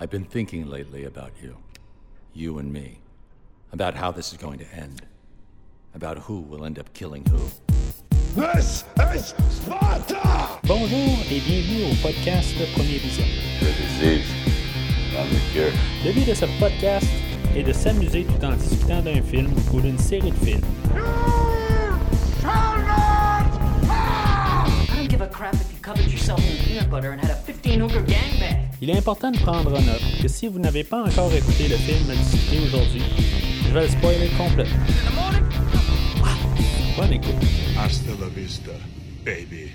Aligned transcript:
I've 0.00 0.08
been 0.08 0.24
thinking 0.24 0.66
lately 0.66 1.04
about 1.04 1.32
you. 1.42 1.58
You 2.32 2.58
and 2.58 2.72
me. 2.72 3.00
About 3.70 3.94
how 3.94 4.10
this 4.10 4.32
is 4.32 4.38
going 4.38 4.58
to 4.60 4.74
end. 4.74 5.02
About 5.94 6.16
who 6.16 6.40
will 6.40 6.64
end 6.64 6.78
up 6.78 6.90
killing 6.94 7.22
who. 7.26 7.36
This 8.34 8.84
is 9.14 9.34
Sparta! 9.50 10.58
Bonjour 10.64 11.18
et 11.30 11.40
bienvenue 11.40 11.92
au 11.92 11.94
podcast 11.96 12.54
Premier 12.74 12.96
Vision. 12.96 13.26
Le 16.02 16.12
but 16.14 16.26
de 16.26 16.32
ce 16.34 16.46
podcast 16.58 17.06
est 17.54 17.62
de 17.62 17.72
s'amuser 17.74 18.24
tout 18.24 18.42
en 18.42 18.52
discutant 18.52 19.02
d'un 19.02 19.20
film 19.20 19.52
ou 19.70 19.82
d'une 19.82 19.98
série 19.98 20.30
de 20.30 20.36
films. 20.36 20.64
I 24.82 24.96
don't 24.96 25.08
give 25.10 25.20
a 25.20 25.28
crap 25.28 25.52
if 25.56 25.70
you 25.70 25.78
covered 25.82 26.10
yourself 26.10 26.40
in 26.40 26.56
peanut 26.64 26.88
butter 26.88 27.10
and 27.10 27.20
had 27.20 27.32
a 27.32 27.34
15 27.34 27.80
hooker 27.80 28.02
gangbang. 28.02 28.59
Il 28.82 28.88
est 28.88 28.96
important 28.96 29.30
de 29.30 29.36
prendre 29.36 29.72
note 29.72 30.22
que 30.22 30.26
si 30.26 30.48
vous 30.48 30.58
n'avez 30.58 30.84
pas 30.84 31.02
encore 31.02 31.30
écouté 31.34 31.68
le 31.68 31.76
film 31.76 32.16
discuté 32.16 32.64
aujourd'hui, 32.64 33.02
je 33.68 33.74
vais 33.74 33.82
le 33.82 33.88
spoiler 33.88 34.30
complètement. 34.38 34.86
Bonne 36.96 37.12
écoute. 37.12 37.34
Hasta 37.78 38.12
la 38.18 38.28
vista, 38.28 38.72
baby. 39.22 39.68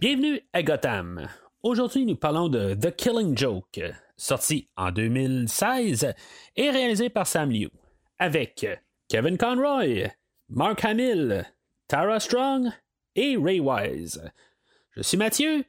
Bienvenue 0.00 0.40
à 0.54 0.62
Gotham. 0.62 1.28
Aujourd'hui, 1.62 2.06
nous 2.06 2.16
parlons 2.16 2.48
de 2.48 2.72
The 2.72 2.96
Killing 2.96 3.36
Joke, 3.36 3.82
sorti 4.16 4.66
en 4.78 4.92
2016 4.92 6.14
et 6.56 6.70
réalisé 6.70 7.10
par 7.10 7.26
Sam 7.26 7.50
Liu, 7.50 7.68
avec 8.18 8.66
Kevin 9.08 9.36
Conroy, 9.36 10.08
Mark 10.48 10.82
Hamill, 10.86 11.44
Tara 11.86 12.18
Strong 12.18 12.70
et 13.14 13.36
Ray 13.36 13.60
Wise. 13.60 14.22
Je 14.92 15.02
suis 15.02 15.18
Mathieu 15.18 15.64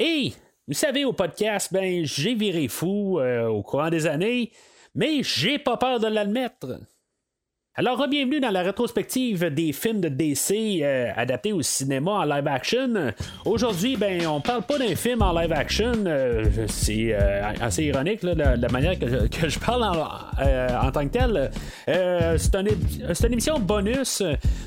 et 0.00 0.32
vous 0.70 0.74
savez, 0.74 1.04
au 1.04 1.12
podcast, 1.12 1.72
ben, 1.72 2.04
j'ai 2.04 2.36
viré 2.36 2.68
fou 2.68 3.18
euh, 3.18 3.48
au 3.48 3.60
courant 3.60 3.90
des 3.90 4.06
années, 4.06 4.52
mais 4.94 5.24
j'ai 5.24 5.58
pas 5.58 5.76
peur 5.76 5.98
de 5.98 6.06
l'admettre. 6.06 6.78
Alors, 7.76 8.08
bienvenue 8.08 8.40
dans 8.40 8.50
la 8.50 8.62
rétrospective 8.62 9.44
des 9.44 9.72
films 9.72 10.00
de 10.00 10.08
DC 10.08 10.82
euh, 10.82 11.12
adaptés 11.14 11.52
au 11.52 11.62
cinéma 11.62 12.10
en 12.10 12.24
live 12.24 12.48
action. 12.48 13.12
Aujourd'hui, 13.44 13.96
ben, 13.96 14.26
on 14.26 14.40
parle 14.40 14.62
pas 14.62 14.76
d'un 14.76 14.96
film 14.96 15.22
en 15.22 15.32
live 15.32 15.52
action. 15.52 15.92
euh, 16.04 16.46
c'est 16.66 17.14
euh, 17.14 17.42
assez 17.60 17.84
ironique 17.84 18.24
la, 18.24 18.56
manière 18.70 18.98
que 18.98 19.48
je, 19.48 19.58
parle 19.60 19.84
en, 19.84 20.90
tant 20.90 21.06
que 21.06 21.12
tel. 21.12 21.50
C'est, 21.86 22.56
un 22.56 22.64
une 22.64 23.32
émission 23.32 23.60
bonus. 23.60 24.20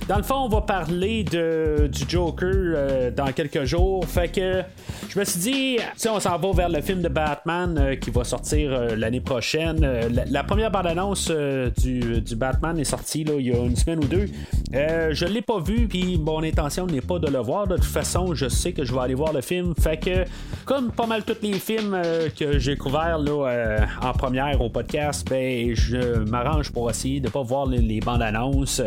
Dans 0.08 0.18
le 0.18 0.24
fond, 0.24 0.46
on 0.46 0.48
va 0.48 0.62
parler 0.62 1.26
de, 1.26 1.90
du 1.92 2.06
Joker 2.08 3.12
dans 3.12 3.34
quelques 3.34 3.66
jours. 3.66 4.06
Fait 4.06 4.30
que 4.30 4.62
je 5.10 5.20
me 5.20 5.26
suis 5.26 5.40
dit, 5.42 5.78
sais, 5.98 6.08
on 6.08 6.22
s'en 6.22 6.38
va 6.38 6.52
vers 6.54 6.70
le 6.70 6.80
film 6.80 7.02
de 7.02 7.10
Batman 7.10 7.98
qui 8.00 8.12
va 8.12 8.24
sortir 8.24 8.96
l'année 8.96 9.22
prochaine. 9.22 9.82
La, 9.82 10.24
la 10.24 10.44
première 10.46 10.72
bande-annonce 10.72 11.30
du, 11.30 12.22
du 12.22 12.36
Batman 12.38 12.80
est 12.80 12.93
il 13.16 13.48
y 13.48 13.52
a 13.52 13.58
une 13.58 13.76
semaine 13.76 14.00
ou 14.04 14.08
deux. 14.08 14.28
Euh, 14.74 15.10
je 15.14 15.26
l'ai 15.26 15.42
pas 15.42 15.60
vu, 15.60 15.88
puis 15.88 16.18
mon 16.18 16.44
intention 16.44 16.86
n'est 16.86 17.02
pas 17.02 17.20
de 17.20 17.28
le 17.28 17.40
voir. 17.40 17.68
De 17.68 17.76
toute 17.76 17.86
façon, 17.86 18.34
je 18.34 18.48
sais 18.48 18.74
que 18.74 18.84
je 18.84 18.94
vais 18.94 19.00
aller 19.00 19.14
voir 19.14 19.34
le 19.34 19.42
film. 19.42 19.74
Fait 19.80 19.98
que, 19.98 20.26
comme 20.66 20.92
pas 20.92 21.06
mal 21.06 21.24
tous 21.24 21.38
les 21.42 21.54
films 21.54 21.94
euh, 21.94 22.30
que 22.30 22.60
j'ai 22.60 22.76
couverts 22.76 23.20
là, 23.20 23.48
euh, 23.48 23.80
en 24.02 24.14
première 24.14 24.60
au 24.62 24.70
podcast, 24.70 25.28
ben, 25.30 25.76
je 25.76 26.20
m'arrange 26.20 26.72
pour 26.72 26.90
essayer 26.90 27.20
de 27.20 27.30
pas 27.30 27.44
voir 27.44 27.66
les, 27.66 27.80
les 27.80 28.00
bandes-annonces. 28.00 28.82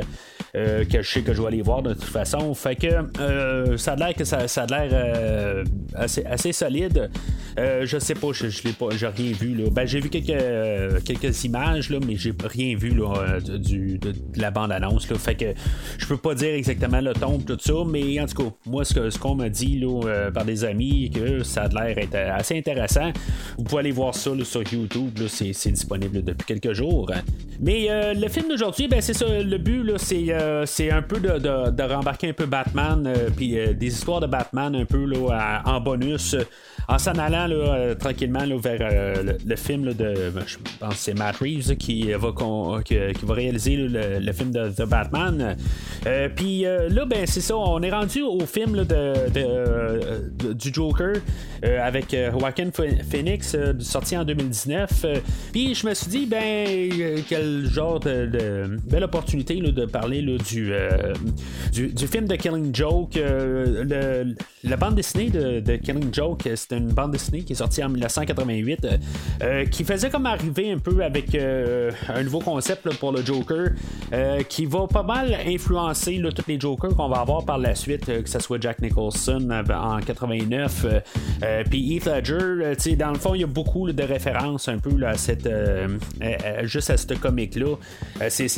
Euh, 0.55 0.85
que 0.85 1.03
je 1.03 1.11
sais 1.11 1.23
que 1.23 1.35
je 1.35 1.43
vais 1.43 1.49
aller 1.49 1.63
voir 1.63 1.83
de 1.83 1.93
toute 1.93 2.05
façon. 2.05 2.55
Fait 2.55 2.77
que 2.77 2.87
euh, 3.21 3.77
ça 3.77 3.93
a 3.93 3.97
l'air 3.97 4.15
que 4.15 4.25
ça, 4.25 4.49
ça 4.49 4.63
a 4.63 4.67
l'air 4.67 4.91
euh, 4.93 5.65
assez, 5.95 6.25
assez 6.25 6.53
solide. 6.53 7.11
Je 7.59 7.99
sais 7.99 8.15
pas, 8.15 8.29
je, 8.33 8.49
je 8.49 8.63
l'ai 8.65 8.73
pas, 8.73 8.89
j'ai 8.97 9.07
rien 9.07 9.33
vu. 9.33 9.55
Là. 9.55 9.71
Ben, 9.71 9.87
j'ai 9.87 10.01
vu 10.01 10.11
quelques, 10.11 11.05
quelques 11.05 11.45
images, 11.45 11.89
là, 11.89 11.99
mais 12.07 12.17
j'ai 12.17 12.35
rien 12.45 12.77
vu 12.77 12.91
là, 12.91 13.41
du, 13.41 13.99
de, 13.99 14.13
la 14.37 14.51
bande-annonce. 14.51 15.11
Là. 15.11 15.17
Fait 15.17 15.35
que 15.35 15.47
je 15.97 16.07
peux 16.07 16.19
pas 16.19 16.35
dire 16.35 16.55
exactement 16.55 17.01
le 17.01 17.15
ton 17.15 17.39
tout 17.39 17.57
ça, 17.59 17.73
mais 17.87 18.21
en 18.21 18.27
tout 18.27 18.45
cas, 18.45 18.51
moi, 18.67 18.85
ce, 18.85 18.93
que, 18.93 19.11
ce 19.11 19.19
qu'on 19.19 19.35
m'a 19.35 19.49
dit 19.49 19.79
là, 19.79 20.31
par 20.33 20.45
des 20.45 20.65
amis, 20.65 21.11
que 21.11 21.43
ça 21.43 21.65
a 21.65 21.69
l'air 21.69 21.97
assez 22.35 22.59
intéressant. 22.59 23.11
Vous 23.57 23.65
pouvez 23.65 23.81
aller 23.81 23.93
voir 23.93 24.15
ça 24.15 24.35
là, 24.35 24.45
sur 24.45 24.63
YouTube, 24.71 25.19
c'est, 25.29 25.71
disponible 25.71 26.23
depuis 26.23 26.47
quelques 26.47 26.75
jours. 26.75 27.11
Mais 27.59 27.89
le 28.15 28.29
film 28.29 28.49
d'aujourd'hui, 28.49 28.87
ben, 28.87 29.01
c'est 29.01 29.15
ça, 29.15 29.27
le 29.27 29.59
but, 29.59 29.83
là, 29.83 29.95
c'est, 29.97 30.36
euh, 30.37 30.67
c'est 30.67 30.91
un 30.91 31.03
peu 31.03 31.21
de, 31.21 31.39
de, 31.39 31.71
de 31.71 31.83
rembarquer 31.83 32.29
un 32.29 32.33
peu 32.33 32.47
Batman, 32.47 33.07
euh, 33.07 33.31
puis 33.35 33.59
euh, 33.59 33.73
des 33.73 33.87
histoires 33.89 34.21
de 34.21 34.27
Batman 34.27 34.75
un 34.75 34.85
peu 34.85 35.05
là, 35.05 35.63
en 35.65 35.81
bonus, 35.81 36.37
en 36.89 36.99
s'en 36.99 37.13
allant 37.13 37.47
là, 37.47 37.55
euh, 37.55 37.95
tranquillement 37.95 38.45
là, 38.45 38.57
vers 38.59 38.79
euh, 38.81 39.35
le, 39.45 39.57
film 39.57 39.93
de, 39.93 40.31
ben, 40.31 40.43
je 40.47 40.57
pense 40.79 40.95
que 40.95 41.01
c'est 41.01 41.15
Matt 41.15 41.37
Reeves 41.37 41.77
qui, 41.77 42.13
va, 42.13 42.33
qui, 42.85 42.97
va 43.25 43.35
réaliser 43.35 43.77
le, 43.77 44.19
le 44.21 44.33
film 44.33 44.51
de, 44.53 44.69
de 44.77 44.85
Batman. 44.85 45.57
Euh, 46.07 46.29
puis 46.35 46.63
là, 46.63 47.05
ben, 47.05 47.27
c'est 47.27 47.41
ça, 47.41 47.57
on 47.57 47.81
est 47.83 47.91
rendu 47.91 48.23
au 48.23 48.41
film 48.47 48.85
de, 48.85 50.53
du 50.53 50.73
Joker 50.73 51.15
avec 51.63 52.15
Joaquin 52.33 52.71
Ph- 52.71 53.03
Phoenix, 53.11 53.57
sorti 53.81 54.17
en 54.17 54.25
2019. 54.25 54.91
Euh, 55.05 55.17
Puis 55.53 55.75
je 55.75 55.87
me 55.87 55.95
suis 55.95 56.09
dit, 56.09 56.27
ben, 56.27 56.91
quel 57.29 57.67
genre 57.67 57.99
de, 58.01 58.79
belle 58.89 59.05
opportunité 59.05 59.57
de 59.57 59.87
parler 59.87 60.23
du, 60.23 60.73
du, 61.73 62.07
film 62.07 62.27
de 62.27 62.37
Killing 62.37 62.75
Joke. 62.75 63.15
Le- 63.17 64.35
la 64.65 64.77
bande 64.77 64.95
dessinée 64.95 65.31
de, 65.31 65.77
Killing 65.77 66.13
Joke, 66.13 66.49
c'est 66.55 66.73
une 66.77 66.93
bande 66.93 67.13
dessinée 67.13 67.43
qui 67.43 67.53
est 67.53 67.57
sortie 67.57 67.83
en 67.83 67.89
1988, 67.89 68.85
euh, 68.85 68.97
euh, 69.43 69.65
qui 69.67 69.85
faisait 69.85 70.11
comme 70.11 70.27
arriver 70.27 70.71
un 70.71 70.79
peu 70.79 71.03
avec 71.03 71.35
euh, 71.35 71.91
un 72.09 72.23
nouveau 72.23 72.41
concept 72.41 72.95
pour 72.97 73.13
le 73.13 73.25
Joker, 73.25 73.71
qui 74.49 74.67
va 74.67 74.87
pas 74.87 75.03
mal 75.03 75.37
influencer 75.47 76.23
tous 76.35 76.45
les 76.49 76.59
Jokers 76.61 76.95
qu'on 76.95 77.09
va 77.09 77.19
avoir 77.21 77.45
par 77.45 77.59
la 77.59 77.75
suite, 77.75 78.07
que 78.07 78.29
ce 78.29 78.39
soit 78.39 78.61
Jack 78.61 78.81
Nicholson 78.81 79.49
euh, 79.51 79.75
en 79.75 80.01
89, 80.01 80.85
euh, 80.85 81.01
euh, 81.43 81.65
puis 81.69 81.95
Heath 81.95 82.07
Ledger. 82.07 82.97
dans 82.97 83.11
le 83.11 83.19
fond, 83.19 83.35
il 83.35 83.41
y 83.41 83.45
a 83.45 83.49
beaucoup 83.49 83.91
de 83.91 84.03
références 84.03 84.69
un 84.69 84.79
peu 84.79 84.91
à 85.07 85.15
cette, 85.15 85.49
juste 86.65 86.91
à 86.91 86.97
ce 86.97 87.15
comique-là. 87.15 87.77
Euh, 88.23 88.27
c'est, 88.29 88.49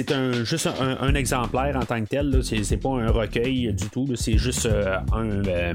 juste 0.44 0.66
un, 0.66 0.98
un 1.00 1.14
exemplaire 1.14 1.76
en 1.76 1.84
tant 1.84 2.00
que 2.02 2.08
tel. 2.08 2.40
C'est, 2.42 2.76
pas 2.76 2.90
un 2.90 3.10
recueil 3.10 3.72
du 3.72 3.88
tout. 3.88 4.08
C'est 4.14 4.38
juste 4.38 4.68
un. 5.12 5.74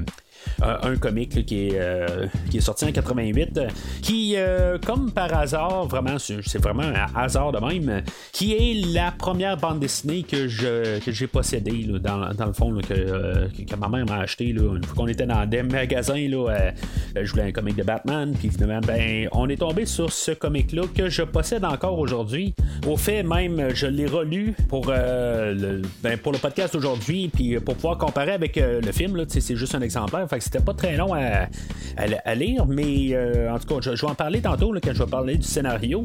Euh, 0.62 0.76
un, 0.82 1.16
est, 1.16 1.74
euh, 1.74 2.26
qui 2.50 2.58
est 2.58 2.60
sorti 2.60 2.84
en 2.84 2.92
88, 2.92 3.58
euh, 3.58 3.68
qui, 4.02 4.34
euh, 4.36 4.78
comme 4.78 5.10
par 5.10 5.32
hasard, 5.34 5.86
vraiment, 5.86 6.16
c'est 6.18 6.58
vraiment 6.58 6.82
un 6.82 7.06
hasard 7.14 7.52
de 7.52 7.58
même, 7.58 8.02
qui 8.32 8.52
est 8.52 8.86
la 8.92 9.12
première 9.12 9.56
bande 9.56 9.80
dessinée 9.80 10.22
que 10.22 10.48
je 10.48 10.98
que 11.00 11.12
j'ai 11.12 11.26
possédée 11.26 11.86
dans, 12.00 12.32
dans 12.34 12.46
le 12.46 12.52
fond, 12.52 12.74
que, 12.80 13.76
ma 13.76 13.88
mère 13.88 14.06
m'a 14.06 14.18
acheté 14.20 14.52
là, 14.52 14.76
une 14.76 14.84
fois 14.84 14.94
qu'on 14.96 15.08
était 15.08 15.26
dans 15.26 15.46
des 15.46 15.62
magasins. 15.62 16.28
Là, 16.28 16.72
je 17.20 17.30
voulais 17.30 17.44
un 17.44 17.52
comic 17.52 17.76
de 17.76 17.82
Batman, 17.82 18.34
puis 18.38 18.50
finalement, 18.50 18.80
ben, 18.80 19.28
on 19.32 19.48
est 19.48 19.56
tombé 19.56 19.86
sur 19.86 20.12
ce 20.12 20.30
comic-là 20.32 20.82
que 20.94 21.08
je 21.08 21.22
possède 21.22 21.64
encore 21.64 21.98
aujourd'hui. 21.98 22.54
Au 22.86 22.96
fait, 22.96 23.22
même, 23.22 23.70
je 23.74 23.86
l'ai 23.86 24.06
relu 24.06 24.54
pour, 24.68 24.86
le, 24.90 25.82
ben, 26.02 26.18
pour 26.18 26.32
le 26.32 26.38
podcast 26.38 26.74
d'aujourd'hui, 26.74 27.30
puis 27.32 27.58
pour 27.60 27.74
pouvoir 27.74 27.98
comparer 27.98 28.32
avec 28.32 28.56
le 28.56 28.92
film. 28.92 29.24
C'est 29.28 29.56
juste 29.56 29.74
un 29.74 29.80
exemplaire, 29.80 30.26
que 30.38 30.44
c'était 30.44 30.60
pas 30.60 30.74
très 30.74 30.96
long 30.96 31.14
à, 31.14 32.34
lire, 32.34 32.66
mais 32.66 33.10
euh, 33.12 33.52
en 33.52 33.58
tout 33.58 33.66
cas, 33.66 33.80
je, 33.80 33.90
vais 33.90 34.10
en 34.10 34.14
parler 34.14 34.40
tantôt 34.40 34.72
quand 34.82 34.92
je 34.92 35.02
vais 35.02 35.10
parler 35.10 35.36
du 35.36 35.46
scénario. 35.46 36.04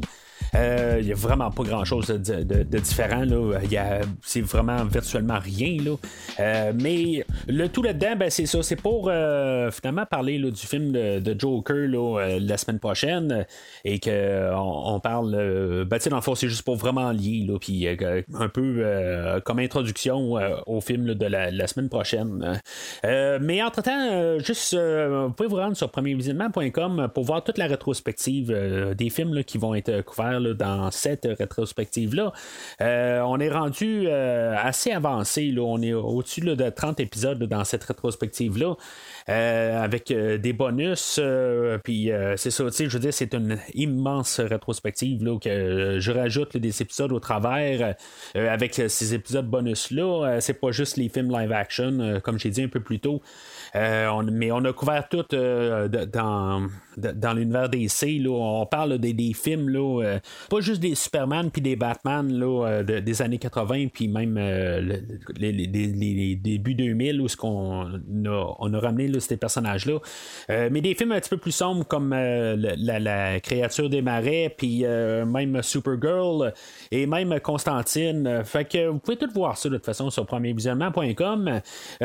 Euh, 0.55 0.97
Il 0.99 1.05
n'y 1.05 1.11
a 1.11 1.15
vraiment 1.15 1.51
pas 1.51 1.63
grand 1.63 1.85
chose 1.85 2.07
de, 2.07 2.63
différent. 2.79 3.23
A- 3.23 4.01
C'est 4.23 4.41
vraiment 4.41 4.83
virtuellement 4.85 5.39
rien. 5.39 5.77
Là. 5.83 5.95
Euh, 6.39 6.73
mais 6.79 7.25
le 7.47 7.67
tout 7.67 7.81
là-dedans, 7.83 8.15
ben, 8.17 8.29
c'est 8.29 8.45
ça. 8.45 8.61
C'est 8.63 8.75
pour 8.75 9.09
euh, 9.09 9.71
finalement 9.71 10.05
parler 10.05 10.39
du 10.39 10.65
film 10.67 10.91
de, 10.91 11.35
Joker 11.39 11.87
là, 11.87 12.19
euh, 12.19 12.39
la 12.41 12.57
semaine 12.57 12.79
prochaine 12.79 13.45
et 13.85 13.99
qu'on 13.99 14.81
on 14.95 14.99
parle. 14.99 15.35
Euh, 15.35 15.85
ben, 15.85 15.99
dans 16.09 16.15
le 16.15 16.21
fond, 16.21 16.35
c'est 16.35 16.49
juste 16.49 16.63
pour 16.63 16.75
vraiment 16.75 17.11
lier. 17.11 17.45
Là, 17.47 17.57
puis 17.59 17.87
euh, 17.87 18.21
un 18.33 18.49
peu 18.49 18.77
euh, 18.79 19.39
comme 19.41 19.59
introduction 19.59 20.37
euh, 20.37 20.55
au 20.65 20.81
film 20.81 21.13
de 21.13 21.25
la, 21.25 21.67
semaine 21.67 21.89
prochaine. 21.89 22.59
Euh, 23.05 23.37
mais 23.41 23.61
entre-temps, 23.61 24.09
euh, 24.11 24.39
juste, 24.39 24.73
euh, 24.73 25.25
vous 25.27 25.33
pouvez 25.33 25.49
vous 25.49 25.57
rendre 25.57 25.77
sur 25.77 25.89
premiervisionnement.com 25.91 27.09
pour 27.13 27.23
voir 27.23 27.43
toute 27.43 27.57
la 27.57 27.67
rétrospective 27.67 28.51
euh, 28.51 28.93
des 28.95 29.09
films 29.09 29.43
qui 29.43 29.57
vont 29.57 29.75
être 29.75 30.01
couverts 30.01 30.38
dans 30.53 30.91
cette 30.91 31.27
rétrospective-là. 31.37 32.33
on 32.79 33.39
est 33.39 33.49
rendu 33.49 34.09
assez 34.09 34.91
avancé. 34.91 35.51
Là. 35.51 35.61
On 35.61 35.81
est 35.81 35.93
au-dessus 35.93 36.41
de 36.41 36.69
30 36.69 36.99
épisodes 36.99 37.43
dans 37.43 37.63
cette 37.63 37.83
rétrospective-là. 37.83 38.75
avec 39.27 40.11
des 40.11 40.53
bonus. 40.53 41.19
puis 41.83 42.11
c'est 42.37 42.51
ça, 42.51 42.63
je 42.69 42.85
veux 42.85 42.99
dire, 42.99 43.13
c'est 43.13 43.33
une 43.33 43.57
immense 43.73 44.39
rétrospective 44.39 45.23
là, 45.23 45.37
que 45.39 45.99
je 45.99 46.11
rajoute 46.11 46.57
des 46.57 46.81
épisodes 46.81 47.11
au 47.11 47.19
travers 47.19 47.95
avec 48.35 48.73
ces 48.73 49.13
épisodes 49.13 49.47
bonus-là. 49.47 50.39
c'est 50.39 50.53
pas 50.53 50.71
juste 50.71 50.97
les 50.97 51.09
films 51.09 51.31
live 51.31 51.51
action, 51.51 52.19
comme 52.23 52.39
j'ai 52.39 52.49
dit 52.49 52.63
un 52.63 52.67
peu 52.67 52.79
plus 52.79 52.99
tôt. 52.99 53.21
mais 53.73 54.51
on 54.51 54.63
a 54.65 54.73
couvert 54.73 55.07
tout 55.09 55.25
dans, 55.31 56.67
dans 56.97 57.33
l'univers 57.33 57.69
DC. 57.69 58.19
Là, 58.19 58.31
on 58.31 58.65
parle 58.65 58.97
des, 58.97 59.13
des 59.13 59.33
films, 59.33 59.69
là, 59.69 60.19
pas 60.49 60.59
juste 60.61 60.81
des 60.81 60.95
Superman 60.95 61.51
puis 61.51 61.61
des 61.61 61.75
Batman 61.75 62.31
là, 62.31 62.83
des 62.83 63.21
années 63.21 63.37
80 63.37 63.87
puis 63.93 64.07
même 64.07 64.37
les, 65.37 65.51
les, 65.51 66.35
débuts 66.35 66.75
2000 66.75 67.21
où 67.21 67.27
ce 67.27 67.37
qu'on 67.37 67.85
a, 67.85 68.55
on 68.59 68.73
a 68.73 68.79
ramené 68.79 69.07
là, 69.07 69.19
ces 69.19 69.37
personnages-là. 69.37 69.99
mais 70.49 70.81
des 70.81 70.95
films 70.95 71.11
un 71.11 71.19
petit 71.19 71.29
peu 71.29 71.37
plus 71.37 71.51
sombres 71.51 71.85
comme 71.85 72.13
la, 72.13 73.39
créature 73.39 73.89
des 73.89 74.01
marais, 74.01 74.53
puis 74.55 74.83
même 74.83 75.61
Supergirl 75.61 76.53
et 76.91 77.05
même 77.05 77.39
Constantine. 77.39 78.43
Fait 78.43 78.65
que 78.65 78.87
vous 78.87 78.99
pouvez 78.99 79.17
tout 79.17 79.29
voir 79.33 79.57
ça 79.57 79.69
de 79.69 79.75
toute 79.75 79.85
façon 79.85 80.09
sur 80.09 80.25
premiervisionnement.com. 80.25 81.61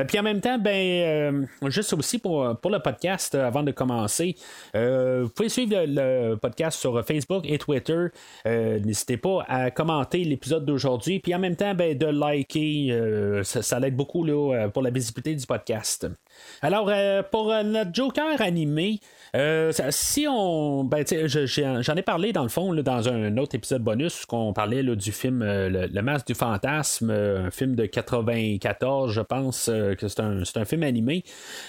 puis 0.06 0.18
en 0.18 0.22
même 0.22 0.40
temps, 0.40 0.58
ben 0.58 1.46
juste 1.66 1.92
aussi 1.92 2.18
pour, 2.18 2.56
pour 2.60 2.70
le 2.70 2.78
podcast, 2.80 3.34
avant 3.34 3.62
de 3.62 3.72
commencer, 3.72 4.36
vous 4.74 5.28
pouvez 5.28 5.48
suivre 5.48 5.84
le, 5.86 6.36
podcast 6.36 6.78
sur 6.78 7.04
Facebook 7.04 7.44
et 7.44 7.58
Twitter. 7.58 8.06
N'hésitez 8.44 9.16
pas 9.16 9.44
à 9.48 9.70
commenter 9.70 10.24
l'épisode 10.24 10.64
d'aujourd'hui, 10.64 11.20
puis 11.20 11.34
en 11.34 11.38
même 11.38 11.56
temps, 11.56 11.74
ben, 11.74 11.96
de 11.96 12.06
liker. 12.06 13.42
ça, 13.42 13.62
ça 13.62 13.80
l'aide 13.80 13.96
beaucoup 13.96 14.24
là, 14.24 14.68
pour 14.68 14.82
la 14.82 14.90
visibilité 14.90 15.34
du 15.34 15.46
podcast. 15.46 16.06
Alors, 16.62 16.90
pour 17.30 17.46
notre 17.64 17.94
Joker 17.94 18.40
animé, 18.40 19.00
euh, 19.34 19.72
si 19.90 20.26
on. 20.28 20.84
Ben, 20.84 21.04
j'en 21.06 21.96
ai 21.96 22.02
parlé 22.02 22.32
dans 22.32 22.44
le 22.44 22.48
fond 22.48 22.72
dans 22.74 23.08
un 23.08 23.36
autre 23.36 23.56
épisode 23.56 23.82
bonus 23.82 24.26
qu'on 24.26 24.52
parlait 24.52 24.82
du 24.84 25.12
film 25.12 25.42
euh, 25.42 25.88
le, 25.92 26.02
Masque 26.02 26.28
du 26.28 26.34
Fantasme, 26.34 27.10
euh, 27.10 27.46
un 27.46 27.50
film 27.50 27.74
de 27.74 27.86
94, 27.86 29.12
je 29.12 29.20
pense 29.20 29.66
que 29.66 30.08
c'est 30.08 30.20
un, 30.20 30.64
film 30.64 30.82
animé 30.82 31.24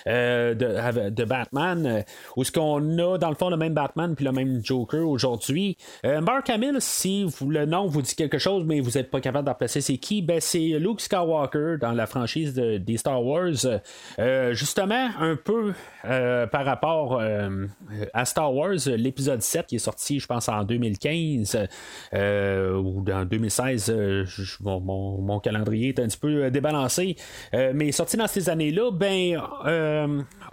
de, 0.06 1.24
Batman, 1.26 2.04
où 2.36 2.44
ce 2.44 2.52
qu'on 2.52 2.98
a 3.00 3.18
dans 3.18 3.30
le 3.30 3.36
fond 3.36 3.50
le 3.50 3.58
même 3.58 3.74
Batman 3.74 4.16
puis 4.16 4.26
le 4.26 4.32
même 4.32 4.62
Joker 4.64 5.08
aujourd'hui. 5.08 5.78
Mark 6.04 6.50
Hamill, 6.50 6.78
si 6.80 7.26
le 7.48 7.66
nom 7.66 7.88
vous 7.88 8.02
dit 8.02 8.16
quelque 8.16 8.38
chose, 8.38 8.64
mais 8.66 8.80
vous 8.80 8.92
n'êtes 8.92 9.10
pas 9.10 9.22
capable 9.22 9.48
d'en 9.48 9.56
placer 9.56 9.82
c'est 9.82 9.98
qui, 9.98 10.22
ben 10.22 10.40
c'est 10.40 10.80
Luke 10.80 11.02
Skywalker 11.02 11.78
dans 11.80 11.94
la 11.94 12.06
franchise 12.06 12.54
des 12.54 12.98
Star 12.98 13.24
Wars. 13.24 13.66
justement, 14.52 15.10
un 15.20 15.36
peu 15.36 15.74
par 16.04 16.66
rapport 16.66 17.22
euh, 17.56 18.06
à 18.14 18.26
Star 18.26 18.54
Wars, 18.54 18.76
l'épisode 18.86 19.42
7 19.42 19.68
qui 19.68 19.76
est 19.76 19.80
sorti, 19.80 20.20
je 20.20 20.28
pense, 20.28 20.50
en 20.50 20.64
2015 20.64 21.58
euh, 22.14 22.78
ou 22.78 23.04
en 23.12 23.26
2016, 23.26 23.90
euh, 23.90 24.26
mon, 24.62 25.40
calendrier 25.40 25.90
est 25.90 26.00
un 26.00 26.08
petit 26.08 26.18
peu 26.18 26.50
débalancé, 26.50 27.16
mais 27.54 27.92
sorti 27.92 28.18
dans 28.18 28.28
ces 28.28 28.50
années-là, 28.50 28.92
ben, 28.92 29.42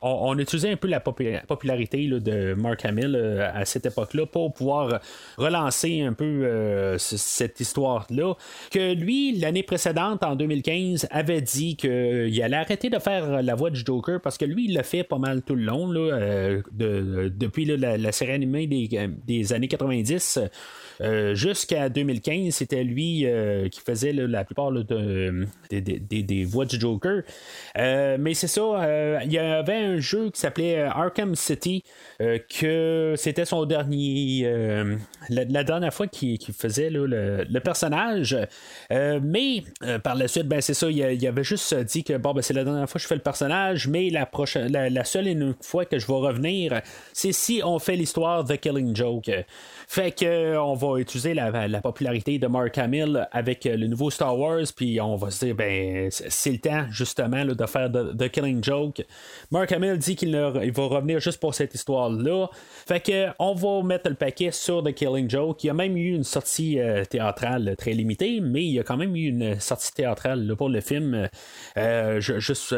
on, 0.03 0.39
utilisait 0.39 0.73
un 0.73 0.77
peu 0.77 0.89
la 0.89 1.01
popularité 1.01 2.09
de 2.09 2.55
Mark 2.55 2.85
Hamill 2.85 3.17
à 3.55 3.65
cette 3.65 3.87
époque-là 3.87 4.27
pour 4.27 4.53
pouvoir 4.53 5.01
relancer 5.37 6.03
un 6.03 6.13
peu 6.13 6.97
cette 6.99 7.61
histoire-là. 7.61 8.35
Que 8.71 8.95
lui, 8.95 9.39
l'année 9.39 9.63
précédente, 9.63 10.23
en 10.25 10.35
2015, 10.35 11.07
avait 11.11 11.41
dit 11.41 11.77
qu'il 11.77 12.43
allait 12.43 12.57
arrêter 12.57 12.91
de 12.91 12.99
faire 12.99 13.43
la 13.43 13.55
voix 13.55 13.71
du 13.71 13.83
Joker 13.85 14.21
parce 14.21 14.37
que 14.37 14.45
lui, 14.45 14.67
il 14.67 14.75
l'a 14.75 14.83
fait 14.83 15.05
pas 15.05 15.19
mal 15.19 15.43
tout 15.43 15.55
le 15.55 15.65
long 15.65 15.89
de, 15.89 16.92
euh, 16.93 17.31
depuis 17.33 17.65
la, 17.65 18.13
série 18.13 18.33
animée 18.33 18.67
des, 18.67 18.89
euh, 18.95 19.09
des 19.27 19.53
années 19.53 19.69
90 19.69 20.41
euh, 21.03 21.35
jusqu'à 21.35 21.89
2015, 21.89 22.55
c'était 22.55 22.85
lui 22.85 23.27
euh, 23.27 23.69
qui 23.69 23.81
faisait 23.81 24.13
la 24.13 24.45
plupart 24.45 24.71
des 25.71 26.45
voix 26.45 26.65
du 26.65 26.79
Joker. 26.79 27.23
Euh, 27.79 28.17
mais 28.21 28.35
c'est 28.35 28.47
ça, 28.47 29.21
il 29.25 29.33
y 29.33 29.39
avait 29.39 29.77
un 29.77 29.99
jeu 29.99 30.31
qui 30.31 30.41
s'appelait 30.41 30.83
Arkham 30.83 31.35
City, 31.35 31.83
que 32.19 33.15
c'était 33.17 33.45
son 33.45 33.65
dernier. 33.65 34.51
La, 35.29 35.65
dernière 35.65 35.93
fois 35.93 36.07
qu'il 36.07 36.39
faisait 36.53 36.91
le, 36.91 37.59
personnage. 37.61 38.37
mais 38.91 39.65
par 40.03 40.15
la 40.15 40.29
suite, 40.29 40.47
ben, 40.47 40.61
c'est 40.61 40.75
ça, 40.75 40.91
il, 40.91 41.27
avait 41.27 41.45
juste 41.45 41.75
dit 41.75 42.05
que 42.05 42.17
bon, 42.17 42.33
ben, 42.33 42.43
c'est 42.43 42.55
la 42.55 42.65
dernière 42.65 42.89
fois 42.89 42.99
que 42.99 43.03
je 43.03 43.09
fais 43.09 43.15
le 43.15 43.23
personnage, 43.23 43.89
mais 43.89 44.11
la, 44.11 44.27
prochaine, 44.27 44.71
la, 44.71 45.05
seule 45.05 45.29
et 45.29 45.33
une 45.33 45.55
fois 45.61 45.85
que 45.85 45.99
je 45.99 46.07
vais 46.07 46.13
revenir, 46.13 46.81
c'est 47.13 47.33
si 47.33 47.61
on 47.65 47.79
fait 47.79 47.97
l'histoire 47.97 48.45
The 48.45 48.57
Killing 48.57 48.95
Joke. 48.95 49.31
Fait 49.89 50.13
que 50.13 50.57
on 50.57 50.75
va 50.75 50.92
utiliser 50.99 51.35
la, 51.35 51.81
popularité 51.81 52.39
de 52.39 52.47
Mark 52.47 52.77
Hamill 52.79 53.29
avec 53.33 53.67
euh, 53.67 53.77
le 53.77 53.87
nouveau 53.87 54.11
Star 54.11 54.39
Wars, 54.39 54.65
puis 54.75 55.01
on 55.01 55.17
va 55.17 55.31
se 55.31 55.45
dire, 55.45 55.55
ben, 55.55 56.09
c'est 56.11 56.53
le 56.53 56.59
temps 56.59 56.87
justement 56.91 57.45
de 57.45 57.67
faire 57.67 57.91
The, 57.91 58.29
Killing 58.29 58.63
Joke. 58.63 59.03
Mark 59.51 59.73
Hamill 59.73 59.99
dit 59.99 60.17
qu'il 60.17 60.37
va 60.37 60.51
revenir 60.87 61.21
juste 61.21 61.41
pour 61.41 61.55
cette 61.55 61.75
histoire-là. 61.75 62.49
Fait 62.87 63.01
que 63.01 63.29
on 63.39 63.55
va 63.55 63.83
mettre 63.83 64.09
le 64.09 64.17
paquet 64.17 64.51
sur 64.51 64.83
The 64.83 64.93
Killing 64.93 65.29
Joke. 65.29 65.63
Il 65.65 65.69
y 65.69 65.71
a 65.71 65.75
même 65.75 65.97
eu 65.97 66.15
une 66.15 66.25
sortie 66.25 66.79
euh, 66.79 67.05
théâtrale 67.05 67.75
très 67.77 67.93
limitée, 67.93 68.41
mais 68.41 68.63
il 68.65 68.73
y 68.73 68.79
a 68.79 68.83
quand 68.83 68.97
même 68.97 69.15
eu 69.17 69.29
une 69.29 69.61
sortie 69.61 69.93
théâtrale 69.93 70.55
pour 70.57 70.69
le 70.69 70.81
film. 70.81 71.29
Euh, 71.77 72.21
juste 72.21 72.75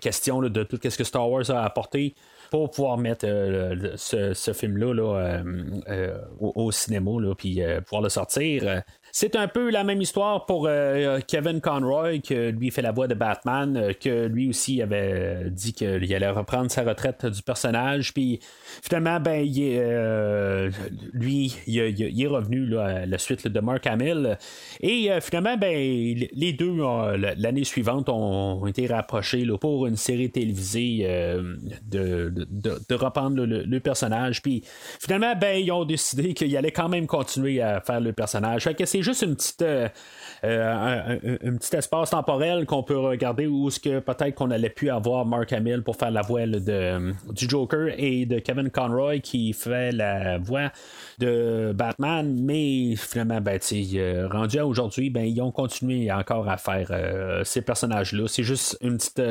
question 0.00 0.40
de 0.42 0.62
tout 0.62 0.78
ce 0.82 0.96
que 0.96 1.04
Star 1.04 1.28
Wars 1.28 1.50
a 1.50 1.64
apporté 1.64 2.14
pour 2.50 2.70
pouvoir 2.70 2.98
mettre 2.98 3.26
euh, 3.26 3.94
ce, 3.96 4.52
film-là 4.52 4.94
euh, 4.94 5.42
euh, 5.88 6.18
au, 6.40 6.72
cinéma, 6.72 7.10
puis 7.36 7.60
pouvoir 7.86 8.02
le 8.02 8.08
sortir. 8.08 8.82
C'est 9.12 9.36
un 9.36 9.48
peu 9.48 9.70
la 9.70 9.84
même 9.84 10.00
histoire 10.00 10.46
pour 10.46 10.68
Kevin 11.26 11.60
Conroy, 11.60 12.18
que 12.18 12.50
lui 12.50 12.70
fait 12.70 12.82
la 12.82 12.92
voix 12.92 13.08
de 13.08 13.14
Batman, 13.14 13.92
que 14.00 14.26
lui 14.26 14.48
aussi 14.50 14.82
avait 14.82 15.50
dit 15.50 15.72
qu'il 15.72 16.14
allait 16.14 16.30
reprendre 16.30 16.70
sa 16.70 16.82
retraite 16.82 17.26
du 17.26 17.42
personnage. 17.42 18.12
Puis 18.14 18.40
finalement, 18.82 19.20
ben, 19.20 19.42
lui, 21.12 21.56
il, 21.66 22.22
est 22.22 22.26
revenu 22.26 22.78
à 22.78 23.06
la 23.06 23.18
suite 23.18 23.46
de 23.46 23.60
Mark 23.60 23.86
Hamill. 23.86 24.38
Et 24.80 25.10
finalement, 25.20 25.56
ben, 25.56 25.74
les 25.74 26.52
deux, 26.52 26.76
l'année 27.36 27.64
suivante, 27.64 28.08
ont, 28.08 28.66
été 28.66 28.86
rapprochés 28.86 29.44
pour 29.60 29.86
une 29.86 29.96
série 29.96 30.30
télévisée 30.30 31.06
de 31.90 32.20
de, 32.50 32.94
reprendre 32.94 33.44
le, 33.44 33.80
personnage. 33.80 34.42
Puis 34.42 34.62
finalement, 35.00 35.34
ben, 35.34 35.58
ils 35.58 35.70
ont 35.72 35.84
décidé 35.84 36.34
qu'ils 36.34 36.56
allaient 36.56 36.72
quand 36.72 36.88
même 36.88 37.06
continuer 37.06 37.60
à 37.60 37.80
faire 37.80 38.00
le 38.00 38.12
personnage. 38.12 38.64
Que 38.64 38.84
juste 39.02 39.22
une 39.22 39.36
petite. 39.36 39.62
Euh, 39.62 39.88
euh, 40.42 41.18
un, 41.44 41.56
petit 41.56 41.76
espace 41.76 42.10
temporel 42.10 42.64
qu'on 42.64 42.82
peut 42.82 42.96
regarder 42.96 43.46
où 43.46 43.68
ce 43.68 43.78
que 43.78 43.98
peut-être 43.98 44.34
qu'on 44.34 44.50
allait 44.50 44.70
pu 44.70 44.88
avoir 44.88 45.26
Mark 45.26 45.52
Hamill 45.52 45.82
pour 45.82 45.96
faire 45.96 46.10
la 46.10 46.22
voix 46.22 46.46
de, 46.46 47.12
du 47.30 47.46
Joker 47.46 47.88
et 47.98 48.24
de 48.24 48.38
Kevin 48.38 48.70
Conroy 48.70 49.18
qui 49.18 49.52
fait 49.52 49.92
la 49.92 50.38
voix 50.38 50.72
de 51.18 51.72
Batman, 51.74 52.40
mais 52.40 52.96
finalement, 52.96 53.42
ben, 53.42 53.58
euh, 53.72 54.28
rendu 54.28 54.58
à 54.58 54.66
aujourd'hui, 54.66 55.10
ben, 55.10 55.24
ils 55.24 55.42
ont 55.42 55.52
continué 55.52 56.10
encore 56.10 56.48
à 56.48 56.56
faire 56.56 56.90
ces 57.44 57.60
personnages-là. 57.60 58.26
C'est 58.26 58.42
juste 58.42 58.78
une 58.80 58.96
petite 58.96 59.22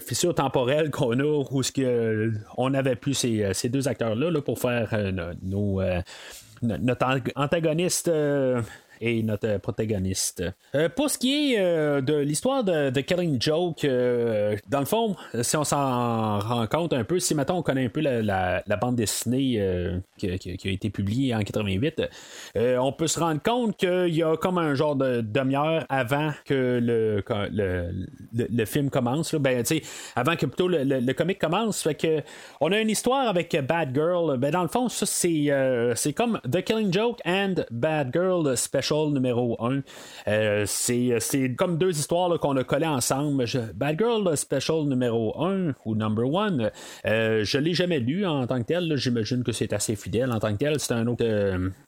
fissure 0.00 0.34
temporelle 0.34 0.90
qu'on 0.90 1.18
a 1.20 1.44
où 1.50 1.62
ce 1.62 1.70
que 1.70 2.32
on 2.56 2.74
avait 2.74 2.96
plus 2.96 3.14
ces, 3.14 3.68
deux 3.68 3.88
acteurs-là 3.88 4.30
là, 4.30 4.42
pour 4.42 4.58
faire 4.58 4.88
euh, 4.92 5.34
nos, 5.42 5.80
euh, 5.80 6.00
notre 6.62 7.06
antagoniste 7.36 8.08
euh, 8.08 8.62
et 9.00 9.22
notre 9.22 9.58
protagoniste. 9.58 10.44
Euh, 10.74 10.88
pour 10.88 11.10
ce 11.10 11.18
qui 11.18 11.54
est 11.54 11.60
euh, 11.60 12.00
de 12.00 12.16
l'histoire 12.16 12.64
de, 12.64 12.90
de, 12.90 13.00
Killing 13.00 13.40
Joke, 13.40 13.84
euh, 13.84 14.56
dans 14.68 14.80
le 14.80 14.84
fond, 14.84 15.16
si 15.40 15.56
on 15.56 15.64
s'en 15.64 16.38
rend 16.38 16.66
compte 16.66 16.92
un 16.92 17.04
peu, 17.04 17.18
si 17.18 17.34
maintenant 17.34 17.58
on 17.58 17.62
connaît 17.62 17.86
un 17.86 17.88
peu 17.88 18.00
la, 18.00 18.62
bande 18.80 18.96
dessinée 18.96 20.00
qui, 20.18 20.28
a 20.28 20.70
été 20.70 20.90
publiée 20.90 21.34
en 21.34 21.40
88, 21.40 22.02
on 22.56 22.92
peut 22.92 23.06
se 23.06 23.18
rendre 23.20 23.42
compte 23.42 23.76
qu'il 23.76 24.14
y 24.14 24.22
a 24.22 24.36
comme 24.36 24.58
un 24.58 24.74
genre 24.74 24.96
de 24.96 25.20
demi-heure 25.20 25.84
avant 25.88 26.32
que 26.44 26.78
le, 26.82 27.22
le, 28.32 28.64
film 28.64 28.90
commence. 28.90 29.32
Là. 29.32 29.38
Ben, 29.38 29.64
avant 30.16 30.36
que 30.36 30.46
plutôt 30.46 30.68
le, 30.68 31.12
comic 31.12 31.38
commence. 31.38 31.82
Fait 31.82 31.94
que 31.94 32.22
on 32.60 32.72
a 32.72 32.78
une 32.78 32.90
histoire 32.90 33.28
avec 33.28 33.56
Bad 33.66 33.94
Girl. 33.94 34.38
Ben, 34.38 34.50
dans 34.50 34.62
le 34.62 34.68
fond, 34.68 34.88
ça 34.88 35.06
c'est, 35.06 35.50
c'est 35.96 36.12
comme 36.12 36.40
The 36.50 36.62
Killing 36.62 36.92
Joke 36.92 37.20
and 37.26 37.54
Bad 37.70 38.10
Girl 38.12 38.56
Special 38.56 38.89
Numéro 39.10 39.56
1. 39.62 39.82
c'est, 40.66 41.16
c'est 41.20 41.54
comme 41.54 41.78
deux 41.78 41.98
histoires 41.98 42.38
qu'on 42.38 42.56
a 42.56 42.64
collées 42.64 42.86
ensemble. 42.86 43.44
Bad 43.74 43.98
Girl 43.98 44.36
Special 44.36 44.84
numéro 44.84 45.40
1 45.42 45.74
ou 45.84 45.94
number 45.94 46.26
1, 46.36 46.70
je 47.04 47.58
l'ai 47.58 47.74
jamais 47.74 48.00
lu 48.00 48.26
en 48.26 48.46
tant 48.46 48.58
que 48.58 48.66
tel. 48.66 48.96
J'imagine 48.96 49.42
que 49.44 49.52
c'est 49.52 49.72
assez 49.72 49.96
fidèle 49.96 50.32
en 50.32 50.38
tant 50.38 50.52
que 50.52 50.58
tel. 50.58 50.80
C'est 50.80 50.92
un 50.92 51.06
autre 51.06 51.24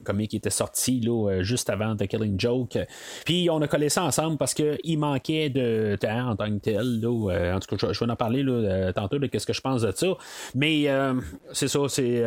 comique 0.05 0.31
qui 0.31 0.37
était 0.37 0.51
sorti 0.51 1.01
là, 1.01 1.43
juste 1.43 1.71
avant 1.71 1.97
The 1.97 2.07
Killing 2.07 2.39
Joke. 2.39 2.79
Puis 3.25 3.49
on 3.51 3.61
a 3.63 3.69
collé 3.69 3.89
ça 3.89 4.05
ensemble 4.05 4.37
parce 4.39 4.55
qu'il 4.55 4.99
manquait 4.99 5.51
de 5.51 5.97
temps 6.01 6.31
en 6.31 6.37
tant 6.37 6.51
que 6.51 6.59
tel. 6.59 7.01
Là, 7.01 7.57
en 7.57 7.61
tout 7.61 7.77
cas, 7.77 7.93
je, 7.93 8.05
vais 8.05 8.11
en 8.11 8.17
parler 8.17 8.43
là, 8.43 8.93
tantôt 8.93 9.19
de 9.19 9.29
ce 9.39 9.47
que 9.47 9.53
je 9.53 9.61
pense 9.61 9.83
de 9.83 9.93
ça. 9.95 10.17
Mais 10.55 10.87
c'est 11.53 11.69
ça, 11.69 11.81
c'est 11.89 12.23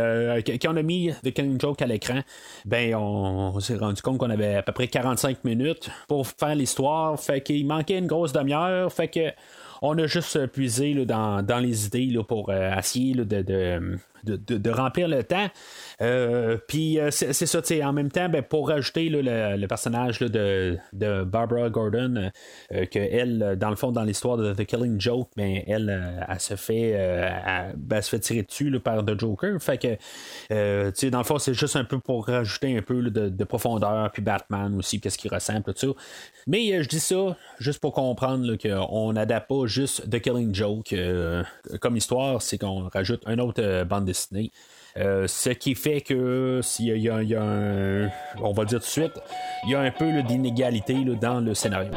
quand 0.61 0.73
on 0.73 0.77
a 0.77 0.83
mis 0.83 1.11
The 1.23 1.31
Killing 1.31 1.59
Joke 1.59 1.81
à 1.81 1.87
l'écran, 1.87 2.21
ben 2.65 2.95
on, 2.95 3.59
s'est 3.59 3.77
rendu 3.77 4.01
compte 4.01 4.17
qu'on 4.17 4.29
avait 4.29 4.61
peu 4.65 4.71
près 4.73 4.87
45 4.87 5.43
minutes 5.43 5.89
pour 6.07 6.27
faire 6.27 6.55
l'histoire. 6.55 7.19
Fait 7.19 7.41
qu'il 7.41 7.65
manquait 7.65 7.97
une 7.97 8.07
grosse 8.07 8.33
demi-heure. 8.33 8.91
Fait 8.91 9.07
que 9.07 9.31
on 9.81 9.97
a 9.97 10.07
juste 10.07 10.47
puisé 10.47 10.93
dans, 11.05 11.61
les 11.61 11.85
idées 11.85 12.17
pour 12.27 12.49
euh, 12.49 12.77
essayer 12.77 13.13
de, 13.13 13.97
remplir 14.71 15.07
le 15.07 15.23
temps. 15.23 15.49
Euh, 16.01 16.57
puis 16.67 16.99
euh, 16.99 17.09
c'est 17.11 17.33
ça, 17.33 17.61
en 17.83 17.93
même 17.93 18.11
temps, 18.11 18.29
ben, 18.29 18.41
pour 18.41 18.69
rajouter 18.69 19.09
le, 19.09 19.65
personnage 19.67 20.19
de, 20.19 20.77
Barbara 21.23 21.69
Gordon, 21.69 22.31
euh, 22.73 22.85
que 22.85 22.99
elle, 22.99 23.57
dans 23.57 23.69
le 23.69 23.75
fond, 23.75 23.91
dans 23.91 24.03
l'histoire 24.03 24.37
de 24.37 24.53
The 24.53 24.65
Killing 24.65 24.99
Joke, 24.99 25.29
ben, 25.35 25.61
elle, 25.67 26.25
elle, 26.27 26.39
se 26.39 26.55
fait, 26.55 27.73
ben, 27.77 28.01
se 28.01 28.09
fait 28.09 28.19
tirer 28.19 28.43
dessus 28.43 28.79
par 28.79 29.05
The 29.05 29.19
Joker. 29.19 29.61
Fait 29.61 29.77
que, 29.77 31.09
dans 31.09 31.17
le 31.19 31.23
fond, 31.23 31.37
c'est 31.37 31.53
juste 31.53 31.75
un 31.75 31.85
peu 31.85 31.99
pour 31.99 32.27
rajouter 32.27 32.77
un 32.77 32.81
peu 32.81 33.01
de, 33.09 33.43
profondeur, 33.45 34.11
puis 34.11 34.21
Batman 34.21 34.75
aussi, 34.75 34.99
qu'est-ce 34.99 35.17
qu'il 35.17 35.33
ressemble, 35.33 35.63
tout 35.63 35.73
ça. 35.75 35.87
Mais 36.47 36.81
je 36.83 36.89
dis 36.89 36.99
ça 36.99 37.37
juste 37.59 37.79
pour 37.79 37.93
comprendre 37.93 38.55
qu'on 38.55 39.13
n'adapte 39.13 39.49
pas 39.49 39.65
juste 39.65 40.09
The 40.09 40.19
Killing 40.19 40.53
Joke 40.53 40.93
comme 41.79 41.97
histoire, 41.97 42.41
c'est 42.41 42.57
qu'on 42.57 42.89
rajoute 42.89 43.21
un 43.25 43.39
autre 43.39 43.83
bande 43.83 44.05
dessinée. 44.05 44.14
Euh, 44.97 45.27
ce 45.27 45.49
qui 45.49 45.75
fait 45.75 46.01
que 46.01 46.61
s'il 46.63 46.97
y, 46.97 47.09
a, 47.09 47.15
un, 47.15 48.09
on 48.41 48.53
va 48.53 48.63
dire 48.63 48.79
tout 48.79 48.85
de 48.85 48.89
suite, 48.89 49.19
il 49.65 49.71
y 49.71 49.75
a 49.75 49.81
un 49.81 49.91
peu 49.91 50.23
d'inégalité 50.23 50.95
dans 51.19 51.41
le 51.41 51.53
scénario. 51.53 51.91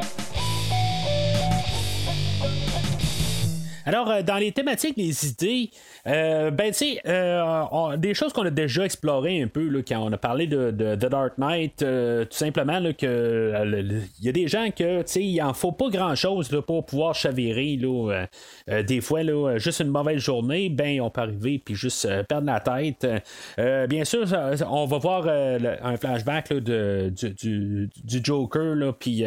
Alors, 3.89 4.11
euh, 4.11 4.21
dans 4.21 4.37
les 4.37 4.51
thématiques, 4.51 4.97
les 4.97 5.25
idées, 5.25 5.71
euh, 6.05 6.51
ben, 6.51 6.67
tu 6.67 6.77
sais, 6.77 7.01
euh, 7.07 7.97
des 7.97 8.13
choses 8.13 8.33
qu'on 8.33 8.45
a 8.45 8.51
déjà 8.51 8.85
explorées 8.85 9.41
un 9.41 9.47
peu 9.47 9.67
là, 9.67 9.79
quand 9.81 9.97
on 9.97 10.13
a 10.13 10.17
parlé 10.17 10.45
de, 10.45 10.69
The 10.69 11.09
Dark 11.09 11.39
Knight, 11.39 11.77
tout 11.77 12.37
simplement 12.37 12.79
que 12.93 13.63
il 14.19 14.25
y 14.25 14.29
a 14.29 14.31
des 14.31 14.47
gens 14.47 14.69
que, 14.69 15.01
tu 15.01 15.07
sais, 15.07 15.23
il 15.23 15.41
en 15.41 15.55
faut 15.55 15.71
pas 15.71 15.89
grand 15.89 16.13
chose 16.13 16.49
pour 16.67 16.85
pouvoir 16.85 17.15
chavirer. 17.15 17.77
Là, 17.77 18.27
des 18.83 19.01
fois, 19.01 19.23
là, 19.23 19.57
juste 19.57 19.79
une 19.79 19.89
mauvaise 19.89 20.19
journée, 20.19 20.69
ben, 20.69 21.01
on 21.01 21.09
peut 21.09 21.21
arriver 21.21 21.57
puis 21.57 21.73
juste 21.73 22.07
perdre 22.25 22.45
la 22.45 22.59
tête. 22.59 23.07
bien 23.89 24.05
sûr, 24.05 24.25
on 24.69 24.85
va 24.85 24.97
voir 24.99 25.27
un 25.27 25.97
flashback 25.97 26.53
de, 26.53 27.11
du, 27.11 27.89
du, 28.03 28.19
Joker, 28.23 28.93
puis 28.99 29.23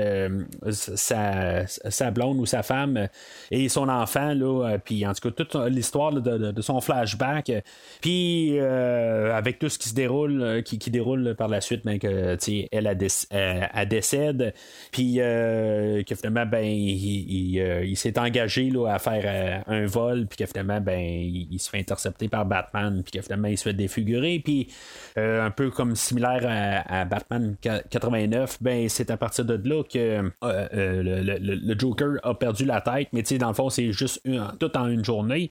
sa, 0.70 1.66
sa 1.66 2.10
blonde 2.12 2.38
ou 2.38 2.46
sa 2.46 2.62
femme 2.62 3.08
et 3.50 3.68
son 3.68 3.88
enfant. 3.88 4.34
Là, 4.34 4.51
euh, 4.60 4.78
puis 4.82 5.06
en 5.06 5.12
tout 5.12 5.30
cas, 5.30 5.44
toute 5.44 5.54
l'histoire 5.68 6.12
de, 6.12 6.60
son 6.62 6.80
flashback. 6.80 7.52
Puis 8.00 8.58
euh, 8.58 9.36
avec 9.36 9.58
tout 9.58 9.68
ce 9.68 9.78
qui 9.78 9.88
se 9.88 9.94
déroule, 9.94 10.42
euh, 10.42 10.62
qui, 10.62 10.78
déroule 10.90 11.34
par 11.34 11.48
la 11.48 11.60
suite, 11.60 11.84
ben, 11.84 11.98
que, 11.98 12.36
elle, 12.70 12.86
a, 12.86 13.84
décède. 13.84 14.54
Puis 14.90 15.16
que 15.16 16.14
finalement, 16.14 16.46
ben, 16.46 16.64
il, 16.64 17.96
s'est 17.96 18.18
engagé 18.18 18.70
là, 18.70 18.88
à 18.88 18.98
faire 18.98 19.64
un 19.66 19.86
vol. 19.86 20.26
Puis 20.26 20.38
que 20.38 20.46
finalement, 20.46 20.80
ben, 20.80 21.00
il, 21.00 21.58
se 21.58 21.70
fait 21.70 21.80
intercepter 21.80 22.28
par 22.28 22.46
Batman. 22.46 23.02
Puis 23.02 23.20
que 23.20 23.48
il 23.48 23.58
se 23.58 23.64
fait 23.64 23.72
défigurer. 23.72 24.40
Puis 24.44 24.68
un 25.16 25.50
peu 25.50 25.70
comme 25.70 25.96
similaire 25.96 26.84
à, 26.86 27.04
Batman 27.04 27.56
89, 27.60 28.58
ben, 28.60 28.88
c'est 28.88 29.10
à 29.10 29.16
partir 29.16 29.44
de 29.44 29.60
là 29.68 29.82
que 29.82 30.30
le, 30.42 31.78
Joker 31.78 32.18
a 32.22 32.34
perdu 32.34 32.64
la 32.64 32.80
tête. 32.80 33.08
Mais 33.12 33.22
dans 33.38 33.48
le 33.48 33.54
fond, 33.54 33.70
c'est 33.70 33.92
juste 33.92 34.20
une, 34.24 34.41
tout 34.58 34.76
en 34.76 34.88
une 34.88 35.04
journée. 35.04 35.50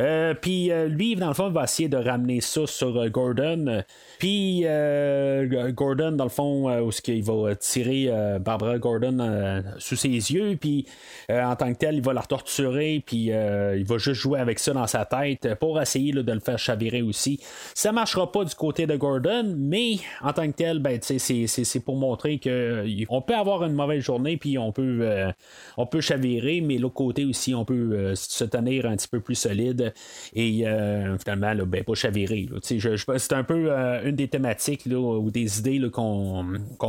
Euh, 0.00 0.34
puis 0.34 0.70
euh, 0.70 0.86
lui, 0.86 1.16
dans 1.16 1.28
le 1.28 1.34
fond, 1.34 1.50
va 1.50 1.64
essayer 1.64 1.88
de 1.88 1.96
ramener 1.96 2.40
ça 2.40 2.66
sur 2.66 2.96
euh, 2.96 3.08
Gordon. 3.08 3.82
Puis 4.18 4.64
Gordon, 5.72 6.12
dans 6.12 6.24
le 6.24 6.30
fond, 6.30 6.68
où 6.80 6.90
qu'il 6.90 7.22
va 7.22 7.54
tirer 7.54 8.10
Barbara 8.40 8.78
Gordon 8.78 9.62
sous 9.78 9.94
ses 9.94 10.08
yeux, 10.08 10.56
puis 10.60 10.86
en 11.30 11.54
tant 11.54 11.72
que 11.72 11.78
tel, 11.78 11.94
il 11.96 12.02
va 12.02 12.12
la 12.12 12.22
torturer, 12.22 13.02
puis 13.06 13.26
il 13.26 13.84
va 13.84 13.98
juste 13.98 14.20
jouer 14.20 14.40
avec 14.40 14.58
ça 14.58 14.72
dans 14.72 14.88
sa 14.88 15.04
tête 15.04 15.54
pour 15.60 15.80
essayer 15.80 16.12
de 16.12 16.32
le 16.32 16.40
faire 16.40 16.58
chavirer 16.58 17.02
aussi. 17.02 17.40
Ça 17.74 17.92
marchera 17.92 18.32
pas 18.32 18.44
du 18.44 18.54
côté 18.56 18.86
de 18.88 18.96
Gordon, 18.96 19.54
mais 19.56 19.98
en 20.20 20.32
tant 20.32 20.48
que 20.48 20.56
tel, 20.56 20.80
ben, 20.80 20.98
c'est 21.00 21.80
pour 21.84 21.96
montrer 21.96 22.40
qu'on 22.40 23.22
peut 23.22 23.36
avoir 23.36 23.64
une 23.64 23.74
mauvaise 23.74 24.02
journée, 24.02 24.36
puis 24.36 24.58
on 24.58 24.72
peut, 24.72 25.08
on 25.76 25.86
peut 25.86 26.00
chavirer, 26.00 26.60
mais 26.60 26.78
l'autre 26.78 26.94
côté 26.94 27.24
aussi, 27.24 27.54
on 27.54 27.64
peut 27.64 28.14
se 28.18 28.44
tenir 28.44 28.86
un 28.86 28.96
petit 28.96 29.08
peu 29.08 29.20
plus 29.20 29.34
solide 29.34 29.92
et 30.34 30.66
euh, 30.66 31.16
finalement, 31.18 31.54
ben, 31.66 31.84
pas 31.84 31.94
chavirer. 31.94 32.48
C'est 32.62 33.32
un 33.32 33.44
peu 33.44 33.70
euh, 33.70 34.02
une 34.04 34.16
des 34.16 34.28
thématiques 34.28 34.84
ou 34.86 35.30
des 35.30 35.58
idées 35.58 35.90
qu'on, 35.90 36.44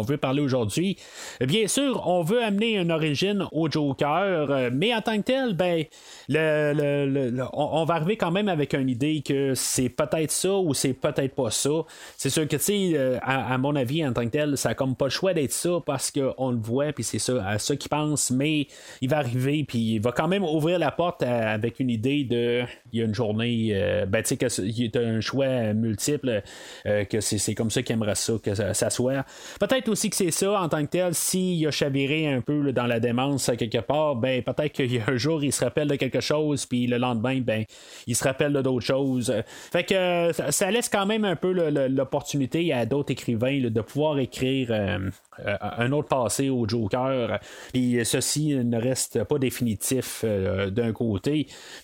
veut 0.08 0.18
parler 0.18 0.42
aujourd'hui. 0.42 0.98
Bien 1.42 1.68
sûr, 1.68 2.08
on 2.08 2.24
veut 2.24 2.44
amener 2.44 2.78
une 2.78 2.92
origine 2.92 3.46
au 3.52 3.70
Joker, 3.70 4.52
euh, 4.52 4.70
mais 4.74 4.94
en 4.94 5.02
tant 5.02 5.18
que 5.18 5.24
tel, 5.24 5.54
ben, 5.54 5.86
le, 6.28 7.44
on, 7.54 7.86
va 7.86 7.96
arriver 7.96 8.18
quand 8.18 8.32
même 8.32 8.48
avec 8.48 8.74
une 8.74 8.90
idée 8.90 9.22
que 9.22 9.54
c'est 9.56 9.90
peut-être 9.90 10.32
ça 10.32 10.54
ou 10.54 10.74
c'est 10.74 10.94
peut-être 10.94 11.36
pas 11.36 11.52
ça. 11.52 11.70
C'est 12.18 12.30
sûr 12.30 12.48
que, 12.48 12.56
tu 12.56 12.64
sais, 12.64 13.20
à, 13.22 13.58
mon 13.58 13.76
avis, 13.76 14.06
en 14.06 14.14
tant 14.14 14.24
que 14.26 14.30
tel, 14.30 14.58
ça 14.58 14.70
a 14.70 14.74
comme 14.74 14.96
pas 14.96 15.06
le 15.06 15.12
choix 15.12 15.34
d'être 15.34 15.52
ça 15.52 15.80
parce 15.86 16.12
qu'on 16.12 16.52
le 16.52 16.58
voit, 16.58 16.92
puis 16.94 17.04
c'est 17.04 17.20
ça, 17.20 17.46
à 17.46 17.60
ça 17.60 17.76
qu'il 17.76 17.90
pense, 17.90 18.32
mais 18.32 18.68
il 19.02 19.10
va 19.10 19.18
arriver, 19.18 19.64
puis 19.68 19.96
il 19.96 20.00
va 20.00 20.12
quand 20.12 20.28
même 20.28 20.44
ouvrir 20.44 20.80
la 20.80 20.92
porte 20.92 21.19
avec 21.24 21.80
une 21.80 21.90
idée 21.90 22.24
de 22.24 22.64
il 22.92 23.00
y 23.00 23.02
a 23.02 23.06
une 23.06 23.14
journée 23.14 23.70
euh, 23.74 24.06
ben 24.06 24.24
tu 24.24 24.30
sais 24.30 24.38
qu'il 24.38 24.86
y 24.86 24.98
a 24.98 25.02
un 25.02 25.22
choix 25.22 25.74
multiple 25.74 26.42
euh, 26.86 27.04
que 27.06 27.20
c'est 27.22 27.56
comme 27.56 27.70
ça 27.70 27.82
qu'il 27.82 27.94
aimerait 27.94 28.16
ça 28.16 28.34
que 28.42 28.54
ça, 28.54 28.90
soit. 28.90 29.26
Peut-être 29.60 29.90
aussi 29.90 30.10
que 30.10 30.16
c'est 30.16 30.32
ça 30.32 30.62
en 30.62 30.70
tant 30.70 30.82
que 30.84 30.90
tel 30.90 31.14
s'il 31.14 31.66
a 31.68 31.72
chaviré 31.72 32.28
un 32.28 32.42
peu 32.42 32.72
dans 32.72 32.88
la 32.88 33.00
démence 33.00 33.52
quelque 33.58 33.80
part 33.80 34.16
ben 34.16 34.42
peut-être 34.42 34.72
qu'il 34.72 34.94
y 34.94 35.00
a 35.00 35.04
un 35.08 35.18
jour 35.18 35.44
il 35.44 35.52
se 35.52 35.64
rappelle 35.64 35.88
de 35.88 35.96
quelque 35.96 36.22
chose 36.22 36.66
puis 36.66 36.88
le 36.88 36.98
lendemain 36.98 37.40
ben 37.42 37.66
il 38.08 38.16
se 38.16 38.24
rappelle 38.24 38.54
d'autres 38.54 38.86
choses. 38.86 39.34
Fait 39.72 39.84
que 39.84 40.32
ça 40.52 40.72
laisse 40.72 40.90
quand 40.90 41.06
même 41.06 41.26
un 41.26 41.36
peu 41.36 41.52
l'opportunité 41.52 42.74
à 42.74 42.86
d'autres 42.86 43.12
écrivains 43.12 43.60
de 43.60 43.82
pouvoir 43.82 44.20
écrire 44.20 44.70
euh, 44.72 45.10
un 45.38 45.92
autre 45.92 46.08
passé 46.08 46.50
au 46.50 46.68
Joker. 46.68 47.40
Puis 47.74 48.00
ceci 48.04 48.56
ne 48.56 48.78
reste 48.78 49.24
pas 49.24 49.38
définitif 49.38 50.24
d'un 50.24 50.92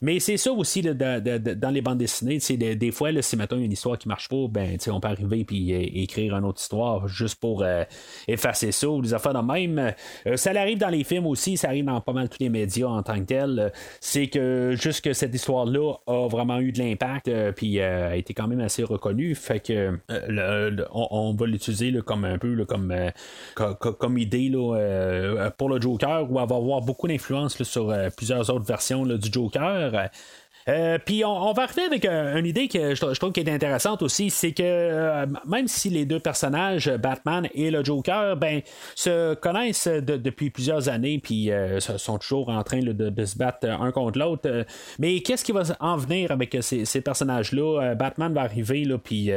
mais 0.01 0.19
c'est 0.19 0.37
ça 0.37 0.51
aussi 0.51 0.81
dans 0.81 1.73
les 1.73 1.81
bandes 1.81 1.97
dessinées. 1.97 2.39
Des, 2.75 2.91
fois, 2.91 3.09
si 3.21 3.35
maintenant 3.35 3.57
une 3.57 3.71
histoire 3.71 3.97
qui 3.97 4.07
marche 4.07 4.29
pas, 4.29 4.47
ben, 4.49 4.77
on 4.87 4.99
peut 4.99 5.07
arriver 5.07 5.45
et 5.51 6.03
écrire 6.03 6.35
une 6.35 6.45
autre 6.45 6.61
histoire 6.61 7.07
juste 7.07 7.39
pour 7.39 7.63
euh, 7.63 7.83
effacer 8.27 8.71
ça 8.71 8.89
ou 8.89 9.01
des 9.01 9.13
affaires 9.13 9.33
de 9.33 9.39
même. 9.39 9.93
Euh, 10.27 10.37
ça 10.37 10.51
arrive 10.51 10.77
dans 10.77 10.89
les 10.89 11.03
films 11.03 11.27
aussi, 11.27 11.57
ça 11.57 11.69
arrive 11.69 11.85
dans 11.85 11.99
pas 12.01 12.13
mal 12.13 12.29
tous 12.29 12.39
les 12.39 12.49
médias 12.49 12.87
en 12.87 13.03
tant 13.03 13.19
que 13.19 13.25
tel. 13.25 13.71
C'est 13.99 14.27
que 14.27 14.75
juste 14.75 15.03
que 15.03 15.13
cette 15.13 15.33
histoire-là 15.33 15.93
a 16.07 16.27
vraiment 16.27 16.59
eu 16.59 16.71
de 16.71 16.79
l'impact 16.79 17.27
euh, 17.27 17.51
puis 17.51 17.79
a 17.81 18.15
été 18.15 18.33
quand 18.33 18.47
même 18.47 18.61
assez 18.61 18.83
reconnue. 18.83 19.35
Fait 19.35 19.59
que 19.59 19.97
on, 20.91 21.35
va 21.37 21.45
l'utiliser 21.45 21.93
comme 22.05 22.25
un 22.25 22.37
peu 22.37 22.65
comme, 22.65 22.93
comme, 23.79 24.17
idée 24.17 24.51
pour 25.57 25.69
le 25.69 25.81
Joker 25.81 26.31
où 26.31 26.39
elle 26.39 26.47
va 26.47 26.55
avoir 26.55 26.81
beaucoup 26.81 27.07
d'influence 27.07 27.61
sur 27.63 27.93
plusieurs 28.15 28.49
autres 28.49 28.65
versions 28.65 29.05
du 29.17 29.31
Joker. 29.31 30.09
Euh, 30.67 30.97
puis 31.03 31.23
on, 31.23 31.53
va 31.53 31.63
arriver 31.63 31.83
avec 31.83 32.05
une 32.05 32.45
idée 32.45 32.67
que 32.67 32.95
je, 32.95 33.19
trouve 33.19 33.31
qui 33.31 33.39
est 33.41 33.49
intéressante 33.49 34.01
aussi, 34.01 34.31
c'est 34.31 34.51
que 34.51 34.63
euh, 34.63 35.25
même 35.47 35.67
si 35.67 35.91
les 35.91 36.05
deux 36.05 36.19
personnages, 36.19 36.89
Batman 36.89 37.47
et 37.53 37.69
le 37.69 37.83
Joker, 37.83 38.35
ben 38.35 38.61
se 38.95 39.35
connaissent 39.35 39.87
depuis 39.87 40.49
plusieurs 40.49 40.89
années, 40.89 41.19
puis 41.19 41.51
euh, 41.51 41.79
sont 41.79 42.17
toujours 42.17 42.49
en 42.49 42.63
train 42.63 42.79
de, 42.79 43.25
se 43.25 43.37
battre 43.37 43.67
un 43.67 43.91
contre 43.91 44.17
l'autre. 44.17 44.65
mais 44.97 45.19
qu'est-ce 45.19 45.45
qui 45.45 45.51
va 45.51 45.63
en 45.79 45.97
venir 45.97 46.31
avec 46.31 46.57
ces, 46.61 47.01
personnages-là? 47.01 47.93
Batman 47.95 48.33
va 48.33 48.41
arriver 48.41 48.85
là, 48.85 48.97
puis 48.97 49.31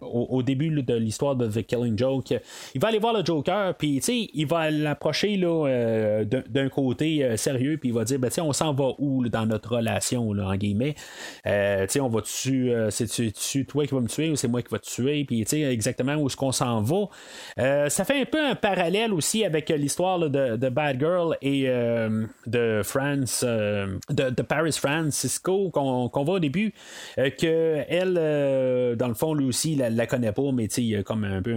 au, 0.00 0.42
début 0.42 0.70
de 0.70 0.94
l'histoire 0.94 1.34
de 1.34 1.48
The 1.48 1.66
Killing 1.66 1.98
Joke, 1.98 2.34
il 2.74 2.80
va 2.80 2.88
aller 2.88 2.98
voir 2.98 3.12
le 3.12 3.24
Joker, 3.24 3.74
puis 3.74 3.98
il 3.98 4.46
va 4.46 4.70
l'approcher 4.70 5.36
d'un 5.36 6.68
côté 6.68 7.36
sérieux, 7.36 7.76
puis 7.78 7.88
il 7.88 7.94
va 7.94 8.04
dire 8.04 8.18
ben, 8.18 8.30
on 8.38 8.52
s'en 8.52 8.72
va 8.72 8.92
où 8.98 9.28
dans 9.28 9.46
notre 9.46 9.76
relation 9.76 10.32
là? 10.32 10.43
En 10.44 10.56
guillemets. 10.56 10.94
Euh, 11.46 11.86
on 12.00 12.08
va-tu, 12.08 12.72
c'est-tu 12.90 13.66
toi 13.66 13.86
qui 13.86 13.94
vas 13.94 14.00
me 14.00 14.08
tuer 14.08 14.30
ou 14.30 14.36
c'est 14.36 14.48
moi 14.48 14.62
qui 14.62 14.68
va 14.70 14.78
te 14.78 14.86
tuer, 14.86 15.24
puis 15.24 15.44
exactement 15.54 16.14
où 16.16 16.26
est-ce 16.26 16.36
qu'on 16.36 16.52
s'en 16.52 16.82
va. 16.82 17.88
ça 17.88 18.04
fait 18.04 18.20
un 18.20 18.24
peu 18.24 18.44
un 18.44 18.54
parallèle 18.54 19.12
aussi 19.12 19.44
avec 19.44 19.68
l'histoire 19.70 20.18
de, 20.18 20.56
de, 20.56 20.68
Bad 20.68 20.98
Girl 20.98 21.36
et 21.40 21.66
de 22.46 22.80
France, 22.82 23.44
de, 23.44 24.42
Paris 24.42 24.72
Francisco 24.72 25.70
qu'on 25.70 26.24
voit 26.24 26.34
au 26.34 26.40
début, 26.40 26.72
que 27.16 27.84
elle, 27.88 28.96
dans 28.96 29.08
le 29.08 29.14
fond, 29.14 29.34
lui 29.34 29.46
aussi, 29.46 29.76
la, 29.76 29.90
la 29.90 30.06
connaît 30.06 30.32
pas, 30.32 30.52
mais 30.52 30.64
il 30.64 30.84
y 30.84 30.96
a 30.96 31.02
comme 31.02 31.24
un 31.24 31.42
peu 31.42 31.54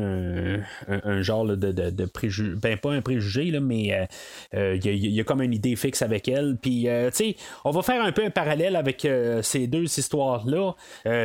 un, 0.87 1.21
genre 1.21 1.45
de, 1.45 1.71
de, 1.71 2.05
préjugé, 2.05 2.53
ben 2.55 2.77
pas 2.77 2.91
un 2.91 3.01
préjugé, 3.01 3.51
là, 3.51 3.59
mais 3.59 4.07
il 4.53 5.15
y, 5.15 5.19
a 5.19 5.23
comme 5.23 5.41
une 5.41 5.53
idée 5.53 5.75
fixe 5.75 6.01
avec 6.01 6.27
elle. 6.27 6.57
Puis, 6.61 6.83
tu 6.83 7.11
sais, 7.11 7.35
on 7.65 7.71
va 7.71 7.81
faire 7.81 8.03
un 8.03 8.11
peu 8.11 8.25
un 8.25 8.29
parallèle 8.29 8.75
avec 8.77 9.07
ces 9.41 9.67
deux 9.67 9.83
histoires-là. 9.83 10.73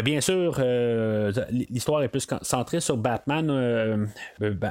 bien 0.03 0.21
sûr, 0.21 0.61
l'histoire 1.51 2.03
est 2.03 2.09
plus 2.09 2.27
centrée 2.43 2.81
sur 2.81 2.97
Batman 2.97 4.09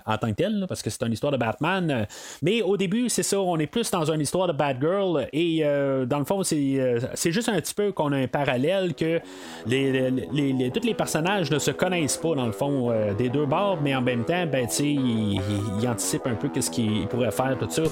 en 0.05 0.17
tant 0.17 0.29
que 0.29 0.35
tel, 0.35 0.65
parce 0.67 0.81
que 0.81 0.89
c'est 0.89 1.03
une 1.05 1.13
histoire 1.13 1.31
de 1.31 1.37
Batman. 1.37 2.07
mais 2.41 2.61
au 2.61 2.77
début, 2.77 3.09
c'est 3.09 3.23
ça, 3.23 3.39
on 3.39 3.57
est 3.57 3.67
plus 3.67 3.89
dans 3.91 4.11
une 4.11 4.21
histoire 4.21 4.47
de 4.47 4.53
Batgirl. 4.53 5.27
Et 5.33 5.63
dans 6.07 6.19
le 6.19 6.25
fond, 6.25 6.43
c'est 6.43 7.31
juste 7.31 7.49
un 7.49 7.59
petit 7.59 7.73
peu 7.73 7.91
qu'on 7.91 8.11
a 8.11 8.17
un 8.17 8.27
parallèle 8.27 8.93
que 8.93 9.19
les, 9.65 10.71
tous 10.73 10.85
les 10.85 10.93
personnages 10.93 11.51
ne 11.51 11.59
se 11.59 11.71
connaissent 11.71 12.17
pas, 12.17 12.35
dans 12.35 12.45
le 12.45 12.51
fond, 12.51 12.93
des 13.17 13.29
deux 13.29 13.45
bords, 13.45 13.79
mais 13.81 13.95
en 13.95 14.01
même 14.01 14.23
temps, 14.25 14.45
ben, 14.45 14.67
sais, 14.69 14.85
ils 14.85 15.41
il 15.79 15.87
anticipent 15.87 16.27
un 16.27 16.35
peu 16.35 16.49
qu'est-ce 16.49 16.71
qu'ils 16.71 17.07
pourraient 17.07 17.31
faire, 17.31 17.57
tout 17.57 17.69
ça. 17.69 17.83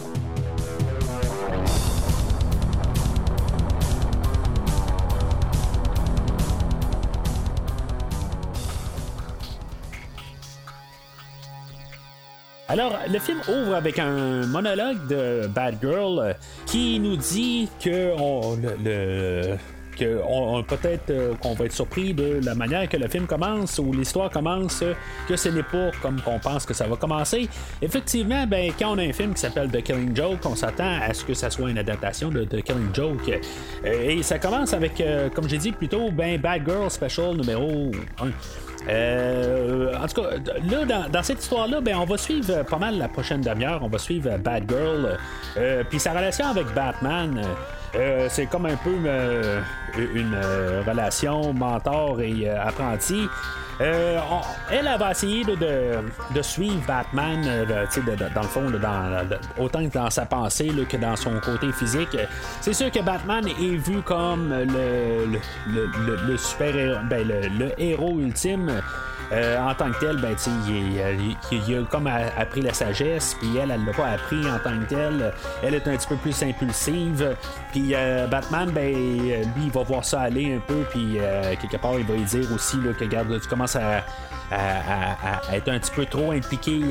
Alors, 12.70 12.94
le 13.12 13.18
film 13.18 13.40
ouvre 13.48 13.74
avec 13.74 13.98
un 13.98 14.46
monologue 14.46 15.08
de 15.08 15.48
Bad 15.48 15.78
Girl 15.82 16.36
qui 16.68 17.00
nous 17.00 17.18
dit 17.18 17.68
que 17.84 18.14
on, 18.16 18.58
peut-être 20.64 21.10
euh, 21.10 21.34
qu'on 21.42 21.56
va 21.56 21.66
être 21.66 21.74
surpris 21.74 22.14
de 22.14 22.40
la 22.44 22.54
manière 22.54 22.88
que 22.88 22.96
le 22.96 23.08
film 23.08 23.26
commence 23.26 23.80
ou 23.80 23.92
l'histoire 23.92 24.30
commence, 24.30 24.84
que 25.28 25.36
ce 25.36 25.50
n'est 25.50 25.64
pas 25.64 25.90
comme 26.00 26.22
qu'on 26.22 26.38
pense 26.38 26.68
que 26.68 26.76
ça 26.76 26.86
va 26.86 26.96
commencer. 26.96 27.50
Effectivement, 27.82 28.46
ben, 28.46 28.72
quand 28.78 28.94
on 28.94 29.00
a 29.00 29.04
un 29.04 29.14
film 29.14 29.34
qui 29.34 29.42
s'appelle 29.42 29.72
The 29.72 29.82
Killing 29.82 30.16
Joke, 30.16 30.46
on 30.46 30.56
s'attend 30.56 31.00
à 31.02 31.12
ce 31.14 31.26
que 31.26 31.34
ça 31.34 31.50
soit 31.50 31.72
une 31.72 31.80
adaptation 31.80 32.30
de 32.30 32.44
The 32.44 32.62
Killing 32.62 32.94
Joke. 32.94 33.32
Euh, 33.84 34.10
et 34.10 34.22
ça 34.22 34.38
commence 34.38 34.74
avec, 34.74 35.02
euh, 35.02 35.30
comme 35.30 35.50
j'ai 35.50 35.58
dit 35.58 35.72
plutôt, 35.72 36.12
ben, 36.12 36.40
Bad 36.40 36.62
Girl 36.68 36.92
Special 36.92 37.36
numéro 37.36 37.90
1. 38.22 38.28
En 38.88 40.08
tout 40.08 40.22
cas, 40.22 40.30
là, 40.70 41.08
dans, 41.10 41.24
cette 41.24 41.42
histoire-là, 41.42 41.82
ben, 41.82 41.96
on 41.98 42.06
va 42.06 42.18
suivre 42.18 42.64
pas 42.64 42.78
mal 42.78 42.98
la 42.98 43.08
prochaine 43.08 43.42
demi-heure. 43.42 43.82
On 43.84 43.88
va 43.88 43.98
suivre 43.98 44.38
Bad 44.38 44.64
Girl, 44.70 45.18
puis 45.90 46.00
sa 46.00 46.12
relation 46.12 46.48
avec 46.48 46.74
Batman. 46.74 47.42
Euh, 47.96 48.28
c'est 48.30 48.46
comme 48.46 48.66
un 48.68 48.76
peu 48.76 48.96
euh, 49.06 49.62
une 49.98 50.36
euh, 50.36 50.84
relation 50.86 51.54
mentor 51.54 52.22
et 52.22 52.50
apprenti. 52.50 53.28
elle, 53.80 54.20
elle 54.72 55.00
va 55.00 55.12
essayer 55.12 55.44
de, 55.44 56.42
suivre 56.42 56.86
Batman 56.88 57.42
dans 58.36 58.42
le 58.42 58.48
fond, 58.48 58.66
autant 59.58 59.88
que 59.88 59.94
dans 59.94 60.10
sa 60.10 60.26
pensée 60.26 60.70
que 60.90 60.98
dans 60.98 61.16
son 61.16 61.40
côté 61.40 61.72
physique. 61.72 62.18
C'est 62.62 62.74
sûr 62.74 62.92
que 62.92 63.00
Batman 63.00 63.48
est 63.48 63.76
vu 63.78 64.02
comme 64.02 64.50
le, 64.50 65.40
le, 65.68 66.38
super 66.38 67.04
ben, 67.10 67.28
le, 67.28 67.72
héros 67.82 68.20
ultime. 68.20 68.82
Euh, 69.32 69.60
en 69.60 69.76
tant 69.76 69.92
que 69.92 70.00
tel, 70.00 70.18
ben, 70.18 70.36
il, 71.52 71.76
a 71.76 71.84
comme 71.84 72.08
appris 72.08 72.62
la 72.62 72.74
sagesse, 72.74 73.36
puis 73.40 73.58
elle, 73.58 73.72
elle 73.72 73.86
l'a 73.86 73.94
pas 73.94 74.08
appris 74.08 74.40
en 74.50 74.58
tant 74.58 74.78
que 74.80 74.86
tel. 74.86 75.34
Elle 75.64 75.76
est 75.76 75.88
un 75.88 75.96
petit 75.96 76.08
peu 76.08 76.16
plus 76.16 76.42
impulsive. 76.44 77.36
Puis 77.72 77.94
euh, 77.94 78.28
Batman, 78.28 78.72
ben, 78.72 78.92
lui, 78.92 79.66
il 79.66 79.72
va 79.72 79.84
voir 79.84 80.04
ça 80.04 80.22
aller 80.22 80.56
un 80.56 80.60
peu, 80.60 80.84
puis 80.90 81.18
euh, 81.20 81.54
quelque 81.62 81.78
part, 81.78 82.00
il 82.00 82.06
va 82.06 82.16
lui 82.16 82.24
dire 82.24 82.52
aussi 82.54 82.78
là, 82.78 82.94
que 82.94 83.04
regarde, 83.04 83.40
tu 83.40 83.48
commences 83.48 83.76
à, 83.76 84.04
être 85.54 85.70
un 85.70 85.78
petit 85.78 85.92
peu 85.92 86.06
trop 86.08 86.32
impliqué 86.32 86.82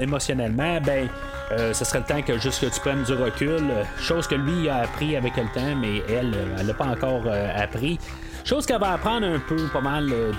émotionnellement, 0.00 0.80
ben, 0.80 1.08
ce 1.50 1.84
serait 1.84 1.98
le 1.98 2.06
temps 2.06 2.22
que 2.22 2.38
juste 2.38 2.62
que 2.62 2.74
tu 2.74 2.80
prennes 2.80 3.02
du 3.02 3.12
recul. 3.12 3.60
Chose 4.00 4.26
que 4.26 4.34
lui 4.34 4.70
a 4.70 4.78
appris 4.78 5.14
avec 5.14 5.36
le 5.36 5.42
temps, 5.54 5.76
mais 5.76 5.98
elle, 6.08 6.34
elle 6.58 6.66
l'a 6.66 6.72
pas 6.72 6.86
encore 6.86 7.24
appris. 7.54 7.98
Chose 8.44 8.66
qu'elle 8.66 8.78
va 8.78 8.92
apprendre 8.92 9.26
un 9.26 9.38
peu 9.38 9.56
pas 9.72 9.80
mal 9.80 10.06
euh, 10.12 10.30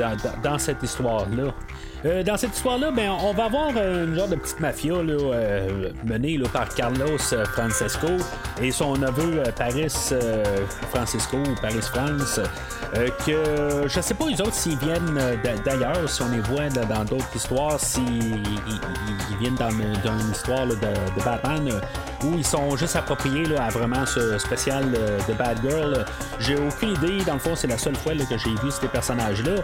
dans, 0.43 0.59
cette 0.59 0.83
histoire-là. 0.83 1.51
Euh, 2.05 2.21
dans 2.21 2.37
cette 2.37 2.55
histoire-là, 2.55 2.91
ben, 2.91 3.09
on 3.23 3.33
va 3.33 3.45
avoir 3.45 3.71
euh, 3.75 4.05
une 4.05 4.15
genre 4.15 4.27
de 4.27 4.35
petite 4.35 4.59
mafia 4.59 4.93
menée 6.03 6.39
par 6.53 6.69
Carlos 6.69 7.17
Francesco 7.17 8.07
et 8.61 8.69
son 8.69 8.95
neveu 8.95 9.41
Paris 9.57 9.87
Francisco 10.91 11.37
ou 11.37 11.61
Paris 11.61 11.81
France. 11.81 12.39
que 13.25 13.87
je 13.87 14.01
sais 14.01 14.13
pas 14.13 14.27
les 14.29 14.39
autres 14.39 14.53
s'ils 14.53 14.77
viennent 14.77 15.19
d'ailleurs, 15.65 16.07
si 16.07 16.21
on 16.21 16.29
les 16.29 16.41
voit 16.41 16.69
dans 16.69 17.05
d'autres 17.05 17.35
histoires, 17.35 17.79
s'ils 17.79 18.43
viennent 19.39 19.55
dans, 19.55 19.69
une 19.71 20.31
histoire 20.31 20.67
de, 20.67 21.23
Batman 21.23 21.81
où 22.23 22.35
ils 22.37 22.45
sont 22.45 22.75
juste 22.77 22.95
appropriés 22.95 23.45
à 23.57 23.69
vraiment 23.69 24.05
ce 24.05 24.37
spécial 24.37 24.91
de 24.91 25.33
Bad 25.33 25.57
Girl. 25.67 26.05
J'ai 26.39 26.55
aucune 26.55 26.91
idée, 26.91 27.23
dans 27.25 27.33
le 27.33 27.39
fond, 27.39 27.55
c'est 27.55 27.67
la 27.67 27.77
seule 27.77 27.95
fois 27.95 28.13
que 28.13 28.37
j'ai 28.37 28.51
vu 28.51 28.69
ces 28.69 28.87
personnages-là. 28.87 29.61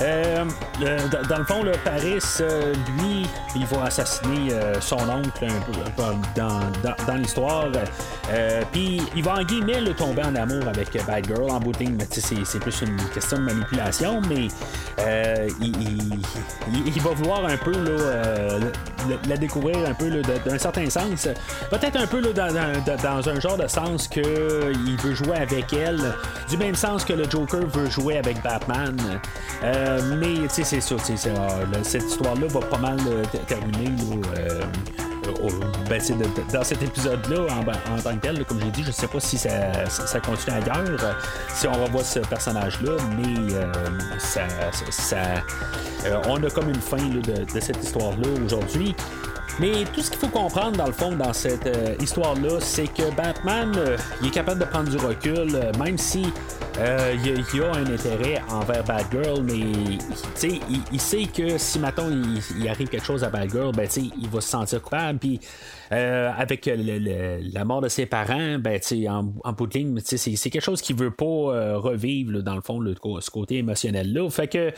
Euh, 0.00 0.44
euh, 0.82 0.98
dans 1.28 1.38
le 1.38 1.44
fond, 1.44 1.62
le 1.62 1.72
Paris, 1.78 2.18
euh, 2.40 2.72
lui, 2.98 3.26
il 3.56 3.66
va 3.66 3.84
assassiner 3.84 4.50
son 4.80 4.98
oncle 5.08 5.46
dans, 6.36 6.60
dans, 7.06 7.14
l'histoire. 7.14 7.68
Puis 8.72 9.02
il 9.14 9.22
va 9.22 9.34
en 9.34 9.44
guillemets 9.44 9.80
le 9.80 9.94
tomber 9.94 10.22
en 10.22 10.34
amour 10.34 10.66
avec 10.68 10.96
Bad 11.06 11.26
Girl 11.26 11.50
en 11.50 11.60
bout 11.60 11.72
mais 11.80 12.06
c'est 12.10 12.58
plus 12.58 12.82
une 12.82 12.96
question 13.12 13.38
de 13.38 13.42
manipulation, 13.42 14.20
mais 14.28 14.48
il, 15.60 17.02
va 17.02 17.10
vouloir 17.10 17.44
un 17.46 17.56
peu 17.56 17.72
la 19.28 19.36
découvrir 19.36 19.76
un 19.88 19.94
peu 19.94 20.10
d'un 20.10 20.58
certain 20.58 20.88
sens. 20.90 21.28
Peut-être 21.70 21.96
un 21.96 22.06
peu 22.06 22.20
dans, 22.20 22.52
dans, 22.52 23.28
un 23.28 23.40
genre 23.40 23.56
de 23.56 23.68
sens 23.68 24.08
qu'il 24.08 24.22
veut 24.22 25.14
jouer 25.14 25.36
avec 25.36 25.72
elle, 25.72 26.14
du 26.48 26.56
même 26.56 26.74
sens 26.74 27.04
que 27.04 27.12
le 27.12 27.28
Joker 27.28 27.66
veut 27.66 27.90
jouer 27.90 28.18
avec 28.18 28.42
Batman. 28.42 28.96
Euh, 29.62 30.16
mais 30.18 30.46
tu 30.48 30.64
sais, 30.64 30.80
c'est 30.80 30.80
ça. 30.80 30.96
Euh, 31.60 31.82
cette 31.82 32.04
histoire-là 32.04 32.46
va 32.48 32.60
pas 32.60 32.78
mal 32.78 32.98
euh, 33.06 33.22
terminer. 33.46 33.90
Ben, 35.88 36.00
dans 36.52 36.64
cet 36.64 36.82
épisode-là, 36.82 37.46
en, 37.50 38.00
tant 38.00 38.14
que 38.16 38.20
tel, 38.20 38.44
comme 38.44 38.60
j'ai 38.60 38.70
dit, 38.70 38.84
je 38.84 38.90
sais 38.90 39.06
pas 39.06 39.20
si 39.20 39.38
ça, 39.38 40.20
continue 40.20 40.56
ailleurs, 40.56 41.16
si 41.48 41.66
on 41.66 41.72
revoit 41.72 42.04
ce 42.04 42.20
personnage-là, 42.20 42.92
mais 43.16 43.50
ça, 44.18 44.42
on 46.28 46.42
a 46.42 46.50
comme 46.50 46.68
une 46.68 46.80
fin 46.80 46.98
de, 46.98 47.60
cette 47.60 47.82
histoire-là 47.82 48.28
aujourd'hui. 48.44 48.94
Mais 49.60 49.84
tout 49.94 50.02
ce 50.02 50.10
qu'il 50.10 50.20
faut 50.20 50.28
comprendre 50.28 50.76
dans 50.76 50.86
le 50.86 50.92
fond 50.92 51.12
dans 51.12 51.32
cette 51.32 51.68
histoire-là, 52.00 52.58
c'est 52.60 52.88
que 52.88 53.14
Batman, 53.16 53.72
il 54.20 54.28
est 54.28 54.30
capable 54.30 54.60
de 54.60 54.66
prendre 54.66 54.90
du 54.90 54.98
recul, 54.98 55.58
même 55.78 55.96
si 55.96 56.26
euh, 56.78 57.14
il, 57.54 57.62
a 57.62 57.72
un 57.72 57.86
intérêt 57.86 58.42
envers 58.50 58.82
Bad 58.82 59.06
Girl, 59.12 59.42
mais 59.44 59.58
il, 59.58 59.98
il, 60.92 61.00
sait 61.00 61.26
que 61.26 61.56
si 61.56 61.78
maintenant 61.78 62.10
il, 62.58 62.68
arrive 62.68 62.88
quelque 62.88 63.06
chose 63.06 63.22
à 63.22 63.30
Bad 63.30 63.48
Girl, 63.50 63.70
ben, 63.72 63.88
il 63.96 64.28
va 64.28 64.40
se 64.40 64.48
sentir 64.48 64.82
coupable. 64.82 65.20
Puis 65.20 65.38
euh, 65.92 66.32
avec 66.36 66.68
la 66.68 67.64
mort 67.64 67.80
de 67.80 67.88
ses 67.88 68.06
parents, 68.06 68.58
ben, 68.58 68.80
en, 69.08 69.32
en 69.44 69.52
bout 69.52 69.68
de 69.68 69.78
ligne, 69.78 70.00
c'est 70.04 70.50
quelque 70.50 70.64
chose 70.64 70.82
qu'il 70.82 70.96
veut 70.96 71.12
pas 71.12 71.24
euh, 71.24 71.78
revivre, 71.78 72.42
dans 72.42 72.56
le 72.56 72.60
fond, 72.60 72.82
ce 73.20 73.30
côté 73.30 73.58
émotionnel-là. 73.58 74.28
Fait 74.30 74.48
que 74.48 74.72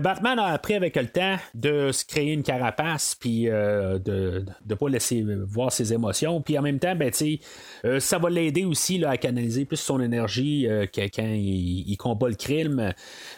Batman 0.00 0.38
a 0.38 0.46
appris 0.46 0.74
avec 0.74 0.96
le 0.96 1.06
temps 1.06 1.36
de 1.54 1.92
se 1.92 2.06
créer 2.06 2.32
une 2.32 2.42
carapace, 2.44 3.14
puis 3.14 3.44
de 3.44 4.44
ne 4.68 4.74
pas 4.74 4.88
laisser 4.88 5.22
voir 5.46 5.70
ses 5.70 5.92
émotions. 5.92 6.40
Puis 6.40 6.58
en 6.58 6.62
même 6.62 6.78
temps, 6.78 6.96
ben, 6.96 7.12
ça 8.00 8.18
va 8.18 8.30
l'aider 8.30 8.64
aussi 8.64 9.04
à 9.04 9.18
canaliser 9.18 9.66
plus 9.66 9.76
son 9.76 10.00
énergie 10.00 10.66
quand 10.94 11.25
il, 11.34 11.96
combat 11.96 12.28
le 12.28 12.34
crime. 12.34 12.92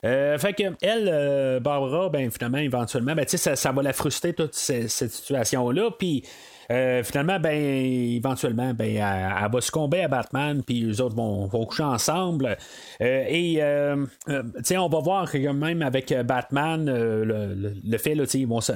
Euh, 0.05 0.39
fait 0.39 0.53
que 0.53 0.63
elle, 0.83 1.09
euh, 1.13 1.61
Barbara, 1.61 2.09
ben 2.09 2.31
finalement, 2.31 2.59
éventuellement, 2.59 3.15
ben, 3.15 3.27
ça, 3.27 3.57
ça 3.57 3.73
va 3.73 3.83
la 3.83 3.93
frustrer 3.93 4.33
toute 4.33 4.55
cette, 4.55 4.89
situation-là. 4.89 5.91
Puis 5.99 6.25
euh, 6.71 7.03
finalement, 7.03 7.41
ben, 7.41 7.55
éventuellement, 7.55 8.75
ben, 8.75 8.97
elle, 8.97 9.51
va 9.51 9.61
succomber 9.61 10.03
à 10.03 10.09
Batman, 10.09 10.63
puis 10.63 10.81
les 10.81 11.01
autres 11.01 11.17
vont, 11.17 11.47
vont 11.47 11.65
coucher 11.65 11.85
ensemble. 11.85 12.57
Euh, 13.01 13.25
et, 13.27 13.63
euh, 13.63 14.05
on 14.29 14.89
va 14.89 15.01
voir 15.01 15.31
que 15.31 15.39
même 15.39 15.81
avec 15.83 16.13
Batman, 16.25 16.85
le, 16.85 17.55
le, 17.55 17.99
fait, 17.99 18.15
là, 18.15 18.25
ils, 18.35 18.47
vont 18.47 18.61
se, 18.61 18.73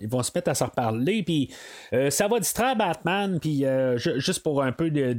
ils 0.00 0.08
vont 0.08 0.22
se 0.22 0.32
mettre 0.34 0.50
à 0.50 0.54
se 0.54 0.64
reparler, 0.64 1.22
puis 1.22 1.50
ça 2.10 2.28
va 2.28 2.40
distraire 2.40 2.76
Batman, 2.76 3.38
puis 3.40 3.64
juste 3.96 4.42
pour 4.42 4.62
un 4.62 4.72
peu 4.72 4.90
de, 4.90 5.14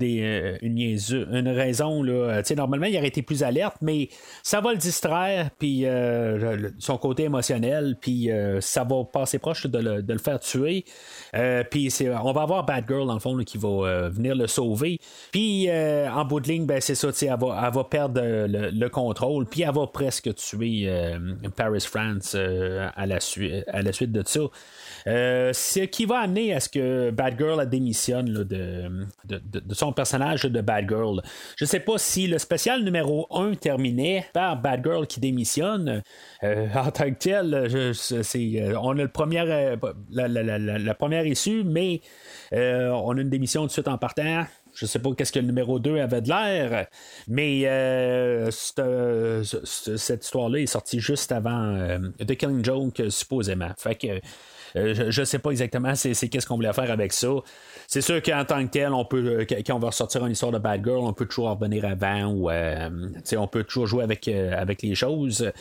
une, 0.63 1.47
raison, 1.49 2.01
là, 2.01 2.41
normalement, 2.57 2.87
il 2.87 2.97
aurait 2.97 3.07
été 3.07 3.21
plus 3.21 3.43
alerte, 3.43 3.77
mais 3.81 4.09
ça 4.43 4.61
va 4.61 4.71
le 4.71 4.77
distraire, 4.77 5.51
puis 5.57 5.85
son 6.79 6.97
côté 6.97 7.23
émotionnel, 7.23 7.97
puis 8.01 8.29
ça 8.59 8.83
va 8.83 9.03
passer 9.05 9.39
proche 9.39 9.67
de 9.67 9.79
le, 9.79 10.01
de 10.01 10.13
le 10.13 10.19
faire 10.19 10.39
tuer. 10.39 10.85
puis 11.69 11.91
on 12.23 12.31
va 12.31 12.41
avoir 12.41 12.65
Batgirl, 12.65 13.07
dans 13.07 13.13
le 13.13 13.19
fond, 13.19 13.37
qui 13.43 13.57
va 13.57 13.67
euh, 13.67 14.09
venir 14.09 14.35
le 14.35 14.47
sauver. 14.47 14.99
Puis, 15.31 15.69
euh, 15.69 16.09
en 16.11 16.25
bout 16.25 16.39
de 16.39 16.47
ligne, 16.47 16.65
ben, 16.65 16.81
c'est 16.81 16.95
ça, 16.95 17.09
elle 17.09 17.27
va, 17.39 17.63
elle 17.65 17.73
va 17.73 17.83
perdre 17.83 18.21
le, 18.21 18.87
contrôle, 18.89 19.45
puis 19.45 19.63
elle 19.63 19.73
va 19.73 19.87
presque 19.87 20.33
tuer 20.35 20.85
euh, 20.87 21.17
Paris 21.55 21.81
France 21.81 22.35
à, 22.35 23.05
la 23.05 23.19
à 23.67 23.81
la 23.81 23.91
suite 23.93 24.11
de 24.11 24.23
ça. 24.25 24.41
Euh, 25.07 25.53
ce 25.53 25.81
qui 25.81 26.05
va 26.05 26.19
amener 26.19 26.53
à 26.53 26.59
ce 26.59 26.69
que 26.69 27.11
Batgirl 27.11 27.67
démissionne 27.69 28.43
de, 28.43 28.89
de, 29.25 29.73
son 29.73 29.93
personnage 29.93 30.43
de 30.43 30.61
Batgirl. 30.61 31.21
Je 31.57 31.65
sais 31.65 31.79
pas 31.79 31.97
si 31.97 32.27
le 32.27 32.39
spécial 32.39 32.83
numéro 32.83 33.27
1 33.31 33.53
terminait 33.55 34.25
par 34.33 34.59
Batgirl 34.59 35.05
qui 35.05 35.19
démissionne. 35.19 36.01
Euh, 36.43 36.67
en 36.75 36.91
tant 36.91 37.09
que 37.11 37.17
tel, 37.19 37.53
euh, 37.53 37.93
on 38.81 38.97
a 38.97 39.03
le 39.03 39.09
la, 40.77 40.93
première 40.95 41.25
issue, 41.25 41.63
mais 41.63 42.01
on 42.51 43.17
a 43.17 43.21
une 43.21 43.29
démission 43.29 43.61
tout 43.61 43.67
de 43.67 43.71
suite 43.73 43.87
en 43.87 43.97
partant. 43.97 44.45
Je 44.73 44.85
sais 44.85 44.99
pas 44.99 45.09
qu'est-ce 45.15 45.31
que 45.31 45.39
le 45.39 45.45
numéro 45.45 45.79
2 45.79 45.99
avait 45.99 46.21
de 46.21 46.27
l'air, 46.27 46.87
mais 47.27 47.61
cette, 48.51 50.23
histoire-là 50.23 50.59
est 50.59 50.65
sortie 50.65 50.99
juste 50.99 51.31
avant 51.31 51.99
The 52.19 52.35
Killing 52.35 52.65
Joke, 52.65 53.01
supposément. 53.09 53.69
Fait 53.77 53.95
que 53.95 54.07
euh, 54.07 54.19
je 54.73 55.21
ne 55.21 55.25
sais 55.25 55.39
pas 55.39 55.51
exactement 55.51 55.95
c'est, 55.95 56.29
qu'est-ce 56.29 56.47
qu'on 56.47 56.55
voulait 56.55 56.73
faire 56.73 56.91
avec 56.91 57.13
ça. 57.13 57.29
C'est 57.87 58.01
sûr 58.01 58.21
qu'en 58.21 58.43
tant 58.45 58.65
que 58.65 58.71
tel, 58.71 58.93
on 58.93 59.05
peut, 59.05 59.41
euh, 59.41 59.45
quand 59.45 59.75
on 59.75 59.79
va 59.79 59.87
ressortir 59.87 60.25
une 60.25 60.31
histoire 60.31 60.51
de 60.51 60.57
Bad 60.57 60.83
Girl, 60.83 60.99
on 60.99 61.13
peut 61.13 61.25
toujours 61.25 61.49
revenir 61.49 61.85
avant 61.85 62.25
ou 62.25 62.49
euh, 62.49 62.89
on 63.37 63.47
peut 63.47 63.63
toujours 63.63 63.87
jouer 63.87 64.03
avec, 64.03 64.27
avec 64.27 64.81
les 64.81 64.95
choses. 64.95 65.51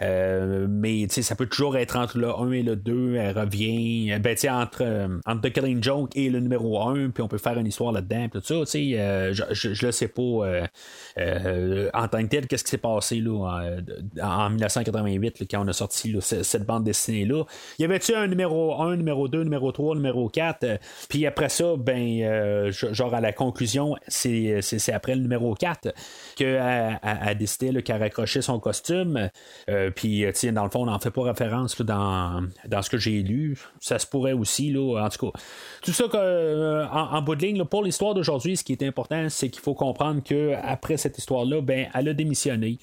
mais 0.00 1.08
ça 1.08 1.34
peut 1.34 1.46
toujours 1.46 1.76
être 1.76 1.96
entre 1.96 2.18
le 2.18 2.28
1 2.28 2.52
et 2.52 2.62
le 2.62 2.76
2, 2.76 3.16
elle 3.16 3.38
revient. 3.38 4.18
Ben, 4.20 4.36
entre, 4.50 5.08
entre 5.26 5.48
The 5.48 5.52
Killing 5.52 5.82
Joke 5.82 6.10
et 6.16 6.30
le 6.30 6.40
numéro 6.40 6.80
1, 6.80 7.10
puis 7.10 7.22
on 7.22 7.28
peut 7.28 7.38
faire 7.38 7.58
une 7.58 7.66
histoire 7.66 7.92
là-dedans, 7.92 8.28
tout 8.32 8.40
ça. 8.42 8.54
je, 8.54 9.68
ne 9.68 9.86
le 9.86 9.92
sais 9.92 10.08
pas 10.08 10.22
en 10.22 12.08
tant 12.08 12.22
que 12.22 12.28
tel, 12.28 12.46
qu'est-ce 12.46 12.64
qui 12.64 12.70
s'est 12.70 12.78
passé 12.78 13.20
là, 13.20 13.78
en, 14.22 14.50
1988 14.50 15.44
quand 15.50 15.64
on 15.64 15.68
a 15.68 15.72
sorti 15.72 16.14
cette 16.20 16.66
bande 16.66 16.84
dessinée-là. 16.84 17.44
Y 17.78 17.84
avait-tu 17.84 18.14
un 18.14 18.26
numéro 18.26 18.63
1, 18.72 18.96
numéro 18.96 19.28
2, 19.28 19.44
numéro 19.44 19.72
3, 19.72 19.96
numéro 19.96 20.28
4. 20.28 20.64
Euh, 20.64 20.76
puis 21.08 21.26
après 21.26 21.48
ça, 21.48 21.74
ben, 21.76 22.22
euh, 22.22 22.72
genre 22.72 23.14
à 23.14 23.20
la 23.20 23.32
conclusion, 23.32 23.96
c'est, 24.08 24.60
après 24.92 25.14
le 25.14 25.22
numéro 25.22 25.54
4 25.54 25.92
qu'elle 26.36 26.98
a, 27.02 27.34
décidé 27.34 27.82
qu'elle 27.82 28.00
raccrochait 28.00 28.42
son 28.42 28.58
costume. 28.58 29.30
Euh, 29.68 29.90
puis, 29.90 30.24
dans 30.52 30.64
le 30.64 30.70
fond, 30.70 30.82
on 30.82 30.86
n'en 30.86 30.98
fait 30.98 31.10
pas 31.10 31.22
référence 31.22 31.80
dans, 31.80 32.44
dans 32.66 32.82
ce 32.82 32.90
que 32.90 32.98
j'ai 32.98 33.22
lu. 33.22 33.58
Ça 33.80 33.98
se 33.98 34.06
pourrait 34.06 34.32
aussi, 34.32 34.70
là, 34.70 35.04
en 35.04 35.08
tout 35.08 35.30
cas. 35.30 35.38
Tout 35.82 35.92
ça 35.92 36.04
que, 36.08 36.86
en, 36.90 37.22
bout 37.22 37.36
de 37.36 37.42
ligne, 37.42 37.64
pour 37.64 37.82
l'histoire 37.82 38.14
d'aujourd'hui, 38.14 38.56
ce 38.56 38.64
qui 38.64 38.72
est 38.72 38.82
important, 38.82 39.28
c'est 39.28 39.50
qu'il 39.50 39.62
faut 39.62 39.74
comprendre 39.74 40.22
qu'après 40.22 40.96
cette 40.96 41.18
histoire-là, 41.18 41.60
ben, 41.60 41.88
elle 41.94 42.08
a 42.08 42.14
démissionné. 42.14 42.78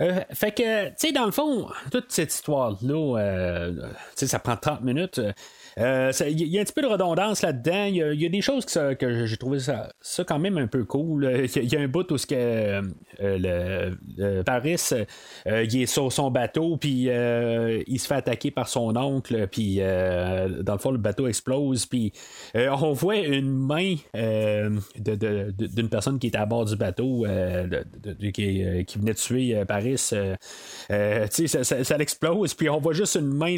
Euh, 0.00 0.20
fait 0.32 0.52
que, 0.52 0.88
tu 0.90 0.94
sais, 0.96 1.12
dans 1.12 1.26
le 1.26 1.32
fond, 1.32 1.68
toute 1.90 2.12
cette 2.12 2.32
histoire-là, 2.32 3.18
euh, 3.18 3.72
ça 4.14 4.38
prend 4.38 4.56
30 4.56 4.82
minutes. 4.82 5.20
Euh, 5.78 6.12
il 6.28 6.46
y, 6.46 6.58
a 6.58 6.60
un 6.60 6.64
petit 6.64 6.72
peu 6.72 6.82
de 6.82 6.86
redondance 6.86 7.42
là-dedans. 7.42 7.84
Il 7.84 7.96
y, 7.96 8.26
a 8.26 8.28
des 8.28 8.40
choses 8.40 8.64
que, 8.64 9.26
j'ai 9.26 9.36
trouvé 9.36 9.58
ça, 9.60 9.90
quand 10.26 10.38
même 10.38 10.58
un 10.58 10.66
peu 10.66 10.84
cool. 10.84 11.46
Il 11.54 11.72
y, 11.72 11.76
a 11.76 11.80
un 11.80 11.88
bout 11.88 12.10
où 12.10 12.18
ce 12.18 12.26
que, 12.26 12.82
euh, 13.20 14.42
Paris 14.44 14.76
il 15.46 15.82
est 15.82 15.86
sur 15.86 16.12
son 16.12 16.30
bateau, 16.30 16.76
puis 16.76 17.08
il 17.86 18.00
se 18.00 18.06
fait 18.06 18.14
attaquer 18.14 18.50
par 18.50 18.68
son 18.68 18.96
oncle, 18.96 19.46
puis 19.48 19.76
dans 19.78 20.72
le 20.72 20.78
fond, 20.78 20.90
le 20.90 20.98
bateau 20.98 21.28
explose, 21.28 21.86
puis 21.86 22.12
on 22.54 22.92
voit 22.92 23.18
une 23.18 23.52
main 23.52 23.94
d'une 24.14 25.88
personne 25.88 26.18
qui 26.18 26.28
était 26.28 26.38
à 26.38 26.46
bord 26.46 26.64
du 26.64 26.76
bateau 26.76 27.24
qui, 28.32 28.62
venait 28.98 29.12
de 29.12 29.18
tuer 29.18 29.64
Paris. 29.66 29.98
ça, 29.98 30.36
ça, 31.28 31.84
ça, 31.84 31.96
l'explose, 31.96 32.54
puis 32.54 32.68
on 32.68 32.78
voit 32.78 32.94
juste 32.94 33.16
une 33.16 33.32
main 33.32 33.56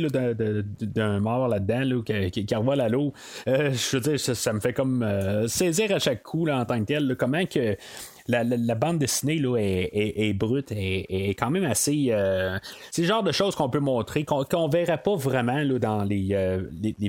d'un 0.81 1.21
mort 1.21 1.49
là-dedans 1.49 1.85
qui, 2.31 2.45
qui, 2.45 2.55
à 2.55 2.89
l'eau. 2.89 3.13
Je 3.47 3.97
veux 3.97 4.01
dire, 4.01 4.21
ça, 4.21 4.53
me 4.53 4.61
fait 4.61 4.73
comme 4.73 5.03
euh, 5.03 5.49
saisir 5.49 5.93
à 5.93 5.99
chaque 5.99 6.23
coup 6.23 6.49
en 6.49 6.65
tant 6.65 6.81
que 6.81 6.85
tel. 6.85 7.17
comment 7.19 7.45
que 7.47 7.77
la, 8.31 8.75
bande 8.75 8.99
dessinée 8.99 9.39
là, 9.39 9.57
est, 9.59 10.33
brute, 10.33 10.73
est, 10.73 11.07
est, 11.09 11.35
quand 11.35 11.51
même 11.51 11.65
assez. 11.65 12.09
Euh, 12.11 12.59
c'est 12.91 13.03
le 13.03 13.09
genre 13.09 13.23
de 13.23 13.33
choses 13.33 13.55
qu'on 13.55 13.69
peut 13.69 13.81
montrer, 13.81 14.25
qu'on 14.25 14.41
ne 14.41 14.73
verrait 14.73 15.03
pas 15.03 15.17
vraiment 15.17 15.59
là, 15.59 15.79
dans 15.79 16.05
les, 16.05 16.35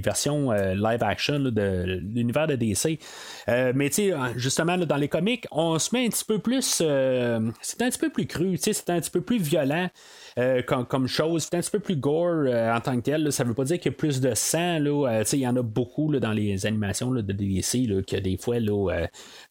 versions 0.03 0.51
live 0.51 1.03
action 1.03 1.39
de 1.39 1.99
l'univers 2.01 2.47
de 2.47 2.55
DC. 2.55 2.99
mais 3.47 3.89
justement, 4.36 4.77
dans 4.77 4.97
les 4.97 5.07
comics, 5.07 5.47
on 5.51 5.79
se 5.79 5.95
met 5.95 6.05
un 6.05 6.10
petit 6.10 6.25
peu 6.25 6.39
plus. 6.39 6.65
c'est 6.81 7.81
un 7.81 7.89
petit 7.89 7.99
peu 7.99 8.10
plus 8.10 8.25
cru, 8.25 8.57
c'est 8.57 8.89
un 8.89 8.99
petit 8.99 9.12
peu 9.12 9.21
plus 9.21 9.41
violent. 9.41 9.89
Euh, 10.38 10.62
comme, 10.62 11.07
chose. 11.07 11.43
C'est 11.43 11.57
un 11.57 11.60
petit 11.60 11.71
peu 11.71 11.79
plus 11.79 11.97
gore 11.97 12.45
euh, 12.45 12.73
en 12.73 12.79
tant 12.79 12.95
que 12.95 13.01
tel. 13.01 13.31
Ça 13.31 13.43
veut 13.43 13.53
pas 13.53 13.65
dire 13.65 13.79
qu'il 13.79 13.91
y 13.91 13.95
a 13.95 13.97
plus 13.97 14.21
de 14.21 14.34
sang. 14.34 14.79
Euh, 14.86 15.23
il 15.34 15.39
y 15.39 15.47
en 15.47 15.55
a 15.57 15.62
beaucoup 15.62 16.12
dans 16.17 16.31
les 16.31 16.65
animations 16.65 17.12
de 17.12 17.21
DC 17.21 18.05
que 18.07 18.17
des 18.17 18.38
fois 18.38 18.57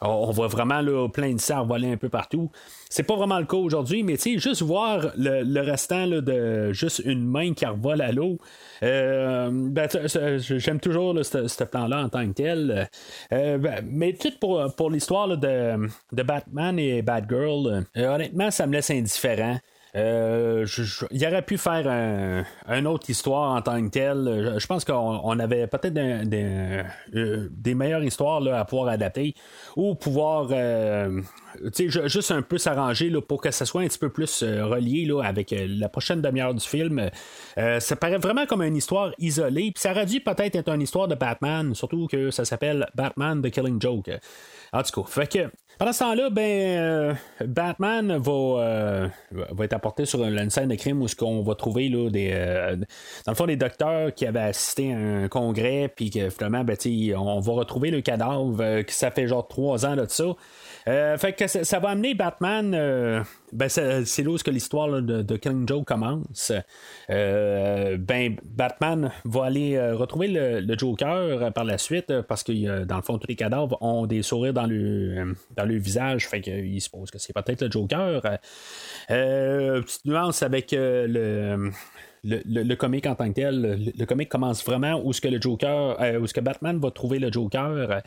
on 0.01 0.31
voit 0.31 0.49
vraiment 0.49 1.09
plein 1.09 1.35
de 1.35 1.41
sang 1.41 1.60
voler 1.65 1.93
un 1.93 1.97
peu 1.97 2.09
partout. 2.09 2.51
C'est 2.89 3.03
pas 3.03 3.17
vraiment 3.17 3.39
le 3.39 3.47
cas 3.47 3.57
aujourd'hui, 3.57 4.03
mais 4.03 4.17
juste 4.17 4.63
voir 4.63 5.13
le, 5.17 5.61
restant 5.61 6.07
de 6.07 6.73
juste 6.73 7.03
une 7.05 7.25
main 7.25 7.55
qui 7.55 7.67
revole 7.67 8.01
à 8.01 8.13
l'eau. 8.13 8.39
Ben, 8.83 9.89
j'aime 10.39 10.81
toujours 10.81 11.15
ce 11.25 11.65
plan-là 11.65 12.05
en 12.05 12.09
tant 12.09 12.27
que 12.27 12.33
tel. 12.33 12.89
Ben, 13.31 13.85
mais 13.89 14.15
tout 14.15 14.33
pour, 14.41 14.75
pour 14.77 14.91
l'histoire 14.91 15.29
de, 15.37 15.89
de 16.13 16.23
Batman 16.23 16.79
et 16.79 17.03
Batgirl, 17.03 17.85
honnêtement, 17.97 18.51
ça 18.51 18.67
me 18.67 18.73
laisse 18.73 18.91
indifférent. 18.91 19.59
Euh, 19.97 20.67
il 21.11 21.27
aurait 21.27 21.43
pu 21.43 21.59
faire 21.59 21.89
un, 21.89 22.45
une 22.69 22.87
autre 22.87 23.11
histoire 23.11 23.57
en 23.57 23.63
tant 23.63 23.83
que 23.83 23.89
telle. 23.89 24.55
Je, 24.59 24.67
pense 24.67 24.85
qu'on 24.85 25.39
avait 25.39 25.67
peut-être 25.67 25.97
euh, 25.97 27.49
des, 27.51 27.75
meilleures 27.75 28.05
histoires 28.05 28.43
à 28.55 28.65
pouvoir 28.65 28.89
adapter 28.89 29.35
ou 29.77 29.97
pouvoir 29.97 30.49
euh, 30.53 31.21
juste 31.77 32.31
un 32.31 32.43
peu 32.43 32.59
s'arranger 32.59 33.11
pour 33.27 33.41
que 33.41 33.51
ça 33.51 33.67
soit 33.67 33.83
un 33.83 33.89
petit 33.89 33.99
peu 33.99 34.11
plus 34.11 34.45
relié 34.45 35.07
là, 35.07 35.23
avec 35.23 35.53
la 35.59 35.89
prochaine 35.89 36.23
demi-heure 36.23 36.55
du 36.55 36.67
film. 36.67 37.11
ça 37.57 37.97
paraît 37.97 38.19
vraiment 38.19 38.47
comme 38.47 38.63
une 38.63 38.77
histoire 38.77 39.13
isolée. 39.19 39.73
Puis 39.73 39.83
ça 39.83 39.91
aurait 39.91 40.07
dû 40.07 40.21
peut-être 40.21 40.55
être 40.55 40.69
une 40.69 40.83
histoire 40.83 41.09
de 41.09 41.17
Batman, 41.17 41.75
surtout 41.75 42.07
que 42.07 42.31
ça 42.31 42.45
s'appelle 42.45 42.87
Batman 42.95 43.43
The 43.43 43.51
Killing 43.51 43.81
Joke. 43.81 44.11
En 44.73 44.83
tout 44.83 45.03
cas, 45.03 45.09
fait 45.09 45.27
que 45.27 45.51
pendant 45.81 45.95
ce 45.95 46.01
temps-là, 46.01 46.29
ben, 46.29 46.43
euh, 46.43 47.15
Batman 47.43 48.11
euh, 48.11 49.09
va, 49.31 49.65
être 49.65 49.73
apporté 49.73 50.05
sur 50.05 50.23
une, 50.23 50.51
scène 50.51 50.69
de 50.69 50.75
crime 50.75 51.01
où 51.01 51.09
ce 51.09 51.17
qu'on 51.17 51.43
va 51.43 51.55
trouver 51.55 51.89
là, 51.89 52.11
des, 52.11 52.33
euh, 52.35 52.77
dans 52.77 53.33
le 53.33 53.35
fond 53.35 53.47
des 53.47 53.57
docteurs 53.57 54.13
qui 54.13 54.27
avaient 54.27 54.41
assisté 54.41 54.93
à 54.93 54.99
un 54.99 55.29
congrès, 55.29 55.89
puis 55.89 56.11
que 56.11 56.29
finalement, 56.29 56.65
ben, 56.65 56.77
on 57.17 57.41
va 57.41 57.53
retrouver 57.55 57.91
le 57.91 58.03
cadavre, 58.03 58.83
que 58.83 58.93
ça 58.93 59.11
fait 59.11 59.27
genre 59.27 59.49
trois 59.49 59.87
ans 59.87 59.97
de 59.97 60.05
ça. 60.07 60.27
Euh, 60.89 61.17
fait 61.19 61.33
que 61.33 61.47
ça, 61.47 61.79
va 61.79 61.91
amener 61.91 62.15
Batman. 62.15 62.75
Euh, 62.75 63.23
ben 63.53 63.69
c'est 63.69 64.23
là 64.23 64.31
où 64.31 64.37
l'histoire 64.51 65.03
de, 65.03 65.23
de, 65.23 65.37
Killing 65.37 65.67
Joe 65.67 65.85
commence. 65.85 66.53
Euh, 67.11 67.97
ben 67.97 68.37
Batman 68.45 69.11
va 69.25 69.45
aller 69.45 69.93
retrouver 69.93 70.29
le, 70.29 70.79
Joker 70.79 71.53
par 71.53 71.65
la 71.65 71.79
suite 71.79 72.21
parce 72.23 72.43
que 72.43 72.85
dans 72.85 72.97
le 72.97 73.03
fond 73.03 73.19
tous 73.19 73.29
les 73.29 73.37
cadavres 73.37 73.77
ont 73.83 74.07
des 74.07 74.23
sourires 74.23 74.55
dans 74.55 74.67
le 74.67 75.35
dans 75.57 75.65
le 75.65 75.77
visage. 75.77 76.29
Fait 76.29 76.41
qu'il 76.41 76.81
suppose 76.81 77.11
que 77.11 77.19
c'est 77.19 77.33
peut-être 77.33 77.63
le 77.63 77.71
Joker. 77.71 78.23
petite 79.09 80.05
nuance 80.05 80.43
avec 80.43 80.73
le 80.73 81.71
le, 82.25 82.41
le, 82.45 82.77
comic 82.77 83.07
en 83.07 83.15
tant 83.15 83.29
que 83.29 83.35
tel. 83.35 83.61
Le, 83.61 83.93
le 83.97 84.07
comic 84.07 84.29
commence 84.29 84.65
vraiment 84.65 85.01
où 85.05 85.13
ce 85.13 85.21
que 85.21 85.29
le 85.29 85.41
Joker, 85.41 85.99
où 86.21 86.27
ce 86.27 86.35
que 86.35 86.41
Batman 86.41 86.79
va 86.79 86.91
trouver 86.91 87.19
le 87.19 87.31
Joker. 87.31 88.03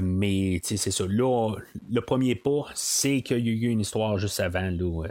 mais 0.00 0.60
c'est 0.62 0.76
ça. 0.76 1.04
Là, 1.08 1.54
le 1.90 2.00
premier 2.00 2.34
pas, 2.34 2.66
c'est 2.74 3.22
qu'il 3.22 3.46
y 3.46 3.50
a 3.50 3.52
eu 3.52 3.70
une 3.70 3.80
histoire 3.80 4.18
juste 4.18 4.40
avant, 4.40 4.70
là, 4.70 4.84
où 4.84 5.04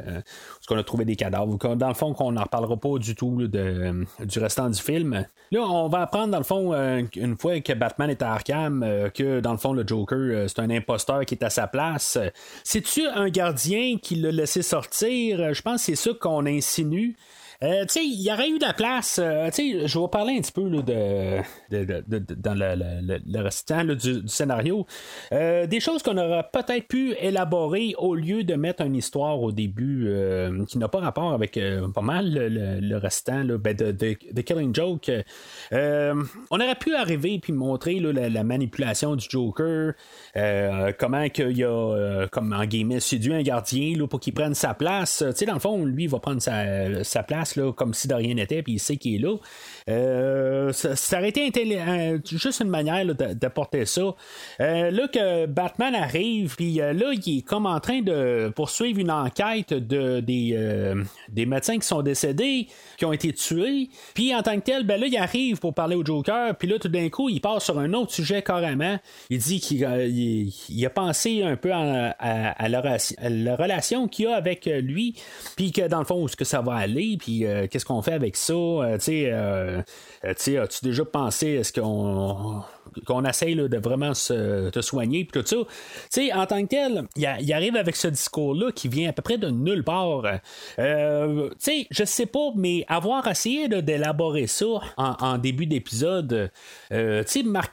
qu'on 0.67 0.77
a 0.77 0.83
trouvé 0.83 1.05
des 1.05 1.15
cadavres. 1.15 1.57
Dans 1.75 1.87
le 1.87 1.93
fond, 1.93 2.13
qu'on 2.13 2.31
n'en 2.31 2.43
reparlera 2.43 2.77
pas 2.77 2.97
du 2.97 3.15
tout 3.15 3.47
de, 3.47 4.05
du 4.23 4.39
restant 4.39 4.69
du 4.69 4.81
film. 4.81 5.25
Là, 5.51 5.61
on 5.61 5.89
va 5.89 6.01
apprendre, 6.01 6.31
dans 6.31 6.37
le 6.37 6.43
fond, 6.43 6.73
une 6.73 7.37
fois 7.37 7.59
que 7.61 7.73
Batman 7.73 8.09
est 8.09 8.21
à 8.21 8.33
Arkham, 8.33 9.09
que 9.13 9.39
dans 9.39 9.51
le 9.51 9.57
fond, 9.57 9.73
le 9.73 9.85
Joker, 9.85 10.49
c'est 10.49 10.59
un 10.59 10.69
imposteur 10.69 11.25
qui 11.25 11.35
est 11.35 11.43
à 11.43 11.49
sa 11.49 11.67
place. 11.67 12.17
C'est-tu 12.63 13.05
un 13.07 13.29
gardien 13.29 13.97
qui 14.01 14.15
l'a 14.15 14.31
laissé 14.31 14.61
sortir? 14.61 15.53
Je 15.53 15.61
pense 15.61 15.85
que 15.85 15.95
c'est 15.95 15.95
ça 15.95 16.11
qu'on 16.19 16.45
insinue. 16.45 17.15
Euh, 17.63 17.81
tu 17.85 17.93
sais, 17.93 18.05
il 18.05 18.21
y 18.21 18.31
aurait 18.31 18.49
eu 18.49 18.57
de 18.57 18.65
la 18.65 18.73
place. 18.73 19.19
Euh, 19.21 19.49
tu 19.51 19.79
sais, 19.79 19.87
je 19.87 19.99
vais 19.99 20.07
parler 20.07 20.35
un 20.35 20.41
petit 20.41 20.51
peu 20.51 20.67
de, 20.67 21.41
de, 21.69 22.35
dans 22.35 22.55
le, 22.55 22.73
le, 22.75 23.19
le 23.23 23.39
restant 23.39 23.83
du, 23.83 24.27
scénario. 24.27 24.87
Euh, 25.31 25.67
des 25.67 25.79
choses 25.79 26.01
qu'on 26.01 26.17
aurait 26.17 26.47
peut-être 26.51 26.87
pu 26.87 27.13
élaborer 27.19 27.93
au 27.99 28.15
lieu 28.15 28.43
de 28.43 28.55
mettre 28.55 28.81
une 28.81 28.95
histoire 28.95 29.39
au 29.41 29.51
début 29.51 30.09
qui 30.67 30.77
n'a 30.79 30.87
pas 30.87 30.99
rapport 30.99 31.33
avec 31.33 31.59
pas 31.93 32.01
mal 32.01 32.33
le, 32.33 32.79
le 32.79 32.97
restant 32.97 33.43
là, 33.43 33.57
ben 33.57 33.75
de, 33.75 34.41
Killing 34.41 34.73
Joke. 34.73 35.11
on 35.71 36.59
aurait 36.59 36.75
pu 36.75 36.95
arriver 36.95 37.39
puis 37.39 37.53
montrer 37.53 37.99
la, 37.99 38.29
la, 38.29 38.43
manipulation 38.43 39.15
du 39.15 39.27
Joker, 39.29 39.93
comment 40.97 41.29
qu'il 41.29 41.57
y 41.57 41.63
a, 41.63 42.27
comme 42.31 42.53
en 42.53 42.65
guillemets, 42.65 42.99
séduit 42.99 43.33
un 43.33 43.43
gardien 43.43 43.93
pour 44.07 44.19
qu'il 44.19 44.33
prenne 44.33 44.55
sa 44.55 44.73
place. 44.73 45.23
Tu 45.27 45.35
sais, 45.35 45.45
dans 45.45 45.53
le 45.53 45.59
fond, 45.59 45.85
lui, 45.85 46.05
il 46.05 46.09
va 46.09 46.19
prendre 46.19 46.41
sa, 46.41 47.03
sa 47.03 47.23
place 47.23 47.50
comme 47.75 47.93
si 47.93 48.07
de 48.07 48.13
rien 48.13 48.33
n'était, 48.33 48.61
puis 48.61 48.73
il 48.73 48.79
sait 48.79 48.97
qu'il 48.97 49.15
est 49.15 49.19
là. 49.19 49.35
Euh, 49.89 50.71
ça, 50.73 51.17
aurait 51.17 51.29
été 51.29 51.51
juste 52.25 52.61
une 52.61 52.69
manière 52.69 53.05
d'apporter 53.15 53.85
ça. 53.85 54.15
Euh, 54.59 54.91
là 54.91 55.07
que 55.07 55.45
Batman 55.45 55.95
arrive, 55.95 56.55
puis 56.55 56.81
euh, 56.81 56.93
là, 56.93 57.13
il 57.13 57.37
est 57.37 57.41
comme 57.41 57.65
en 57.65 57.79
train 57.79 58.01
de 58.01 58.51
poursuivre 58.55 58.99
une 58.99 59.11
enquête 59.11 59.73
de, 59.73 60.19
des, 60.19 60.93
des 61.29 61.45
médecins 61.45 61.77
qui 61.77 61.87
sont 61.87 62.01
décédés, 62.01 62.67
qui 62.97 63.05
ont 63.05 63.13
été 63.13 63.33
tués. 63.33 63.89
Puis 64.13 64.33
en 64.35 64.41
tant 64.41 64.55
que 64.55 64.65
tel, 64.65 64.85
ben 64.85 64.99
là, 64.99 65.07
il 65.07 65.17
arrive 65.17 65.59
pour 65.59 65.73
parler 65.73 65.95
au 65.95 66.05
Joker, 66.05 66.55
puis 66.55 66.67
là, 66.67 66.79
tout 66.79 66.89
d'un 66.89 67.09
coup, 67.09 67.29
il 67.29 67.41
part 67.41 67.61
sur 67.61 67.79
un 67.79 67.93
autre 67.93 68.11
sujet 68.11 68.41
carrément. 68.41 68.97
Il 69.29 69.39
dit 69.39 69.59
qu'il 69.59 69.81
il, 70.69 70.85
a 70.85 70.89
pensé 70.89 71.43
un 71.43 71.55
peu 71.55 71.71
à, 71.71 72.11
à, 72.19 72.69
la, 72.69 72.81
relation 73.55 74.07
qu'il 74.07 74.27
a 74.27 74.35
avec 74.35 74.65
lui, 74.65 75.15
puis 75.55 75.71
que 75.71 75.87
dans 75.87 75.99
le 75.99 76.05
fond, 76.05 76.21
où 76.21 76.25
est-ce 76.25 76.37
que 76.37 76.45
ça 76.45 76.61
va 76.61 76.75
aller, 76.75 77.17
puis 77.19 77.40
qu'est-ce 77.69 77.85
qu'on 77.85 78.01
fait 78.01 78.13
avec 78.13 78.35
ça, 78.35 78.53
tu 78.93 78.99
sais 78.99 79.31
euh, 79.31 79.81
as-tu 80.23 80.83
déjà 80.83 81.05
pensé, 81.05 81.47
est-ce 81.47 81.73
qu'on 81.73 82.63
qu'on 83.05 83.23
essaye 83.23 83.55
de 83.55 83.77
vraiment 83.77 84.13
se, 84.13 84.69
te 84.69 84.81
soigner 84.81 85.25
puis 85.25 85.41
tout 85.41 85.47
ça? 85.47 85.57
sais 86.09 86.33
en 86.33 86.45
tant 86.45 86.61
que 86.63 86.67
tel, 86.67 87.07
il, 87.15 87.53
arrive 87.53 87.75
avec 87.75 87.95
ce 87.95 88.07
discours-là 88.07 88.71
qui 88.71 88.87
vient 88.87 89.09
à 89.09 89.13
peu 89.13 89.21
près 89.21 89.37
de 89.37 89.49
nulle 89.49 89.83
part. 89.83 90.23
Euh, 90.79 91.49
sais 91.57 91.87
je 91.89 92.03
sais 92.03 92.25
pas, 92.25 92.49
mais 92.55 92.85
avoir 92.87 93.27
essayé 93.27 93.67
d'élaborer 93.67 94.47
ça 94.47 94.65
en, 94.97 95.37
début 95.37 95.65
d'épisode, 95.65 96.51
euh, 96.91 97.23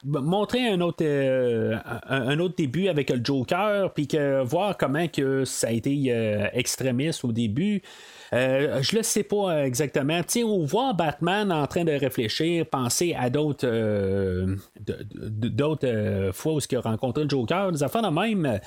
montrer 0.05 0.69
un 0.69 0.81
autre, 0.81 1.05
euh, 1.05 1.77
un, 2.09 2.39
autre 2.39 2.55
début 2.57 2.89
avec 2.89 3.11
le 3.11 3.21
Joker, 3.23 3.93
puis 3.93 4.07
que 4.07 4.43
voir 4.43 4.77
comment 4.77 5.09
que 5.09 5.45
ça 5.45 5.69
a 5.69 5.71
été 5.73 6.13
extrémiste 6.53 7.25
au 7.25 7.33
début. 7.33 7.83
Euh, 8.33 8.83
je 8.83 8.97
le 8.97 9.03
sais 9.03 9.23
pas 9.23 9.53
euh, 9.53 9.65
exactement. 9.65 10.23
Tu 10.23 10.41
sais, 10.41 10.43
voir 10.43 10.95
Batman 10.95 11.51
en 11.51 11.67
train 11.67 11.85
de 11.85 11.93
réfléchir, 11.93 12.67
penser 12.67 13.15
à 13.19 13.31
d'autres 13.31 13.67
euh, 13.67 14.57
d'autres 14.79 16.31
fois 16.33 16.55
où 16.55 16.59
il 16.59 16.77
a 16.77 16.81
rencontré 16.81 17.25
le 17.25 17.31
Joker, 17.31 17.73
des 17.73 17.83
affaires 17.83 18.03
de 18.03 18.09
même. 18.09 18.61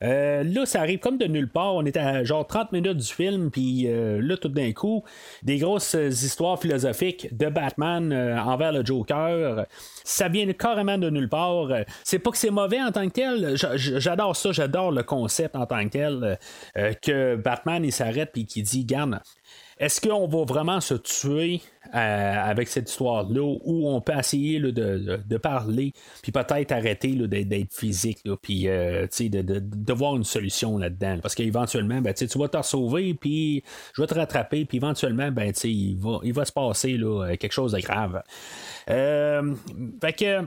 là, 0.00 0.66
ça 0.66 0.80
arrive 0.80 0.98
comme 0.98 1.18
de 1.18 1.26
nulle 1.26 1.48
part. 1.48 1.74
On 1.74 1.84
est 1.84 1.96
à 1.96 2.24
genre 2.24 2.46
30 2.46 2.72
minutes 2.72 2.96
du 2.96 3.06
film, 3.06 3.50
puis 3.50 3.88
là, 3.88 4.36
tout 4.36 4.48
d'un 4.48 4.72
coup, 4.72 5.04
des 5.42 5.58
grosses 5.58 5.94
histoires 5.94 6.60
philosophiques 6.60 7.36
de 7.36 7.48
Batman 7.48 8.12
envers 8.12 8.72
le 8.72 8.84
Joker. 8.84 9.66
Ça 10.04 10.28
vient 10.28 10.50
carrément 10.52 10.98
de 10.98 11.10
nulle 11.10 11.28
part. 11.28 11.68
C'est 12.04 12.18
pas 12.18 12.30
que 12.30 12.38
c'est 12.38 12.50
mauvais 12.50 12.80
en 12.80 12.90
tant 12.90 13.06
que 13.08 13.12
tel. 13.12 13.56
J'adore 13.76 14.36
ça, 14.36 14.52
j'adore 14.52 14.90
le 14.90 15.02
concept 15.02 15.56
en 15.56 15.66
tant 15.66 15.84
que 15.84 15.90
tel. 15.90 16.38
que 17.02 17.36
Batman, 17.36 17.84
il 17.84 17.92
s'arrête 17.92 18.30
puis 18.32 18.46
qu'il 18.46 18.62
dit, 18.62 18.84
garde, 18.84 19.07
personas. 19.10 19.36
Est-ce 19.78 20.00
qu'on 20.00 20.26
va 20.26 20.44
vraiment 20.44 20.80
se 20.80 20.94
tuer 20.94 21.60
euh, 21.94 22.34
avec 22.44 22.68
cette 22.68 22.90
histoire-là 22.90 23.40
où 23.40 23.88
on 23.88 24.00
peut 24.02 24.12
essayer 24.18 24.60
de, 24.60 25.36
parler, 25.38 25.92
puis 26.22 26.32
peut-être 26.32 26.72
arrêter 26.72 27.14
d'être 27.14 27.72
physique, 27.72 28.18
puis 28.42 28.68
euh, 28.68 29.06
de, 29.06 29.92
voir 29.94 30.16
une 30.16 30.24
solution 30.24 30.76
là-dedans. 30.76 31.18
Parce 31.22 31.34
qu'éventuellement, 31.34 32.00
ben, 32.02 32.12
tu 32.12 32.26
vas 32.38 32.48
te 32.48 32.60
sauver, 32.62 33.14
puis 33.14 33.62
je 33.94 34.02
vais 34.02 34.06
te 34.06 34.14
rattraper, 34.14 34.66
puis 34.66 34.76
éventuellement, 34.76 35.30
ben, 35.30 35.52
il, 35.64 35.96
va, 35.96 36.18
il 36.24 36.34
va 36.34 36.44
se 36.44 36.52
passer 36.52 37.00
quelque 37.40 37.52
chose 37.52 37.72
de 37.72 37.80
grave. 37.80 38.22
Euh, 38.90 39.54
fait 40.02 40.12
que 40.12 40.42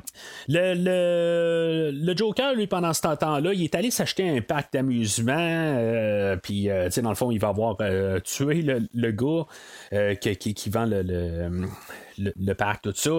le, 0.47 0.73
le, 0.75 1.91
le, 1.91 2.17
Joker, 2.17 2.53
lui, 2.53 2.67
pendant 2.67 2.93
ce 2.93 3.01
temps-là, 3.01 3.53
il 3.53 3.63
est 3.63 3.73
allé 3.73 3.89
s'acheter 3.89 4.29
un 4.29 4.41
pack 4.41 4.73
d'amusement. 4.73 6.37
puis, 6.43 6.67
dans 6.67 7.09
le 7.09 7.15
fond, 7.15 7.31
il 7.31 7.39
va 7.39 7.47
avoir 7.47 7.77
tué 8.23 8.61
le, 8.61 8.87
le 8.93 9.11
gars 9.21 10.15
qui, 10.15 10.69
vend 10.69 10.85
le, 10.85 11.67
le, 12.17 12.53
parc, 12.53 12.83
tout 12.83 12.93
ça. 12.95 13.11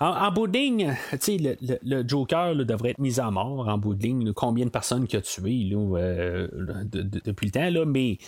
En, 0.00 0.06
en 0.06 0.32
bout 0.32 0.46
de 0.46 0.58
ligne, 0.58 0.96
le, 1.28 1.56
le, 1.82 2.08
Joker 2.08 2.54
devrait 2.56 2.90
être 2.90 2.98
mis 2.98 3.20
à 3.20 3.30
mort 3.30 3.68
en 3.68 3.78
bout 3.78 3.94
de 3.94 4.02
ligne. 4.02 4.32
combien 4.32 4.64
de 4.64 4.70
personnes 4.70 5.06
qu'il 5.06 5.18
a 5.18 5.22
tué 5.22 5.70
euh, 5.74 6.48
depuis 7.02 7.46
le 7.46 7.52
temps, 7.52 7.70
là, 7.70 7.84
mais 7.84 8.18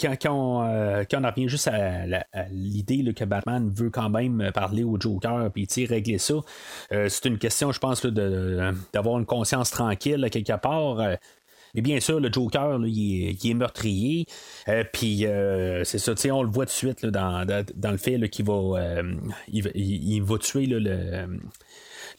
quand, 0.00 0.16
quand, 0.20 0.32
on, 0.32 0.62
euh, 0.62 1.04
quand 1.10 1.22
on 1.22 1.26
revient 1.26 1.48
juste 1.48 1.68
à, 1.68 2.04
l'idée 2.50 3.12
que 3.14 3.24
Batman 3.24 3.72
veut 3.74 3.90
quand 3.90 4.10
même 4.10 4.50
parler 4.54 4.84
au 4.84 4.98
Joker 4.98 5.50
et 5.54 5.84
régler 5.86 6.18
ça, 6.18 6.34
euh, 6.92 7.08
c'est 7.08 7.26
une 7.26 7.38
question, 7.38 7.72
je 7.72 7.78
pense, 7.78 8.04
d'avoir 8.04 9.18
une 9.18 9.26
conscience 9.26 9.70
tranquille 9.70 10.28
quelque 10.30 10.56
part. 10.58 10.98
Mais 11.76 11.82
bien 11.82 12.00
sûr, 12.00 12.18
le 12.20 12.32
Joker, 12.32 12.80
il, 12.86 13.36
est, 13.44 13.54
meurtrier. 13.54 14.26
Euh, 14.68 14.82
puis 14.90 15.26
euh, 15.26 15.84
c'est 15.84 15.98
ça, 15.98 16.14
on 16.32 16.42
le 16.42 16.50
voit 16.50 16.64
de 16.64 16.70
suite 16.70 17.04
dans, 17.04 17.44
dans, 17.44 17.90
le 17.90 17.98
fait 17.98 18.28
qu'il 18.30 18.46
va, 18.46 18.54
euh, 18.54 19.14
il, 19.48 20.22
va 20.22 20.38
tuer 20.38 20.66
le 20.66 21.26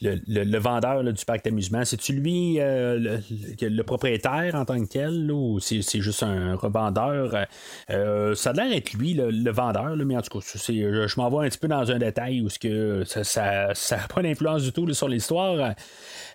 le, 0.00 0.58
vendeur 0.58 1.02
du 1.04 1.24
parc 1.24 1.44
d'amusement, 1.44 1.84
c'est-tu 1.84 2.12
lui 2.12 2.56
euh, 2.60 3.18
le, 3.60 3.82
propriétaire 3.82 4.54
en 4.54 4.64
tant 4.64 4.80
que 4.80 4.88
tel 4.88 5.30
ou 5.32 5.58
c'est, 5.60 5.82
juste 6.00 6.22
un 6.22 6.54
revendeur? 6.54 7.46
Euh, 7.90 8.34
ça 8.34 8.50
a 8.50 8.52
l'air 8.52 8.76
être 8.76 8.92
lui 8.92 9.14
le, 9.14 9.50
vendeur, 9.50 9.96
mais 9.96 10.16
en 10.16 10.22
tout 10.22 10.38
cas, 10.38 10.46
je 10.68 11.20
m'en 11.20 11.30
vais 11.30 11.46
un 11.46 11.48
petit 11.48 11.58
peu 11.58 11.68
dans 11.68 11.90
un 11.90 11.98
détail 11.98 12.42
où 12.42 12.48
que 12.60 13.04
ça 13.04 13.72
n'a 13.90 14.08
pas 14.08 14.22
d'influence 14.22 14.62
du 14.62 14.72
tout 14.72 14.92
sur 14.92 15.08
l'histoire. 15.08 15.74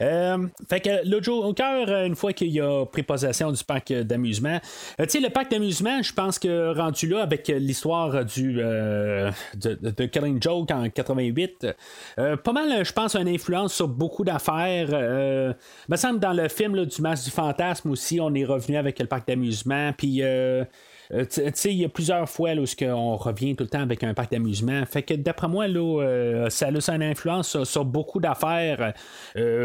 Euh, 0.01 0.47
fait 0.69 0.79
que 0.79 1.07
le 1.07 1.21
Joker, 1.21 2.05
une 2.05 2.15
fois 2.15 2.33
qu'il 2.33 2.59
a 2.61 2.85
pris 2.85 3.03
possession 3.03 3.51
du 3.51 3.63
parc 3.63 3.91
d'amusement, 3.93 4.59
tu 4.99 5.05
sais, 5.07 5.19
le 5.19 5.29
parc 5.29 5.51
d'amusement, 5.51 6.01
je 6.01 6.13
pense 6.13 6.39
que 6.39 6.77
rendu 6.77 7.07
là 7.07 7.21
avec 7.21 7.47
l'histoire 7.47 8.25
du 8.25 8.53
de, 8.53 10.05
Killing 10.05 10.41
Joke 10.41 10.71
en 10.71 10.89
88, 10.89 11.67
pas 12.15 12.53
mal, 12.53 12.85
je 12.85 12.91
pense, 12.91 13.15
un 13.15 13.27
influence 13.27 13.52
sur 13.67 13.87
beaucoup 13.87 14.23
d'affaires. 14.23 14.89
Euh, 14.91 15.53
me 15.89 15.95
semble 15.95 16.19
dans 16.19 16.33
le 16.33 16.47
film 16.49 16.85
du 16.85 17.01
Masque 17.01 17.25
du 17.25 17.31
Fantasme 17.31 17.91
aussi, 17.91 18.19
on 18.19 18.33
est 18.33 18.45
revenu 18.45 18.77
avec 18.77 18.99
le 18.99 19.07
parc 19.07 19.27
d'amusement. 19.27 19.91
Puis. 19.97 20.21
Euh, 20.21 20.63
euh 21.11 21.25
tu 21.25 21.41
sais, 21.53 21.71
il 21.71 21.79
y 21.79 21.85
a 21.85 21.89
plusieurs 21.89 22.27
fois 22.29 22.55
là, 22.55 22.61
où 22.61 22.83
on 22.85 23.17
revient 23.17 23.55
tout 23.55 23.65
le 23.65 23.69
temps 23.69 23.81
avec 23.81 24.03
un 24.03 24.13
parc 24.13 24.31
d'amusement. 24.31 24.83
Fait 24.85 25.03
que 25.03 25.13
d'après 25.13 25.47
moi, 25.47 25.67
là, 25.67 26.01
euh, 26.01 26.49
ça 26.49 26.67
a 26.67 26.95
une 26.95 27.03
influence 27.03 27.61
sur, 27.63 27.85
beaucoup 27.85 28.19
d'affaires, 28.19 28.93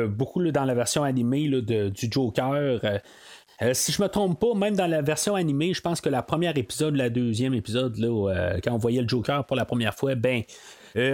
beaucoup 0.09 0.42
dans 0.51 0.64
la 0.64 0.74
version 0.74 1.05
animée 1.05 1.48
du 1.48 2.09
Joker. 2.11 2.81
si 3.72 3.92
je 3.92 4.03
me 4.03 4.09
trompe 4.09 4.40
pas, 4.40 4.55
même 4.55 4.74
dans 4.74 4.88
la 4.88 5.01
version 5.01 5.37
animée, 5.37 5.72
je 5.74 5.81
pense 5.81 6.01
que 6.01 6.09
la 6.09 6.22
première 6.22 6.59
épisode, 6.59 6.96
la 6.96 7.09
deuxième 7.09 7.55
épisode, 7.55 7.96
là, 7.98 8.59
quand 8.62 8.72
on 8.72 8.79
voyait 8.79 9.01
le 9.01 9.09
Joker 9.09 9.46
pour 9.46 9.57
la 9.57 9.64
première 9.64 9.94
fois, 9.94 10.16
ben 10.16 10.42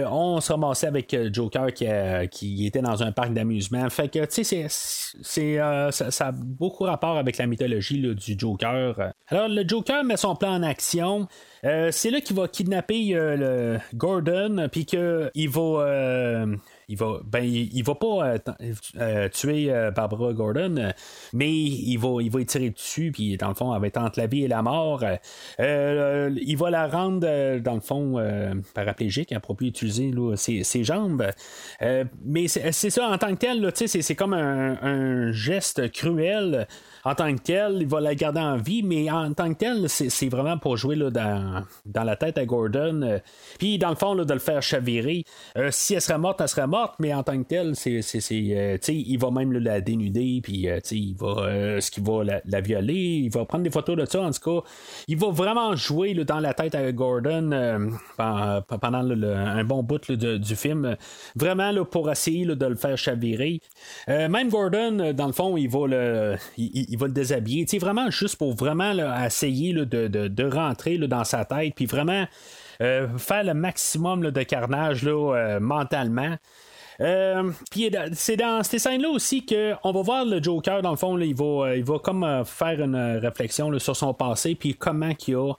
on 0.09 0.41
se 0.41 0.51
ramassait 0.51 0.87
avec 0.87 1.15
Joker 1.31 1.73
qui, 1.73 1.85
qui, 2.31 2.65
était 2.65 2.81
dans 2.81 3.03
un 3.03 3.11
parc 3.11 3.33
d'amusement. 3.33 3.89
Fait 3.89 4.09
que, 4.09 4.25
tu 4.25 4.43
sais, 4.43 4.67
c'est, 4.69 5.57
ça, 5.91 6.27
a 6.27 6.31
beaucoup 6.31 6.83
rapport 6.83 7.17
avec 7.17 7.37
la 7.37 7.47
mythologie 7.47 8.01
du 8.15 8.35
Joker. 8.37 9.11
Alors, 9.27 9.47
le 9.47 9.67
Joker 9.67 10.03
met 10.03 10.17
son 10.17 10.35
plan 10.35 10.55
en 10.55 10.63
action. 10.63 11.27
c'est 11.63 12.09
là 12.09 12.21
qu'il 12.21 12.35
va 12.35 12.47
kidnapper 12.47 13.13
le 13.13 13.79
Gordon, 13.93 14.67
puis 14.71 14.85
qu'il 14.85 15.49
va 15.49 16.45
il 16.87 16.97
va 16.97 17.19
ben 17.23 17.43
il, 17.43 17.83
va 17.83 17.95
pas 17.95 18.27
euh, 18.27 18.37
euh, 18.97 19.29
tuer 19.29 19.71
euh, 19.71 19.91
Barbara 19.91 20.33
Gordon 20.33 20.91
mais 21.33 21.51
il 21.51 21.97
va 21.97 22.21
il 22.21 22.29
va 22.29 22.41
y 22.41 22.45
tirer 22.45 22.69
dessus 22.69 23.11
puis 23.11 23.37
dans 23.37 23.49
le 23.49 23.55
fond 23.55 23.73
elle 23.73 23.81
va 23.81 23.87
être 23.87 23.97
entre 23.97 24.19
la 24.19 24.27
vie 24.27 24.43
et 24.43 24.47
la 24.47 24.61
mort. 24.61 25.03
Il 25.59 26.57
va 26.57 26.69
la 26.69 26.87
rendre 26.87 27.59
dans 27.59 27.75
le 27.75 27.81
fond 27.81 28.15
paraplégique 28.73 29.31
à 29.31 29.39
propos 29.39 29.65
d'utiliser 29.65 30.11
ses, 30.35 30.83
jambes. 30.83 31.27
Mais 32.25 32.47
c'est 32.47 32.89
ça 32.89 33.09
en 33.09 33.17
tant 33.17 33.33
que 33.35 33.39
tel 33.39 33.71
c'est 33.75 34.15
comme 34.15 34.33
un, 34.33 35.31
geste 35.31 35.91
cruel 35.91 36.67
en 37.05 37.15
tant 37.15 37.33
que 37.33 37.41
tel, 37.41 37.77
il 37.81 37.87
va 37.87 38.01
la 38.01 38.15
garder 38.15 38.41
en 38.41 38.57
vie, 38.57 38.83
mais 38.83 39.09
en 39.09 39.33
tant 39.33 39.53
que 39.53 39.59
tel, 39.59 39.87
c'est 39.89 40.29
vraiment 40.29 40.57
pour 40.57 40.75
jouer 40.75 40.95
là, 40.95 41.09
dans, 41.09 41.63
dans, 41.85 42.03
la 42.03 42.15
tête 42.15 42.37
à 42.37 42.45
Gordon. 42.45 43.21
Puis, 43.59 43.77
dans 43.77 43.89
le 43.89 43.95
fond, 43.95 44.13
là, 44.13 44.25
de 44.25 44.33
le 44.33 44.39
faire 44.39 44.61
chavirer. 44.61 45.23
si 45.69 45.93
elle 45.93 46.01
serait 46.01 46.17
morte, 46.17 46.41
elle 46.41 46.47
serait 46.47 46.67
morte 46.67 46.95
mais 46.99 47.13
en 47.13 47.23
tant 47.23 47.41
que 47.41 47.47
tel, 47.47 47.73
euh, 47.87 48.77
il 48.87 49.17
va 49.17 49.31
même 49.31 49.51
la 49.53 49.81
dénuder, 49.81 50.39
puis 50.43 50.69
euh, 50.69 50.79
il 50.91 51.15
va, 51.15 51.47
euh, 51.47 51.81
ce 51.81 51.91
qu'il 51.91 52.03
va 52.03 52.23
la, 52.23 52.61
violer, 52.61 53.21
il 53.23 53.31
va 53.31 53.45
prendre 53.45 53.63
des 53.63 53.69
photos 53.69 53.95
de 53.95 54.05
ça. 54.05 54.21
En 54.21 54.31
tout 54.31 54.61
cas, 54.61 54.67
il 55.07 55.17
va 55.17 55.29
vraiment 55.29 55.75
jouer 55.75 56.13
dans 56.13 56.39
la 56.39 56.53
tête 56.53 56.75
à 56.75 56.91
Gordon 56.91 57.49
pendant 58.17 59.11
un 59.11 59.63
bon 59.63 59.83
bout 59.83 60.11
du 60.11 60.55
film, 60.55 60.95
vraiment 61.35 61.85
pour 61.85 62.09
essayer 62.11 62.45
de 62.45 62.65
le 62.65 62.75
faire 62.75 62.97
chavirer. 62.97 63.61
même 64.07 64.49
Gordon, 64.49 65.13
dans 65.13 65.27
le 65.27 65.33
fond, 65.33 65.57
il 65.57 65.69
va 65.69 65.87
le, 65.87 66.35
il, 66.57 66.94
va 66.97 67.07
le 67.07 67.13
déshabiller, 67.13 67.65
vraiment 67.79 68.09
juste 68.09 68.37
pour 68.37 68.53
vraiment 68.55 68.91
essayer 69.23 69.73
de, 69.73 70.07
de, 70.07 70.43
rentrer 70.45 70.97
dans 70.97 71.23
sa 71.23 71.45
tête, 71.45 71.73
puis 71.75 71.85
vraiment. 71.85 72.25
faire 72.79 73.43
le 73.43 73.53
maximum 73.53 74.31
de 74.31 74.43
carnage 74.43 75.03
là, 75.03 75.59
mentalement. 75.59 76.35
Euh, 77.01 77.51
puis 77.71 77.91
c'est 78.13 78.37
dans 78.37 78.63
ces 78.63 78.79
scènes-là 78.79 79.09
aussi 79.09 79.45
qu'on 79.45 79.91
va 79.91 80.01
voir 80.01 80.25
le 80.25 80.41
Joker, 80.41 80.81
dans 80.81 80.91
le 80.91 80.97
fond, 80.97 81.17
il, 81.17 81.35
va, 81.35 81.67
euh, 81.67 81.77
il 81.77 81.83
va 81.83 81.99
comme 81.99 82.23
euh, 82.23 82.45
faire 82.45 82.81
une 82.81 82.95
réflexion 82.95 83.77
sur 83.79 83.95
son 83.95 84.13
passé, 84.13 84.55
puis 84.55 84.75
comment 84.75 85.13
qu'il 85.13 85.35
a. 85.35 85.53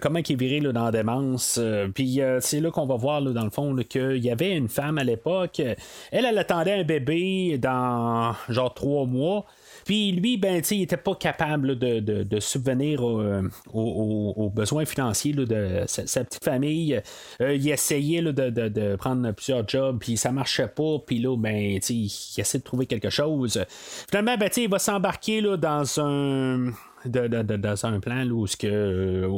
comment 0.00 0.20
il 0.20 0.32
est 0.32 0.36
viré 0.36 0.60
dans 0.72 0.84
la 0.84 0.92
démence. 0.92 1.60
puis 1.94 2.20
c'est 2.40 2.60
là 2.60 2.70
qu'on 2.70 2.86
va 2.86 2.96
voir 2.96 3.22
dans 3.22 3.44
le 3.44 3.50
fond 3.50 3.74
qu'il 3.76 4.24
y 4.24 4.30
avait 4.30 4.56
une 4.56 4.68
femme 4.68 4.98
à 4.98 5.04
l'époque. 5.04 5.60
Elle, 5.60 6.24
elle 6.24 6.38
attendait 6.38 6.74
un 6.74 6.84
bébé 6.84 7.58
dans 7.58 8.34
genre 8.48 8.72
trois 8.72 9.04
mois. 9.06 9.44
Puis 9.88 10.12
lui, 10.12 10.36
ben, 10.36 10.60
il 10.70 10.80
n'était 10.80 10.98
pas 10.98 11.14
capable 11.14 11.78
de, 11.78 12.40
subvenir 12.40 13.00
euh, 13.08 13.40
aux, 13.72 14.52
besoins 14.54 14.84
financiers 14.84 15.32
de 15.32 15.84
sa, 15.86 16.24
petite 16.24 16.44
famille. 16.44 17.00
Euh, 17.40 17.54
il 17.54 17.66
essayait 17.70 18.20
de, 18.20 18.96
prendre 18.96 19.32
plusieurs 19.32 19.66
jobs, 19.66 19.98
puis 19.98 20.18
ça 20.18 20.30
marchait 20.30 20.68
pas. 20.68 20.98
Puis 21.06 21.20
là, 21.20 21.34
ben, 21.38 21.80
il 21.88 22.12
essaie 22.36 22.58
de 22.58 22.62
trouver 22.62 22.84
quelque 22.84 23.08
chose. 23.08 23.64
Finalement, 24.10 24.36
ben, 24.36 24.50
il 24.58 24.68
va 24.68 24.78
s'embarquer 24.78 25.40
dans 25.40 26.00
un 26.00 26.66
dans 27.04 27.86
un 27.86 28.00
plan 28.00 28.26
où, 28.28 28.46
ce 28.46 28.56
que, 28.56 29.28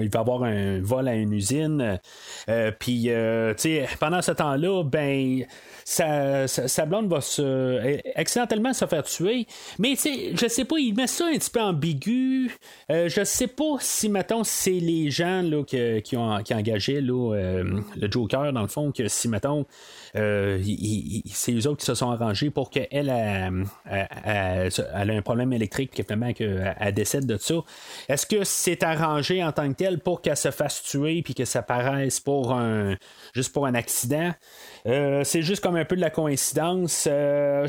il 0.00 0.08
va 0.08 0.20
avoir 0.20 0.44
un 0.44 0.80
vol 0.80 1.08
à 1.08 1.14
une 1.14 1.32
usine. 1.32 2.00
Euh, 2.48 2.72
puis, 2.78 3.06
euh, 3.08 3.54
pendant 3.98 4.22
ce 4.22 4.32
temps-là, 4.32 4.84
ben, 4.84 5.44
sa, 5.84 6.46
blonde 6.86 7.08
va 7.08 7.20
accidentellement 8.14 8.72
se 8.72 8.86
faire 8.86 9.02
tuer. 9.04 9.46
Mais 9.78 9.94
je 9.96 10.46
sais 10.48 10.64
pas, 10.64 10.78
il 10.78 10.94
met 10.94 11.06
ça 11.06 11.26
un 11.26 11.36
petit 11.36 11.50
peu 11.50 11.60
ambigu. 11.60 12.56
Euh, 12.90 13.08
je 13.08 13.24
sais 13.24 13.48
pas 13.48 13.76
si, 13.80 14.08
mettons, 14.08 14.44
c'est 14.44 14.70
les 14.70 15.10
gens 15.10 15.42
là, 15.42 15.62
qui, 15.64 16.16
ont, 16.16 16.42
qui 16.42 16.54
engagé 16.54 17.00
le 17.00 18.10
Joker, 18.10 18.52
dans 18.52 18.62
le 18.62 18.68
fond, 18.68 18.92
que 18.92 19.08
si, 19.08 19.28
mettons, 19.28 19.66
c'est 20.12 21.52
eux 21.52 21.66
autres 21.66 21.78
qui 21.78 21.86
se 21.86 21.94
sont 21.94 22.10
arrangés 22.10 22.50
pour 22.50 22.70
qu'elle 22.70 22.88
elle, 22.90 23.10
a 23.10 25.14
un 25.14 25.22
problème 25.22 25.52
électrique, 25.52 25.92
finalement, 25.94 26.32
qu'elle 26.32 26.94
décède 26.94 27.26
de 27.26 27.36
ça. 27.36 27.54
Est-ce 28.08 28.26
que 28.26 28.44
c'est 28.44 28.82
arrangé 28.82 29.42
en 29.42 29.52
tant 29.52 29.68
que 29.68 29.74
tel 29.74 29.98
pour 29.98 30.22
qu'elle 30.22 30.36
se 30.36 30.50
fasse 30.50 30.82
tuer 30.82 31.22
puis 31.22 31.34
que 31.34 31.44
ça 31.44 31.62
paraisse 31.62 32.20
pour 32.20 32.52
un 32.52 32.96
juste 33.34 33.52
pour 33.52 33.66
un 33.66 33.74
accident? 33.74 34.32
Euh, 34.86 35.22
c'est 35.24 35.42
juste 35.42 35.62
comme 35.62 35.76
un 35.76 35.84
peu 35.84 35.96
de 35.96 36.00
la 36.00 36.10
coïncidence. 36.10 37.06
Euh, 37.10 37.66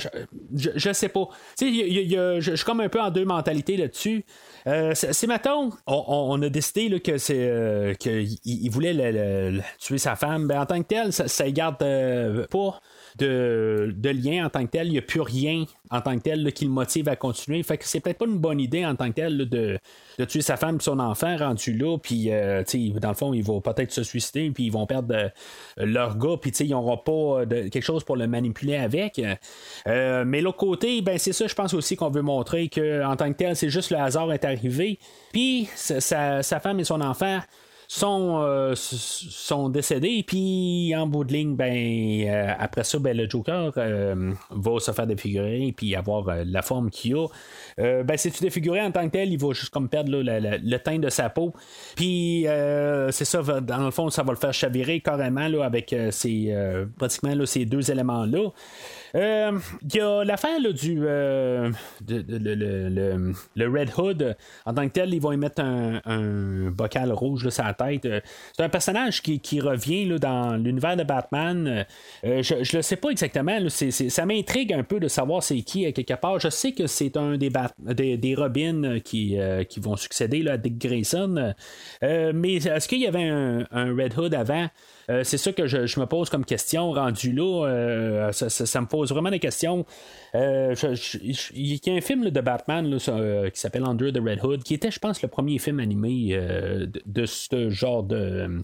je, 0.56 0.94
sais 0.94 1.10
pas. 1.10 1.28
je 1.60 2.54
suis 2.56 2.66
comme 2.66 2.82
un 2.82 2.90
peu 2.90 3.02
en 3.02 3.12
deux 3.12 3.26
mentalités 3.26 3.78
là-dessus. 3.78 4.26
Euh, 4.68 4.92
c'est 4.94 5.28
on, 5.88 6.42
a 6.42 6.50
décidé 6.50 7.00
que 7.00 7.18
c'est 7.18 7.96
qu'il 8.00 8.72
voulait 8.72 9.62
tuer 9.80 9.98
sa 9.98 10.16
femme. 10.16 10.48
Ben, 10.48 10.62
en 10.62 10.66
tant 10.66 10.82
que 10.82 10.88
tel, 10.88 11.14
ça 11.14 11.52
garde 11.52 11.78
pas 12.50 12.80
de, 13.18 13.94
lien 14.04 14.46
en 14.46 14.50
tant 14.50 14.66
que 14.66 14.72
tel. 14.72 14.88
Il 14.88 14.92
n'y 14.92 14.98
a 14.98 15.02
plus 15.02 15.22
rien 15.22 15.66
en 15.90 16.02
tant 16.02 16.18
que 16.18 16.24
tel 16.24 16.52
qui 16.54 16.66
le 16.66 16.72
motive 16.72 17.10
à 17.10 17.16
continuer. 17.16 17.62
Fait 17.64 17.78
que 17.78 17.86
c'est 17.86 18.00
peut-être 18.00 18.18
pas 18.18 18.26
une 18.26 18.40
bonne 18.40 18.60
idée 18.60 18.86
en 18.86 18.96
tant 18.96 19.10
que 19.10 19.16
tel 19.16 19.38
de, 19.38 19.80
de, 20.18 20.26
tuer 20.26 20.42
sa 20.42 20.58
femme 20.58 20.78
et 20.78 20.84
son 20.84 21.00
enfant 21.00 21.36
rendu 21.38 21.74
là. 21.74 21.98
Puis, 21.98 22.32
euh, 22.32 22.64
dans 23.00 23.10
le 23.10 23.16
fond, 23.16 23.34
ils 23.34 23.44
vont 23.44 23.62
peut-être 23.62 23.92
se 23.92 24.04
suicider, 24.04 24.50
puis 24.52 24.66
ils 24.66 24.72
vont 24.72 24.86
perdre 24.86 25.14
euh, 25.16 25.30
leur 25.78 26.18
gars, 26.18 26.38
puis 26.42 26.52
ils 26.52 26.70
n'auront 26.70 26.98
pas 26.98 27.46
quelque 27.46 27.82
chose 27.82 28.04
pour 28.04 28.16
le 28.16 28.28
manipuler 28.28 28.76
avec. 28.76 29.22
Euh, 29.88 30.24
mais 30.26 30.42
l'autre 30.42 30.58
côté, 30.58 31.02
ben 31.02 31.18
c'est 31.18 31.34
ça, 31.34 31.48
je 31.48 31.56
pense 31.56 31.74
aussi 31.74 31.96
qu'on 31.96 32.10
veut 32.10 32.22
montrer 32.22 32.70
qu'en 32.70 33.16
tant 33.16 33.32
que 33.32 33.38
tel, 33.38 33.56
c'est 33.56 33.70
juste 33.70 33.92
le 33.92 33.98
hasard 33.98 34.32
est 34.32 34.46
arrivé. 34.46 35.00
Puis, 35.32 35.70
sa 35.76 36.42
femme 36.60 36.80
et 36.80 36.84
son 36.84 37.02
enfant 37.02 37.40
sont, 37.92 38.42
euh, 38.42 38.74
sont 38.76 39.68
décédés. 39.68 40.24
Puis 40.26 40.94
en 40.96 41.08
bout 41.08 41.26
de 41.26 41.34
ligne, 41.34 41.58
ben, 41.58 42.26
euh, 42.26 42.54
après 42.58 42.86
ça, 42.86 43.00
ben, 43.00 43.16
le 43.18 43.30
Joker 43.30 43.74
euh, 43.76 44.32
va 44.50 44.80
se 44.80 44.92
faire 44.92 45.06
défigurer 45.06 45.74
puis 45.76 45.94
avoir 45.94 46.46
la 46.46 46.62
forme 46.62 46.90
qu'il 46.90 47.16
a. 47.16 47.28
ben, 47.78 48.16
c'est 48.16 48.32
tu 48.32 48.44
défiguré 48.44 48.82
en 48.82 48.92
tant 48.92 49.06
que 49.08 49.12
tel, 49.12 49.34
il 49.34 49.38
va 49.38 49.52
juste 49.52 49.72
comme 49.72 49.90
perdre 49.90 50.12
le 50.14 50.78
teint 50.78 51.00
de 51.00 51.10
sa 51.10 51.30
peau. 51.30 51.54
Puis 51.98 52.46
c'est 52.46 53.26
ça, 53.26 53.42
dans 53.42 53.84
le 53.84 53.92
fond, 53.92 54.10
ça 54.10 54.24
va 54.24 54.32
le 54.32 54.38
faire 54.38 54.54
chavirer 54.54 55.02
carrément 55.02 55.50
là, 55.50 55.66
avec 55.66 55.94
ces, 56.12 56.56
pratiquement 56.98 57.36
là, 57.36 57.46
ces 57.46 57.66
deux 57.66 57.92
éléments-là. 57.92 58.52
Il 59.14 59.60
y 59.94 60.00
a 60.00 60.24
l'affaire 60.24 60.60
du 60.74 61.02
le, 63.56 63.68
Red 63.68 63.92
Hood. 63.98 64.36
En 64.66 64.74
tant 64.74 64.88
que 64.88 64.94
tel, 64.94 65.14
ils 65.14 65.22
vont 65.22 65.32
y 65.32 65.38
mettre 65.38 65.62
un, 65.62 66.72
bocal 66.72 67.12
rouge 67.12 67.46
là, 67.46 67.52
sur 67.52 67.64
la 67.64 67.76
euh, 67.82 68.22
c'est 68.56 68.64
un 68.64 68.70
personnage 68.70 69.22
qui, 69.22 69.60
revient 69.60 70.06
là, 70.06 70.18
dans 70.18 70.56
l'univers 70.56 70.96
de 70.96 71.04
Batman. 71.04 71.86
Euh, 72.24 72.44
je 72.44 72.56
ne 72.56 72.78
le 72.78 72.82
sais 72.82 72.96
pas 72.96 73.10
exactement. 73.10 73.58
ça 73.70 74.26
m'intrigue 74.26 74.74
un 74.74 74.84
peu 74.84 75.00
de 75.00 75.08
savoir 75.08 75.44
c'est 75.44 75.62
qui 75.62 75.92
quelque 75.94 76.14
part. 76.14 76.40
Je 76.40 76.50
sais 76.50 76.72
que 76.72 76.88
c'est 76.88 77.18
un 77.18 77.38
des, 77.38 77.52
des, 78.18 78.36
Robins 78.36 79.00
qui, 79.00 79.40
euh, 79.40 79.64
qui 79.64 79.80
vont 79.80 79.96
succéder 79.96 80.42
là, 80.42 80.54
à 80.54 80.58
Dick 80.58 80.78
Grayson. 80.78 81.54
mais 82.02 82.56
est-ce 82.56 82.88
qu'il 82.88 83.00
y 83.00 83.08
avait 83.08 83.28
un, 83.28 83.66
Red 83.72 84.18
Hood 84.18 84.34
avant? 84.34 84.68
C'est 85.24 85.38
ça 85.38 85.52
que 85.52 85.68
je, 85.68 86.00
me 86.00 86.06
pose 86.06 86.30
comme 86.30 86.46
question. 86.46 86.92
Rendu 86.92 87.32
là, 87.32 88.30
ça, 88.32 88.82
me 88.82 88.88
pose 88.88 89.12
vraiment 89.12 89.32
des 89.32 89.40
questions. 89.40 89.86
il 90.34 90.40
y 91.64 91.90
a 91.90 91.94
un 91.94 92.02
film 92.02 92.30
de 92.30 92.42
Batman 92.42 92.98
qui 92.98 93.60
s'appelle 93.60 93.84
Under 93.84 94.12
the 94.12 94.20
Red 94.24 94.44
Hood, 94.44 94.64
qui 94.64 94.74
était, 94.74 94.92
je 94.92 95.00
pense, 95.00 95.22
le 95.22 95.28
premier 95.28 95.58
film 95.60 95.80
animé 95.80 96.38
de, 97.06 97.26
ce 97.26 97.70
genre 97.70 98.04
de 98.04 98.16
euh, 98.16 98.62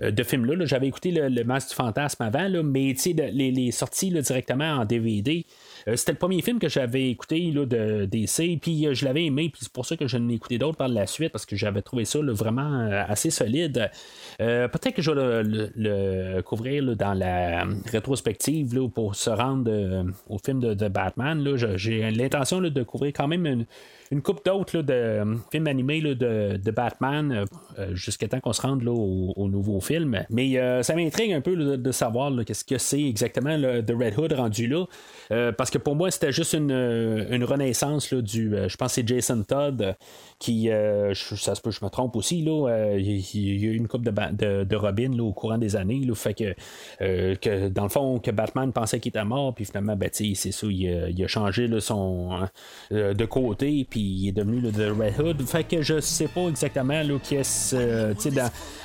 de 0.00 0.22
films-là. 0.22 0.64
J'avais 0.66 0.88
écouté 0.88 1.10
le, 1.10 1.28
le 1.28 1.44
Masque 1.44 1.70
du 1.70 1.74
Fantasme 1.74 2.22
avant, 2.22 2.48
mais 2.62 2.94
les, 3.04 3.50
les 3.50 3.70
sorties 3.70 4.10
directement 4.10 4.76
en 4.76 4.84
DVD, 4.84 5.44
euh, 5.88 5.96
c'était 5.96 6.12
le 6.12 6.18
premier 6.18 6.42
film 6.42 6.58
que 6.58 6.68
j'avais 6.68 7.10
écouté 7.10 7.50
là, 7.52 7.64
de 7.64 8.06
DC, 8.06 8.58
puis 8.60 8.86
euh, 8.86 8.94
je 8.94 9.04
l'avais 9.04 9.24
aimé, 9.24 9.50
puis 9.52 9.60
c'est 9.62 9.72
pour 9.72 9.86
ça 9.86 9.96
que 9.96 10.06
je 10.06 10.16
n'ai 10.18 10.34
écouté 10.34 10.58
d'autres 10.58 10.76
par 10.76 10.88
la 10.88 11.06
suite, 11.06 11.32
parce 11.32 11.46
que 11.46 11.56
j'avais 11.56 11.82
trouvé 11.82 12.04
ça 12.04 12.18
vraiment 12.22 12.88
assez 13.08 13.30
solide. 13.30 13.90
Peut-être 14.38 14.92
que 14.92 15.02
je 15.02 15.10
vais 15.10 15.42
le, 15.44 16.40
couvrir 16.42 16.96
dans 16.96 17.14
la 17.14 17.64
rétrospective 17.90 18.88
pour 18.88 19.14
se 19.14 19.30
rendre 19.30 20.06
au 20.28 20.38
film 20.38 20.60
de, 20.60 20.88
Batman. 20.88 21.56
J'ai 21.76 22.10
l'intention 22.10 22.60
de 22.60 22.82
couvrir 22.82 23.12
quand 23.12 23.28
même 23.28 23.46
une, 23.46 23.66
une 24.10 24.22
coupe 24.22 24.44
d'autres 24.44 24.82
de 24.82 25.22
films 25.50 25.66
animés 25.66 26.00
de, 26.00 26.70
Batman 26.70 27.44
jusqu'à 27.92 28.28
temps 28.28 28.40
qu'on 28.40 28.52
se 28.52 28.62
rende 28.62 28.86
au, 28.86 29.48
nouveau 29.48 29.80
film. 29.80 30.24
Mais 30.30 30.82
ça 30.82 30.94
m'intrigue 30.94 31.32
un 31.32 31.40
peu 31.40 31.76
de, 31.76 31.92
savoir 31.92 32.32
qu'est-ce 32.44 32.64
que 32.64 32.78
c'est 32.78 33.02
exactement 33.02 33.56
le, 33.56 33.82
de 33.82 33.94
Red 33.94 34.18
Hood 34.18 34.32
rendu 34.32 34.66
là. 34.66 34.84
parce 35.52 35.70
que 35.70 35.78
pour 35.78 35.96
moi, 35.96 36.10
c'était 36.10 36.32
juste 36.32 36.52
une, 36.52 36.70
une 36.70 37.44
renaissance 37.44 38.12
du. 38.12 38.54
je 38.68 38.76
pense 38.76 38.88
que 38.88 38.94
c'est 38.94 39.08
Jason 39.08 39.42
Todd 39.42 39.96
qui. 40.38 40.68
ça 40.68 41.54
se 41.54 41.60
peut, 41.60 41.70
je 41.70 41.84
me 41.84 41.90
trompe 41.90 42.16
aussi. 42.16 42.42
Là, 42.42 42.96
il, 42.96 43.62
y 43.62 43.66
a 43.66 43.70
eu 43.70 43.76
une 43.76 43.88
coupe 43.88 44.04
de, 44.04 44.64
de, 44.64 44.76
Robin 44.76 45.10
là, 45.16 45.22
au 45.22 45.32
courant 45.32 45.58
des 45.58 45.76
années. 45.76 46.00
Là, 46.00 46.14
fait 46.14 46.34
que, 46.34 46.54
que, 47.34 47.68
dans 47.68 47.84
le 47.84 47.88
fond, 47.88 48.18
que 48.18 48.30
Batman 48.30 48.72
pensait 48.72 49.00
qu'il 49.00 49.10
était 49.10 49.24
mort, 49.24 49.54
puis 49.54 49.64
finalement, 49.64 49.96
ben, 49.96 50.10
c'est 50.12 50.34
ça, 50.34 50.66
il 50.66 51.24
a, 51.24 51.26
changé 51.26 51.68
son 51.80 52.48
de 52.90 53.24
côté, 53.24 53.86
puis 53.88 53.95
est 53.96 54.32
devenu 54.32 54.60
le 54.60 54.92
Red 54.92 55.20
Hood. 55.20 55.46
Fait 55.46 55.64
que 55.64 55.82
je 55.82 56.00
sais 56.00 56.28
pas 56.28 56.48
exactement 56.48 57.02
qui 57.22 57.36
est 57.36 57.74
euh, 57.74 58.14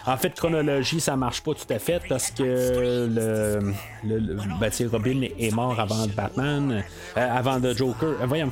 en 0.05 0.17
fait, 0.17 0.33
chronologie, 0.33 0.99
ça 0.99 1.15
marche 1.15 1.41
pas 1.41 1.53
tout 1.53 1.71
à 1.71 1.79
fait 1.79 2.01
parce 2.07 2.31
que 2.31 2.43
le, 2.43 3.59
le, 4.03 4.37
ben, 4.59 4.71
Robin 4.91 5.21
est 5.37 5.53
mort 5.53 5.79
avant 5.79 6.07
Batman, 6.07 6.83
euh, 7.17 7.37
avant 7.37 7.59
le 7.59 7.73
Joker. 7.73 8.15
Euh, 8.21 8.25
voyons. 8.25 8.51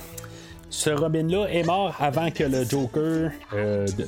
Ce 0.72 0.92
Robin-là 0.92 1.48
est 1.48 1.64
mort 1.64 1.96
avant 2.00 2.30
que 2.30 2.44
le 2.44 2.64
Joker 2.64 3.32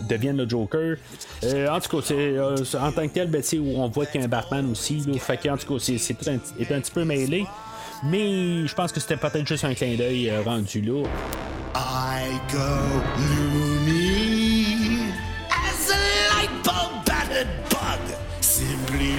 devienne 0.07 0.37
le 0.37 0.47
Joker. 0.47 0.97
en 1.43 1.79
tout 1.79 1.97
cas, 1.97 2.05
c'est, 2.05 2.77
en 2.77 2.91
tant 2.91 3.07
que 3.07 3.13
tel, 3.13 3.31
ben, 3.31 3.41
on 3.75 3.87
voit 3.87 4.05
qu'il 4.05 4.21
y 4.21 4.23
a 4.23 4.27
un 4.27 4.29
Batman 4.29 4.69
aussi. 4.69 5.01
fait 5.17 5.37
que, 5.37 5.49
en 5.49 5.57
tout 5.57 5.73
cas, 5.73 5.83
c'est, 5.97 6.13
tout 6.13 6.29
un, 6.29 6.35
un 6.35 6.79
petit 6.79 6.91
peu 6.91 7.03
mêlé. 7.03 7.47
Mais 8.03 8.67
je 8.67 8.75
pense 8.75 8.91
que 8.91 8.99
c'était 8.99 9.17
peut-être 9.17 9.47
juste 9.47 9.63
un 9.63 9.73
clin 9.73 9.95
d'œil 9.95 10.31
rendu 10.45 10.81
là. 10.81 11.03
I 11.73 11.79
go 12.51 13.03
loony 13.17 15.13
as 15.49 15.89
a 15.89 15.93
light 16.33 16.63
bulb 16.65 17.05
battered 17.05 17.47
bug. 17.69 17.99
Simply 18.41 19.13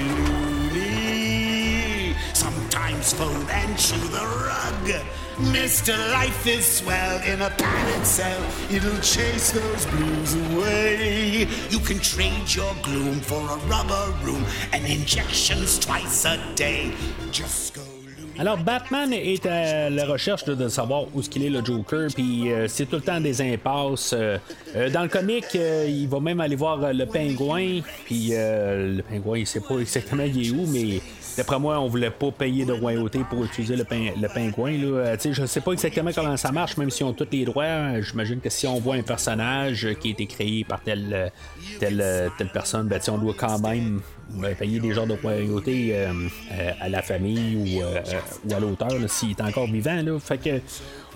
loony. 0.67 2.15
Sometimes 2.33 3.13
fold 3.13 3.49
and 3.49 3.77
chew 3.77 3.97
the 4.09 4.21
rug. 4.21 5.03
Mr. 5.51 5.97
Life 6.11 6.45
is 6.45 6.63
swell 6.63 7.19
in 7.23 7.41
a 7.41 7.49
padded 7.49 8.05
cell. 8.05 8.43
It'll 8.69 8.99
chase 8.99 9.51
those 9.51 9.87
blues 9.87 10.35
away. 10.35 11.47
You 11.71 11.79
can 11.79 11.97
trade 11.99 12.53
your 12.53 12.75
gloom 12.83 13.19
for 13.19 13.41
a 13.41 13.57
rubber 13.65 14.13
room 14.21 14.45
and 14.73 14.85
injections 14.85 15.79
twice 15.79 16.25
a 16.25 16.37
day. 16.53 16.93
Just 17.31 17.73
go. 17.73 17.92
Alors, 18.39 18.57
Batman 18.57 19.13
est 19.13 19.45
à 19.45 19.91
la 19.91 20.05
recherche 20.05 20.43
de, 20.45 20.67
savoir 20.67 21.03
où 21.13 21.21
qu'il 21.21 21.43
est 21.43 21.49
le 21.49 21.63
Joker, 21.63 22.07
puis 22.13 22.51
euh, 22.51 22.67
c'est 22.67 22.87
tout 22.87 22.95
le 22.95 23.01
temps 23.01 23.21
des 23.21 23.41
impasses. 23.41 24.13
Euh, 24.13 24.37
euh, 24.75 24.89
dans 24.89 25.03
le 25.03 25.07
comic, 25.07 25.45
il 25.53 26.07
va 26.07 26.19
même 26.19 26.39
aller 26.39 26.55
voir 26.55 26.93
le 26.93 27.05
pingouin, 27.05 27.81
puis 28.05 28.31
le 28.31 29.01
pingouin, 29.01 29.37
il 29.37 29.47
sait 29.47 29.59
pas 29.59 29.77
exactement 29.77 30.23
il 30.23 30.47
est 30.47 30.51
où, 30.51 30.65
mais 30.67 31.01
D'après 31.35 31.57
moi, 31.57 31.79
on 31.79 31.87
voulait 31.87 32.11
pas 32.11 32.29
payer 32.29 32.63
de 32.63 32.73
royauté 32.73 33.21
pour 33.27 33.43
utiliser 33.43 33.75
le, 33.75 33.83
le 33.89 34.27
pingouin. 34.27 34.77
Là. 34.77 35.15
je 35.17 35.45
sais 35.47 35.61
pas 35.61 35.71
exactement 35.71 36.11
comment 36.13 36.37
ça 36.37 36.51
marche, 36.51 36.77
même 36.77 36.91
si 36.91 37.03
on 37.03 37.07
ont 37.07 37.13
tous 37.13 37.27
les 37.31 37.43
droits. 37.43 37.99
J'imagine 38.01 38.39
que 38.39 38.51
si 38.51 38.67
on 38.67 38.79
voit 38.79 38.95
un 38.95 39.01
personnage 39.01 39.87
qui 39.99 40.09
a 40.09 40.11
été 40.11 40.27
créé 40.27 40.63
par 40.63 40.81
telle, 40.81 41.31
telle, 41.79 42.31
telle 42.37 42.49
personne, 42.49 42.87
ben, 42.87 42.99
on 43.07 43.17
doit 43.17 43.33
quand 43.35 43.57
même 43.59 44.01
ben, 44.29 44.55
payer 44.55 44.79
des 44.79 44.93
genres 44.93 45.05
de 45.05 45.13
royauté 45.21 45.91
euh, 45.93 46.11
euh, 46.51 46.71
à 46.81 46.89
la 46.89 47.01
famille 47.01 47.55
ou, 47.55 47.83
euh, 47.83 48.01
ou 48.47 48.53
à 48.53 48.59
l'auteur 48.59 48.91
s'il 49.07 49.31
est 49.31 49.41
encore 49.41 49.67
vivant. 49.67 50.01
Là. 50.01 50.17
Fait 50.19 50.37
que 50.37 50.61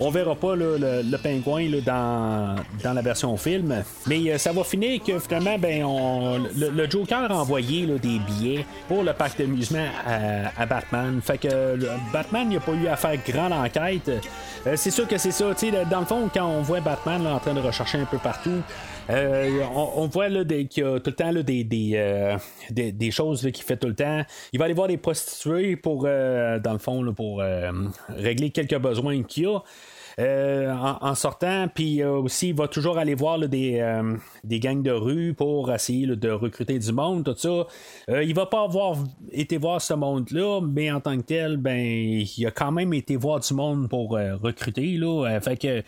on 0.00 0.10
verra 0.10 0.36
pas 0.36 0.54
le, 0.54 1.16
pingouin 1.16 1.68
dans, 1.84 2.54
dans, 2.84 2.92
la 2.92 3.02
version 3.02 3.36
film. 3.36 3.82
Mais 4.06 4.38
ça 4.38 4.52
va 4.52 4.62
finir 4.62 5.02
que 5.02 5.18
finalement, 5.18 5.58
ben, 5.58 5.84
on, 5.84 6.38
le, 6.56 6.88
Joker 6.88 7.30
a 7.30 7.34
envoyé 7.34 7.84
des 7.86 8.20
billets 8.20 8.64
pour 8.86 9.02
le 9.02 9.12
parc 9.12 9.38
d'amusement 9.38 9.86
à, 10.06 10.66
Batman. 10.66 11.20
Fait 11.20 11.38
que 11.38 11.76
Batman 12.12 12.48
n'a 12.48 12.60
pas 12.60 12.72
eu 12.72 12.86
à 12.86 12.96
faire 12.96 13.18
grande 13.26 13.52
enquête. 13.52 14.08
c'est 14.76 14.92
sûr 14.92 15.08
que 15.08 15.18
c'est 15.18 15.32
ça. 15.32 15.46
Dans 15.90 16.00
le 16.00 16.06
fond, 16.06 16.30
quand 16.32 16.46
on 16.46 16.62
voit 16.62 16.80
Batman 16.80 17.26
en 17.26 17.40
train 17.40 17.54
de 17.54 17.60
rechercher 17.60 17.98
un 17.98 18.04
peu 18.04 18.18
partout, 18.18 18.62
euh, 19.10 19.60
on, 19.74 20.06
voit 20.06 20.28
là, 20.28 20.44
qu'il 20.44 20.82
y 20.82 20.86
a 20.86 21.00
tout 21.00 21.10
le 21.10 21.16
temps 21.16 21.30
là, 21.30 21.42
des, 21.42 21.64
des, 21.64 21.92
euh, 21.94 22.36
des, 22.70 23.10
choses 23.10 23.42
qu'il 23.52 23.64
fait 23.64 23.76
tout 23.76 23.88
le 23.88 23.94
temps. 23.94 24.22
Il 24.52 24.58
va 24.58 24.66
aller 24.66 24.74
voir 24.74 24.88
des 24.88 24.98
prostituées 24.98 25.76
pour, 25.76 26.04
euh, 26.06 26.58
dans 26.58 26.72
le 26.72 26.78
fond, 26.78 27.12
pour 27.14 27.42
régler 28.08 28.50
quelques 28.50 28.78
besoins 28.78 29.22
qu'il 29.22 29.46
a. 29.46 29.62
en, 30.18 31.14
sortant. 31.14 31.68
Puis 31.74 32.04
aussi, 32.04 32.48
il 32.50 32.54
va 32.54 32.68
toujours 32.68 32.98
aller 32.98 33.14
voir 33.14 33.38
des, 33.38 34.02
des 34.44 34.60
gangs 34.60 34.82
de 34.82 34.90
rue 34.90 35.32
pour 35.32 35.72
essayer 35.72 36.06
de 36.06 36.30
recruter 36.30 36.78
du 36.78 36.92
monde, 36.92 37.24
tout 37.24 37.34
ça. 37.36 37.66
il 38.22 38.34
va 38.34 38.46
pas 38.46 38.64
avoir 38.64 38.96
été 39.32 39.56
voir 39.56 39.80
ce 39.80 39.94
monde-là, 39.94 40.60
mais 40.60 40.90
en 40.90 41.00
tant 41.00 41.16
que 41.16 41.22
tel, 41.22 41.56
ben, 41.56 41.78
il 41.78 42.46
a 42.46 42.50
quand 42.50 42.72
même 42.72 42.92
été 42.92 43.16
voir 43.16 43.40
du 43.40 43.54
monde 43.54 43.88
pour 43.88 44.10
recruter. 44.10 44.96
Là. 44.96 45.40
fait 45.40 45.56
que 45.56 45.82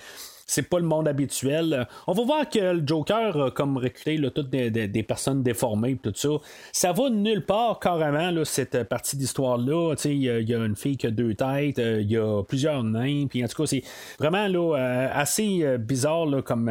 c'est 0.51 0.69
pas 0.69 0.79
le 0.79 0.85
monde 0.85 1.07
habituel. 1.07 1.87
On 2.07 2.13
va 2.13 2.25
voir 2.25 2.49
que 2.49 2.59
le 2.59 2.83
Joker 2.85 3.53
comme 3.55 3.77
recruté 3.77 4.21
toutes 4.35 4.51
des, 4.51 5.03
personnes 5.03 5.43
déformées 5.43 5.97
tout 5.97 6.13
ça. 6.15 6.29
Ça 6.73 6.93
va 6.93 7.09
nulle 7.09 7.45
part 7.47 7.79
carrément 7.79 8.31
là, 8.31 8.45
cette 8.45 8.85
partie 8.85 9.17
d'histoire-là. 9.17 9.95
Il 10.05 10.23
y, 10.23 10.55
a 10.55 10.65
une 10.65 10.77
fille 10.77 10.97
qui 10.97 11.07
a 11.07 11.11
deux 11.11 11.35
têtes, 11.35 11.79
euh, 11.79 12.01
il 12.01 12.11
y 12.11 12.17
a 12.17 12.43
plusieurs 12.43 12.83
nains, 12.83 13.27
puis 13.29 13.45
en 13.45 13.49
tout 13.49 13.63
cas, 13.63 13.67
c'est 13.67 13.83
vraiment 14.19 14.49
là, 14.49 14.77
euh, 14.77 15.09
assez 15.13 15.61
euh, 15.63 15.79
bizarre 15.79 16.27
là, 16.27 16.43
comme, 16.43 16.71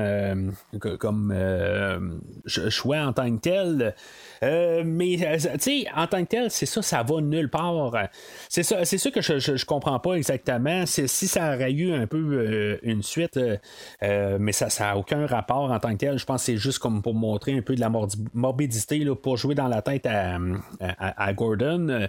comme 1.00 1.34
choix 2.46 3.00
en 3.00 3.14
tant 3.14 3.34
que 3.36 3.42
tel. 3.42 3.96
Euh, 4.44 4.84
mais, 4.86 5.18
euh, 5.26 5.38
tu 5.54 5.60
sais, 5.60 5.86
en 5.96 6.08
tant 6.08 6.24
que 6.24 6.30
tel, 6.30 6.52
c'est 6.52 6.66
ça, 6.66 6.82
ça 6.82 7.04
va 7.04 7.22
nulle 7.22 7.50
part. 7.50 7.96
C'est 8.48 8.64
ça, 8.64 8.86
c'est 8.86 8.98
ça 8.98 9.12
que 9.12 9.22
je, 9.22 9.40
je, 9.40 9.66
comprends 9.66 10.00
pas 10.00 10.14
exactement. 10.14 10.86
C'est, 10.86 11.08
si 11.08 11.28
ça 11.28 11.56
aurait 11.56 11.72
eu 11.72 11.94
un 11.94 12.08
peu 12.08 12.18
euh, 12.18 12.78
une 12.84 13.04
suite, 13.04 13.40
mais 14.02 14.52
ça 14.52 14.68
n'a 14.80 14.98
aucun 14.98 15.26
rapport 15.26 15.72
en 15.72 15.80
tant 15.80 15.92
que 15.92 15.98
tel. 15.98 16.18
Je 16.18 16.26
pense 16.26 16.42
que 16.42 16.46
c'est 16.46 16.58
juste 16.58 16.80
comme 16.80 17.02
pour 17.02 17.14
montrer 17.14 17.58
un 17.58 17.62
peu 17.62 17.76
de 17.76 17.80
la 17.80 17.92
morbidité, 18.34 19.00
là, 19.00 19.16
pour 19.16 19.38
jouer 19.38 19.56
dans 19.56 19.68
la 19.68 19.82
tête 19.82 20.06
à, 20.06 20.38
à, 20.80 21.34
Gordon. 21.34 22.08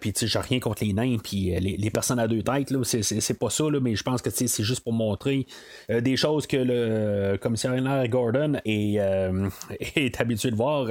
puis, 0.00 0.12
tu 0.12 0.20
sais, 0.20 0.26
j'ai 0.26 0.38
rien 0.38 0.60
contre 0.60 0.84
les 0.84 0.92
nains, 0.92 1.16
puis 1.22 1.54
les, 1.58 1.90
personnes 1.90 2.18
à 2.18 2.28
deux 2.28 2.42
têtes, 2.42 2.70
là, 2.70 2.82
c'est, 2.84 3.02
c'est, 3.02 3.38
pas 3.38 3.50
ça, 3.50 3.64
là, 3.64 3.80
mais 3.80 3.96
je 3.96 4.02
pense 4.02 4.22
que 4.22 4.30
c'est 4.30 4.62
juste 4.62 4.82
pour 4.82 4.92
montrer 4.92 5.46
des 5.88 6.16
choses 6.16 6.46
que 6.46 6.56
le 6.56 7.36
commissaire 7.38 7.72
Gordon 8.08 8.54
est, 8.64 8.98
est 9.96 10.20
habitué 10.20 10.50
de 10.50 10.56
voir. 10.56 10.88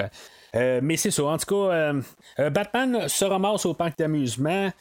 Euh, 0.56 0.80
mais 0.84 0.98
c'est 0.98 1.12
ça. 1.12 1.24
En 1.26 1.38
tout 1.38 1.46
cas, 1.46 1.74
euh, 1.74 2.02
euh, 2.40 2.50
Batman 2.50 3.08
se 3.08 3.26
ramasse 3.26 3.66
au 3.66 3.74
parc 3.74 3.98
d'amusement. 3.98 4.72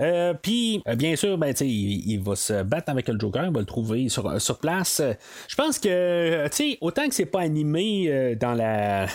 Euh, 0.00 0.34
puis, 0.34 0.82
euh, 0.88 0.94
bien 0.94 1.16
sûr, 1.16 1.38
ben, 1.38 1.54
il, 1.60 2.10
il, 2.10 2.20
va 2.20 2.36
se 2.36 2.62
battre 2.62 2.90
avec 2.90 3.08
le 3.08 3.18
Joker, 3.18 3.44
il 3.46 3.52
va 3.52 3.60
le 3.60 3.66
trouver 3.66 4.08
sur, 4.08 4.40
sur 4.40 4.58
place. 4.58 5.02
Je 5.48 5.54
pense 5.54 5.78
que, 5.78 6.48
autant 6.80 7.08
que 7.08 7.14
c'est 7.14 7.26
pas 7.26 7.40
animé 7.40 8.06
euh, 8.08 8.34
dans 8.34 8.54
la, 8.54 9.06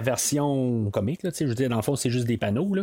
version 0.00 0.90
comique, 0.90 1.20
je 1.22 1.44
veux 1.44 1.54
dire, 1.54 1.68
dans 1.68 1.76
le 1.76 1.82
fond, 1.82 1.96
c'est 1.96 2.10
juste 2.10 2.26
des 2.26 2.36
panneaux. 2.36 2.74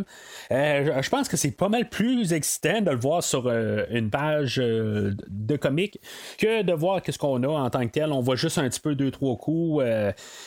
Je 0.50 1.08
pense 1.08 1.28
que 1.28 1.36
c'est 1.36 1.50
pas 1.50 1.68
mal 1.68 1.88
plus 1.88 2.32
excitant 2.32 2.80
de 2.80 2.90
le 2.90 2.98
voir 2.98 3.22
sur 3.22 3.48
une 3.48 4.10
page 4.10 4.56
de 4.56 5.56
comique 5.56 6.00
que 6.38 6.62
de 6.62 6.72
voir 6.72 7.02
qu'est-ce 7.02 7.18
qu'on 7.18 7.42
a 7.42 7.48
en 7.48 7.70
tant 7.70 7.86
que 7.86 7.92
tel. 7.92 8.12
On 8.12 8.20
voit 8.20 8.36
juste 8.36 8.58
un 8.58 8.68
petit 8.68 8.80
peu 8.80 8.94
deux, 8.94 9.10
trois 9.10 9.36
coups. 9.36 9.84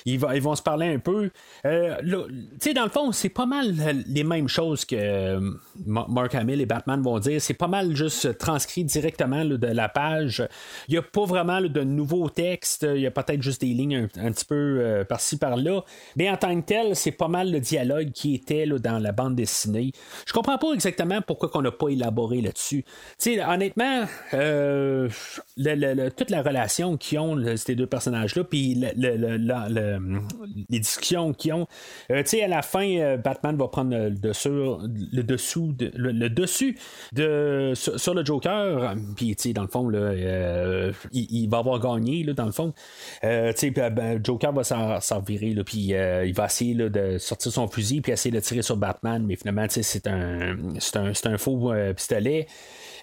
ils, 0.06 0.20
vont, 0.20 0.56
se 0.56 0.62
parler 0.62 0.88
un 0.88 1.00
peu. 1.00 1.30
dans 1.64 2.84
le 2.84 2.90
fond, 2.90 3.12
c'est 3.12 3.30
pas 3.30 3.46
mal 3.46 3.74
les 4.08 4.24
mêmes 4.24 4.48
choses 4.48 4.86
que 4.86 5.40
Mark 5.86 6.36
Hamill 6.36 6.62
et 6.62 6.66
Batman 6.74 7.04
vont 7.04 7.20
dire, 7.20 7.40
c'est 7.40 7.54
pas 7.54 7.68
mal 7.68 7.96
juste 7.96 8.36
transcrit 8.40 8.84
directement 8.84 9.46
de 9.46 9.68
la 9.68 9.90
page. 9.90 10.44
Il 10.88 10.94
n'y 10.94 10.98
a 10.98 11.04
pas 11.04 11.24
vraiment 11.26 11.62
de 11.62 11.82
nouveaux 11.82 12.30
textes, 12.30 12.88
il 12.96 13.02
y 13.02 13.06
a 13.06 13.12
peut-être 13.12 13.44
juste 13.44 13.62
des 13.62 13.68
lignes 13.68 14.08
un, 14.18 14.32
petit 14.32 14.46
peu 14.46 14.56
euh, 14.56 15.04
par-ci 15.06 15.38
par-là. 15.38 15.84
Mais 16.16 16.32
en 16.32 16.38
tant 16.38 16.60
que 16.60 16.66
tel, 16.66 16.96
c'est 16.96 17.12
pas 17.12 17.28
mal 17.28 17.52
le 17.52 17.60
dialogue 17.60 18.10
qui 18.12 18.34
était 18.34 18.66
dans 18.66 18.98
la 18.98 19.12
bande 19.12 19.36
dessinée. 19.36 19.92
Je 20.26 20.34
comprends 20.34 20.58
pas 20.58 20.74
exactement 20.74 21.22
pourquoi 21.22 21.52
on 21.54 21.62
n'a 21.62 21.72
pas 21.72 21.90
élaboré 21.90 22.42
là-dessus. 22.42 22.84
honnêtement, 23.48 24.06
euh, 24.34 25.10
toute 26.18 26.32
la 26.32 26.42
relation 26.42 26.98
qu'ils 26.98 27.20
ont, 27.20 27.56
ces 27.56 27.76
deux 27.76 27.86
personnages-là, 27.86 28.46
puis 28.46 28.84
les 30.70 30.80
discussions 30.80 31.34
qu'ils 31.34 31.54
ont, 31.54 31.68
euh, 32.10 32.24
à 32.24 32.48
la 32.48 32.64
fin, 32.64 33.18
Batman 33.18 33.56
va 33.58 33.68
prendre 33.68 33.92
le, 33.92 34.10
le 34.10 35.24
dessous, 35.24 35.76
le 35.80 36.30
dessus 36.30 36.63
de, 37.12 37.74
sur, 37.76 38.14
le 38.14 38.26
Joker. 38.26 38.96
Puis, 39.16 39.36
tu 39.36 39.44
sais, 39.44 39.54
dans 39.54 39.64
le 39.64 39.68
fond, 39.68 39.90
là, 39.90 40.00
euh, 40.00 40.92
il, 41.12 41.48
va 41.50 41.60
avoir 41.60 41.80
gagné, 41.80 42.24
là, 42.24 42.34
dans 42.34 42.46
le 42.46 42.52
fond. 42.52 42.74
Euh, 43.24 43.52
tu 43.54 43.74
sais, 43.74 43.90
ben, 43.90 44.20
Joker 44.24 44.54
va 44.54 44.64
s'en 44.64 45.20
virer, 45.20 45.56
puis 45.64 45.94
euh, 45.94 46.26
il 46.26 46.34
va 46.34 46.46
essayer 46.46 46.76
de 46.76 47.18
sortir 47.18 47.52
son 47.52 47.68
fusil, 47.68 48.02
puis 48.02 48.12
essayer 48.12 48.34
de 48.34 48.40
tirer 48.40 48.62
sur 48.62 48.78
Batman, 48.78 49.24
mais 49.26 49.36
finalement, 49.36 49.68
tu 49.68 49.82
sais, 49.82 49.84
c'est 49.84 50.08
un, 50.08 50.58
un, 50.96 51.12
un, 51.26 51.38
faux 51.38 51.74
pistolet. 51.96 52.48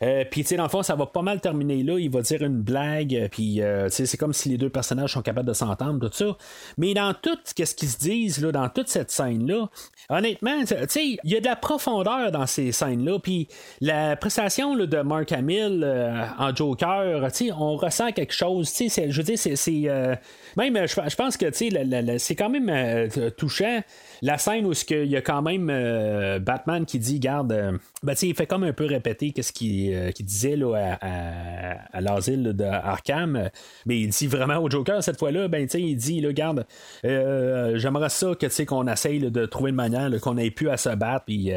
Euh, 0.02 0.24
puis, 0.30 0.42
tu 0.42 0.48
sais, 0.48 0.56
dans 0.56 0.62
le 0.64 0.68
fond, 0.68 0.82
ça 0.82 0.94
va 0.94 1.06
pas 1.06 1.22
mal 1.22 1.40
terminer 1.40 1.82
là. 1.82 1.98
Il 1.98 2.10
va 2.10 2.22
dire 2.22 2.42
une 2.42 2.60
blague, 2.62 3.14
euh, 3.14 3.28
puis, 3.28 3.56
tu 3.56 3.62
sais, 3.90 4.06
c'est 4.06 4.16
comme 4.16 4.32
si 4.32 4.48
les 4.48 4.58
deux 4.58 4.70
personnages 4.70 5.12
sont 5.12 5.22
capables 5.22 5.48
de 5.48 5.52
s'entendre, 5.52 6.08
tout 6.08 6.16
ça. 6.16 6.36
Mais 6.78 6.94
dans 6.94 7.14
tout 7.14 7.38
ce 7.44 7.54
qu'ils 7.54 7.88
se 7.88 7.98
disent, 7.98 8.40
là, 8.40 8.52
dans 8.52 8.68
toute 8.68 8.88
cette 8.88 9.10
scène-là, 9.10 9.68
honnêtement, 10.08 10.60
tu 10.64 10.74
sais, 10.88 11.18
il 11.22 11.30
y 11.30 11.36
a 11.36 11.40
de 11.40 11.46
la 11.46 11.56
profondeur 11.56 12.30
dans 12.32 12.46
ces 12.46 12.72
scènes-là. 12.72 13.18
Puis 13.18 13.48
la 13.80 14.16
prestation 14.16 14.74
là, 14.74 14.86
de 14.86 15.00
Mark 15.00 15.32
Hamill 15.32 15.82
euh, 15.84 16.24
en 16.38 16.54
Joker, 16.54 17.30
tu 17.32 17.46
sais, 17.46 17.52
on 17.52 17.76
ressent 17.76 18.12
quelque 18.12 18.34
chose. 18.34 18.72
Tu 18.72 18.88
sais, 18.88 19.10
je 19.10 19.16
veux 19.16 19.24
dire, 19.24 19.38
c'est. 19.38 19.56
euh, 19.88 20.14
même, 20.56 20.86
je, 20.86 21.16
pense 21.16 21.36
que, 21.36 21.46
tu 21.46 21.70
sais, 21.70 22.18
c'est 22.18 22.34
quand 22.34 22.50
même 22.50 22.68
euh, 22.68 23.30
touchant. 23.30 23.82
La 24.22 24.38
scène 24.38 24.66
où 24.66 24.72
il 24.72 25.06
y 25.06 25.16
a 25.16 25.22
quand 25.22 25.42
même 25.42 25.68
euh, 25.70 26.38
Batman 26.38 26.84
qui 26.84 26.98
dit, 26.98 27.20
garde, 27.20 27.52
euh, 27.52 27.78
ben, 28.02 28.12
tu 28.12 28.20
sais, 28.20 28.28
il 28.28 28.34
fait 28.34 28.46
comme 28.46 28.64
un 28.64 28.72
peu 28.72 28.86
répéter 28.86 29.32
qu'est-ce 29.32 29.52
euh, 29.94 30.10
qu'il 30.12 30.26
disait 30.26 30.56
là, 30.56 30.74
à, 30.74 31.06
à- 31.06 31.96
à 31.98 32.00
l'asile 32.00 32.42
là, 32.42 32.52
de 32.52 32.64
Arkham. 32.64 33.50
Mais 33.86 34.00
il 34.00 34.08
dit 34.08 34.26
vraiment 34.26 34.58
au 34.58 34.70
Joker 34.70 35.02
cette 35.02 35.18
fois-là, 35.18 35.48
ben, 35.48 35.66
il 35.74 35.96
dit, 35.96 36.20
là, 36.20 36.32
garde, 36.32 36.66
euh, 37.04 37.76
j'aimerais 37.78 38.08
ça 38.08 38.32
qu'on 38.66 38.86
essaye 38.88 39.20
de 39.20 39.46
trouver 39.46 39.70
une 39.70 39.76
manière 39.76 40.10
qu'on 40.20 40.36
ait 40.36 40.50
pu 40.50 40.70
à 40.70 40.76
se 40.76 40.90
battre. 40.90 41.24
Puis, 41.26 41.52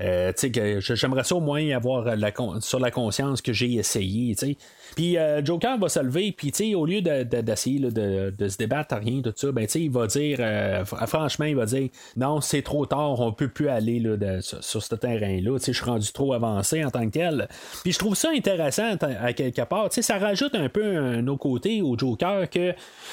euh, 0.00 0.32
j'aimerais 0.80 1.24
ça 1.24 1.34
au 1.34 1.40
moins 1.40 1.68
avoir 1.70 2.16
la 2.16 2.30
con- 2.30 2.60
sur 2.60 2.78
la 2.78 2.90
conscience 2.90 3.42
que 3.42 3.52
j'ai 3.52 3.74
essayé, 3.74 4.34
tu 4.36 4.46
sais. 4.46 4.56
Puis 4.96 5.18
euh, 5.18 5.44
Joker 5.44 5.76
va 5.78 5.88
se 5.88 6.00
lever, 6.00 6.32
puis 6.32 6.74
au 6.74 6.86
lieu 6.86 7.02
de- 7.02 7.24
de- 7.24 7.40
d'essayer 7.40 7.78
là, 7.78 7.90
de, 7.90 8.34
de 8.36 8.48
se 8.48 8.56
débattre 8.56 8.96
rien, 8.96 9.20
tout 9.22 9.32
ça, 9.36 9.52
ben 9.52 9.66
il 9.74 9.90
va 9.90 10.06
dire, 10.06 10.38
euh, 10.40 10.84
fr- 10.84 11.06
franchement, 11.06 11.44
il 11.46 11.56
va 11.56 11.66
dire, 11.66 11.88
non, 12.16 12.40
c'est 12.40 12.62
trop 12.62 12.86
tard, 12.86 13.20
on 13.20 13.32
peut 13.32 13.48
plus 13.48 13.68
aller 13.68 13.98
là, 14.00 14.16
de- 14.16 14.40
sur, 14.40 14.62
sur 14.62 14.82
ce 14.82 14.94
terrain-là, 14.94 15.58
je 15.64 15.72
suis 15.72 15.84
rendu 15.84 16.10
trop 16.12 16.32
avancé 16.32 16.84
en 16.84 16.90
tant 16.90 17.04
que 17.06 17.12
tel. 17.12 17.48
Puis 17.82 17.92
je 17.92 17.98
trouve 17.98 18.14
ça 18.14 18.30
intéressant 18.34 18.94
à, 19.00 19.32
quelque 19.32 19.62
part, 19.62 19.88
tu 19.90 19.96
sais, 19.96 20.02
ça 20.02 20.18
rajoute 20.18 20.54
un 20.54 20.68
peu 20.68 20.96
un 20.96 21.26
autre 21.26 21.40
côté 21.40 21.82
au 21.82 21.98
Joker 21.98 22.48
que 22.48 22.72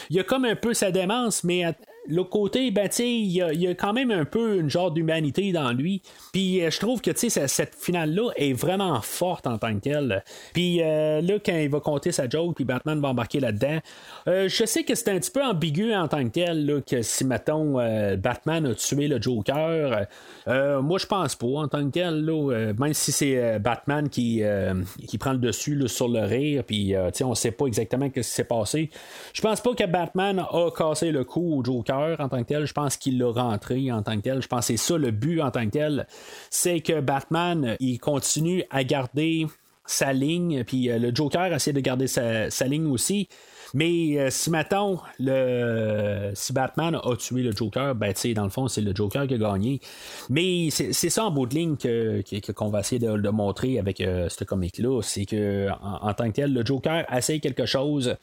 il 0.10 0.16
y 0.16 0.20
a 0.20 0.24
comme 0.24 0.46
un 0.46 0.56
peu 0.56 0.74
sa 0.74 0.92
démence, 0.92 1.44
mais 1.44 1.66
L'autre 2.08 2.30
côté, 2.30 2.70
ben, 2.72 2.88
il 3.00 3.32
y, 3.32 3.42
a- 3.42 3.76
quand 3.76 3.94
même 3.94 4.12
un 4.12 4.26
peu 4.26 4.60
une 4.60 4.70
genre 4.70 4.92
d'humanité 4.92 5.52
dans 5.52 5.72
lui. 5.72 6.02
Puis 6.34 6.62
euh, 6.62 6.70
je 6.70 6.80
trouve 6.80 7.02
que, 7.02 7.12
cette 7.16 7.76
finale-là 7.76 8.30
est 8.36 8.54
vraiment 8.54 9.02
forte 9.02 9.48
en 9.48 9.58
tant 9.58 9.74
que 9.74 9.80
telle. 9.80 10.24
Puis 10.54 10.82
euh, 10.82 11.22
là, 11.22 11.36
quand 11.44 11.56
il 11.56 11.70
va 11.70 11.80
compter 11.80 12.12
sa 12.12 12.30
joke, 12.30 12.56
puis 12.56 12.66
Batman 12.66 13.00
va 13.00 13.10
embarquer 13.10 13.40
là-dedans, 13.40 13.80
euh, 14.28 14.48
je 14.48 14.66
sais 14.66 14.84
que 14.84 14.94
c'est 14.94 15.10
un 15.10 15.20
petit 15.20 15.32
peu 15.32 15.44
ambigu 15.44 15.94
en 15.94 16.08
tant 16.08 16.24
que 16.24 16.30
tel, 16.30 16.66
là, 16.66 16.82
que 16.82 17.02
si, 17.02 17.26
mettons, 17.26 17.74
Batman 18.18 18.66
a 18.68 18.76
tué 18.76 19.08
le 19.08 19.22
Joker, 19.22 20.06
moi, 20.48 21.00
je 21.00 21.06
pense 21.06 21.36
pas 21.36 21.48
en 21.48 21.68
tant 21.68 21.86
que 21.86 21.92
tel, 21.92 22.24
là, 22.24 22.74
même 22.78 22.94
si 22.94 23.12
c'est 23.12 23.60
Batman 23.60 24.10
qui, 24.10 24.44
qui 25.08 25.18
prend 25.18 25.32
le 25.32 25.40
dessus 25.40 25.88
sur 25.88 26.08
le 26.08 26.22
rire, 26.22 26.64
puis, 26.64 26.94
on 27.22 27.36
sait 27.36 27.52
pas 27.52 27.66
exactement 27.66 28.08
ce 28.08 28.20
qui 28.20 28.24
s'est 28.24 28.44
passé. 28.44 28.90
Je 29.34 29.42
pense 29.42 29.62
pas 29.62 29.74
que 29.74 29.86
Batman 29.86 30.40
a 30.40 30.70
cassé 30.76 31.12
le 31.12 31.24
cou 31.24 31.60
au 31.60 31.64
Joker 31.64 31.95
en 31.96 32.30
tant 32.30 32.42
que 32.44 32.48
tel. 32.48 32.66
Je 32.66 32.74
pense 32.74 32.98
qu'il 32.98 33.18
l'a 33.18 33.32
rentré 33.32 33.92
en 33.92 34.02
tant 34.02 34.16
que 34.16 34.22
tel. 34.22 34.42
Je 34.42 34.48
pense 34.48 34.68
que 34.68 34.78
c'est 34.78 34.78
ça 34.78 34.98
le 34.98 35.12
but 35.12 35.42
en 35.42 35.52
tant 35.52 35.66
que 35.66 35.72
tel. 35.72 36.08
C'est 36.50 36.82
que 36.82 37.00
Batman, 37.02 37.76
il 37.80 38.00
continue 38.00 38.64
à 38.70 38.84
garder 38.84 39.48
sa 39.86 40.14
ligne, 40.14 40.64
puis 40.64 40.90
euh, 40.90 40.98
le 40.98 41.14
Joker 41.14 41.54
essaie 41.54 41.74
de 41.74 41.80
garder 41.80 42.08
sa, 42.08 42.50
ligne 42.66 42.88
aussi. 42.88 43.28
Mais 43.74 44.18
euh, 44.18 44.30
si 44.30 44.50
mettons 44.50 45.00
le 45.20 46.32
si 46.34 46.54
Batman 46.54 46.96
a 46.96 47.16
tué 47.16 47.44
le 47.44 47.52
Joker, 47.52 47.94
ben 47.94 48.14
tu 48.14 48.22
sais, 48.22 48.34
dans 48.34 48.44
le 48.44 48.50
fond, 48.50 48.68
c'est 48.68 48.82
le 48.82 48.96
Joker 48.96 49.28
qui 49.28 49.36
a 49.36 49.38
gagné. 49.38 49.80
Mais 50.30 50.70
c'est 50.70 50.94
ça 50.94 51.26
en 51.26 51.32
bout 51.32 51.46
de 51.46 51.56
ligne 51.56 51.76
que, 51.76 52.24
qu'on 52.54 52.70
va 52.70 52.80
essayer 52.82 53.00
de, 53.00 53.30
montrer 53.30 53.80
avec 53.80 54.02
euh, 54.02 54.30
ce 54.30 54.44
comic-là. 54.44 55.02
C'est 55.02 55.26
que 55.26 55.68
en, 55.82 56.10
en 56.10 56.14
tant 56.14 56.28
que 56.28 56.36
tel, 56.36 56.54
le 56.54 56.66
Joker 56.66 57.06
essaye 57.12 57.42
quelque 57.42 57.66
chose. 57.66 58.16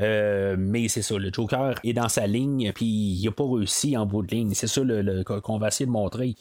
Euh, 0.00 0.56
mais 0.58 0.88
c'est 0.88 1.02
ça, 1.02 1.16
le 1.18 1.30
Joker 1.32 1.74
est 1.84 1.92
dans 1.92 2.08
sa 2.08 2.26
ligne, 2.26 2.72
puis 2.74 2.86
il 2.86 3.24
n'a 3.24 3.32
pas 3.32 3.44
réussi 3.44 3.96
en 3.96 4.06
bout 4.06 4.22
de 4.22 4.34
ligne. 4.34 4.52
C'est 4.54 4.66
ça 4.66 4.82
le- 4.84 5.24
qu'on 5.24 5.58
va 5.58 5.68
essayer 5.68 5.86
de 5.86 5.90
montrer. 5.90 6.34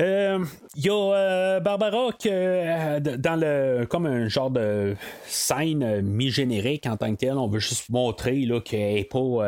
Euh, 0.00 0.44
Il 0.76 0.86
y 0.86 0.90
a 0.90 0.92
euh, 1.14 1.60
Barbara 1.60 2.10
que, 2.12 2.98
dans 3.16 3.36
le 3.36 3.86
comme 3.86 4.06
un 4.06 4.28
genre 4.28 4.50
de 4.50 4.94
scène 5.26 6.00
mi-générique 6.02 6.86
en 6.86 6.96
tant 6.96 7.10
que 7.12 7.18
tel, 7.18 7.32
on 7.32 7.48
veut 7.48 7.58
juste 7.58 7.88
montrer 7.90 8.40
là, 8.46 8.60
qu'elle 8.60 8.98
est 8.98 9.04
pas 9.10 9.44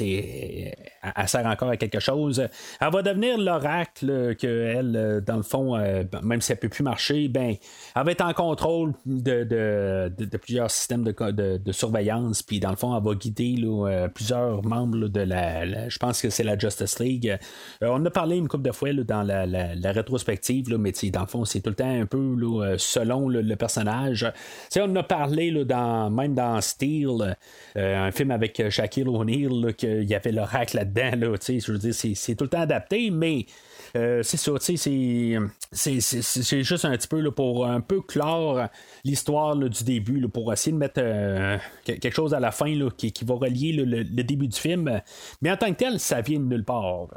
elle, 0.00 0.74
elle 1.16 1.28
sert 1.28 1.46
encore 1.46 1.68
à 1.68 1.76
quelque 1.76 2.00
chose. 2.00 2.46
Elle 2.80 2.92
va 2.92 3.02
devenir 3.02 3.38
l'oracle 3.38 4.34
que 4.36 4.46
elle, 4.46 5.22
dans 5.26 5.36
le 5.36 5.42
fond, 5.42 5.76
même 6.22 6.40
si 6.40 6.52
elle 6.52 6.58
peut 6.58 6.68
plus 6.68 6.84
marcher, 6.84 7.28
ben 7.28 7.54
elle 7.96 8.04
va 8.04 8.10
être 8.12 8.24
en 8.24 8.32
contrôle 8.32 8.92
de, 9.06 10.10
plusieurs 10.38 10.70
systèmes 10.70 11.04
de, 11.04 11.56
de 11.58 11.72
surveillance, 11.72 12.42
puis 12.42 12.60
dans 12.60 12.70
le 12.70 12.76
fond, 12.82 12.96
elle 12.96 13.02
va 13.02 13.14
guider 13.14 13.54
euh, 13.64 14.08
plusieurs 14.08 14.64
membres 14.64 15.08
de 15.08 15.20
la, 15.20 15.88
je 15.88 15.98
pense 15.98 16.20
que 16.20 16.30
c'est 16.30 16.42
la 16.44 16.58
Justice 16.58 16.98
League. 16.98 17.38
Euh, 17.82 17.88
on 17.90 18.04
a 18.04 18.10
parlé 18.10 18.36
une 18.36 18.48
couple 18.48 18.64
de 18.64 18.72
fois 18.72 18.92
dans 18.92 19.22
la, 19.22 19.46
la- 19.46 19.92
rétrospective, 19.92 20.76
mais 20.78 20.92
dans 21.12 21.20
le 21.20 21.26
fond, 21.26 21.44
c'est 21.44 21.60
tout 21.60 21.70
le 21.70 21.76
temps 21.76 22.00
un 22.00 22.06
peu 22.06 22.18
euh, 22.18 22.76
selon 22.78 23.28
le 23.28 23.56
personnage. 23.56 24.26
Tu 24.30 24.68
sais, 24.70 24.82
on 24.82 24.94
a 24.96 25.02
parlé 25.02 25.52
même 25.52 26.34
dans 26.34 26.60
Steel, 26.60 27.36
un 27.76 28.10
film 28.10 28.30
avec 28.30 28.70
Shaquille 28.70 29.08
O'Neal, 29.08 29.74
qu'il 29.74 30.04
y 30.04 30.14
avait 30.14 30.32
l'oracle 30.32 30.76
là-dedans. 30.76 31.36
Je 31.48 31.72
veux 31.72 31.78
dire, 31.78 31.94
c'est, 31.94 32.34
tout 32.34 32.44
le 32.44 32.50
temps 32.50 32.60
adapté, 32.60 33.10
mais 33.10 33.46
c'est 33.94 34.36
ça, 34.36 34.52
tu 34.60 34.76
sais, 34.76 35.38
c'est, 35.72 36.62
juste 36.62 36.84
un 36.84 36.92
petit 36.96 37.08
peu 37.08 37.20
là, 37.20 37.30
pour 37.30 37.66
un 37.66 37.80
peu 37.80 38.00
clore 38.00 38.66
l'histoire 39.04 39.56
du 39.56 39.84
début, 39.84 40.20
là, 40.20 40.28
pour 40.28 40.52
essayer 40.52 40.72
de 40.72 40.78
mettre 40.78 41.00
euh, 41.02 41.58
que- 41.84 41.92
quelque 41.92 42.14
chose 42.14 42.34
à 42.34 42.40
la 42.40 42.50
fin 42.50 42.74
là, 42.74 42.88
qui, 42.96 43.12
qui 43.12 43.24
va 43.24 43.34
relier 43.34 43.72
le, 43.72 44.04
début 44.04 44.48
du 44.48 44.58
film. 44.58 45.00
Mais 45.40 45.50
en 45.50 45.56
tant 45.56 45.70
que 45.72 45.76
tel, 45.78 45.98
ça 45.98 46.20
vient 46.20 46.38
de 46.38 46.44
nulle 46.44 46.64
part. 46.64 47.08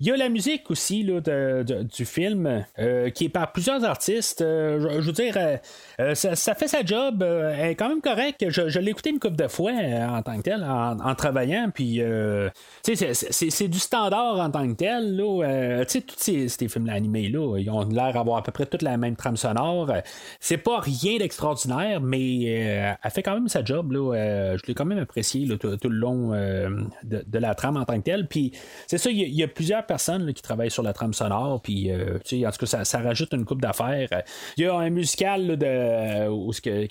Il 0.00 0.06
y 0.06 0.10
a 0.12 0.16
la 0.16 0.28
musique 0.28 0.70
aussi 0.70 1.04
du 1.04 2.04
film 2.04 2.64
euh, 2.78 3.10
qui 3.10 3.24
est 3.26 3.28
par 3.28 3.52
plusieurs 3.52 3.84
artistes. 3.84 4.42
Euh, 4.42 5.00
je, 5.00 5.06
veux 5.06 5.12
dire, 5.12 5.34
euh, 5.36 5.56
euh, 6.00 6.14
ça, 6.14 6.54
fait 6.54 6.68
sa 6.68 6.84
job. 6.84 7.22
euh, 7.22 7.54
elle 7.58 7.70
est 7.70 7.74
quand 7.74 7.88
même 7.88 8.00
correcte. 8.00 8.44
Je, 8.48 8.78
l'ai 8.78 8.90
écouté 8.90 9.10
une 9.10 9.18
couple 9.18 9.36
de 9.36 9.48
fois 9.48 9.72
euh, 9.72 10.06
en 10.06 10.22
tant 10.22 10.36
que 10.36 10.42
tel, 10.42 10.64
en, 10.64 11.14
travaillant. 11.14 11.70
Puis, 11.74 12.00
euh, 12.00 12.48
tu 12.84 12.94
sais, 12.96 13.14
c'est- 13.14 13.66
du 13.66 13.78
standard 13.78 14.38
en 14.38 14.50
tant 14.50 14.68
que 14.68 14.74
tel. 14.74 15.20
Euh, 15.20 15.84
tous 16.06 16.16
ces, 16.18 16.68
films 16.68 16.88
animés 16.88 17.28
là, 17.28 17.58
ils 17.58 17.70
ont 17.70 17.86
l'air 17.88 18.12
d'avoir 18.12 18.38
à 18.38 18.42
peu 18.42 18.52
près 18.52 18.66
toute 18.66 18.82
la 18.82 18.96
même 18.96 19.16
trame 19.16 19.36
sonore. 19.36 19.92
C'est 20.40 20.58
pas 20.58 20.80
rien 20.80 21.18
d'extraordinaire, 21.18 22.00
mais 22.00 22.44
euh, 22.46 22.92
elle 23.02 23.10
fait 23.10 23.22
quand 23.22 23.34
même 23.34 23.48
sa 23.48 23.64
job. 23.64 23.92
Là, 23.92 24.14
Euh, 24.14 24.56
je 24.58 24.66
l'ai 24.66 24.74
quand 24.74 24.84
même 24.84 24.98
apprécié 24.98 25.46
tout, 25.58 25.76
le 25.84 25.96
long 25.96 26.32
euh, 26.32 26.70
de, 27.04 27.38
la 27.38 27.54
trame 27.54 27.76
en 27.76 27.84
tant 27.84 27.96
que 27.98 28.04
telle. 28.04 28.26
Puis 28.28 28.52
c'est 28.86 28.98
ça, 28.98 29.10
il 29.10 29.34
y, 29.34 29.42
a- 29.42 29.48
plusieurs 29.48 29.86
personnes 29.86 30.32
qui 30.34 30.42
travaillent 30.42 30.70
sur 30.70 30.82
la 30.82 30.92
trame 30.92 31.12
sonore. 31.12 31.60
Puis 31.62 31.90
en 31.92 32.50
tout 32.50 32.66
cas, 32.66 32.84
ça, 32.84 32.98
rajoute 32.98 33.32
une 33.32 33.44
coupe 33.44 33.60
d'affaires. 33.60 34.08
Il 34.56 34.64
y 34.64 34.66
a 34.66 34.74
un 34.74 34.90
musical 34.90 35.56
de 35.56 36.28
où 36.28 36.50
que, 36.62 36.86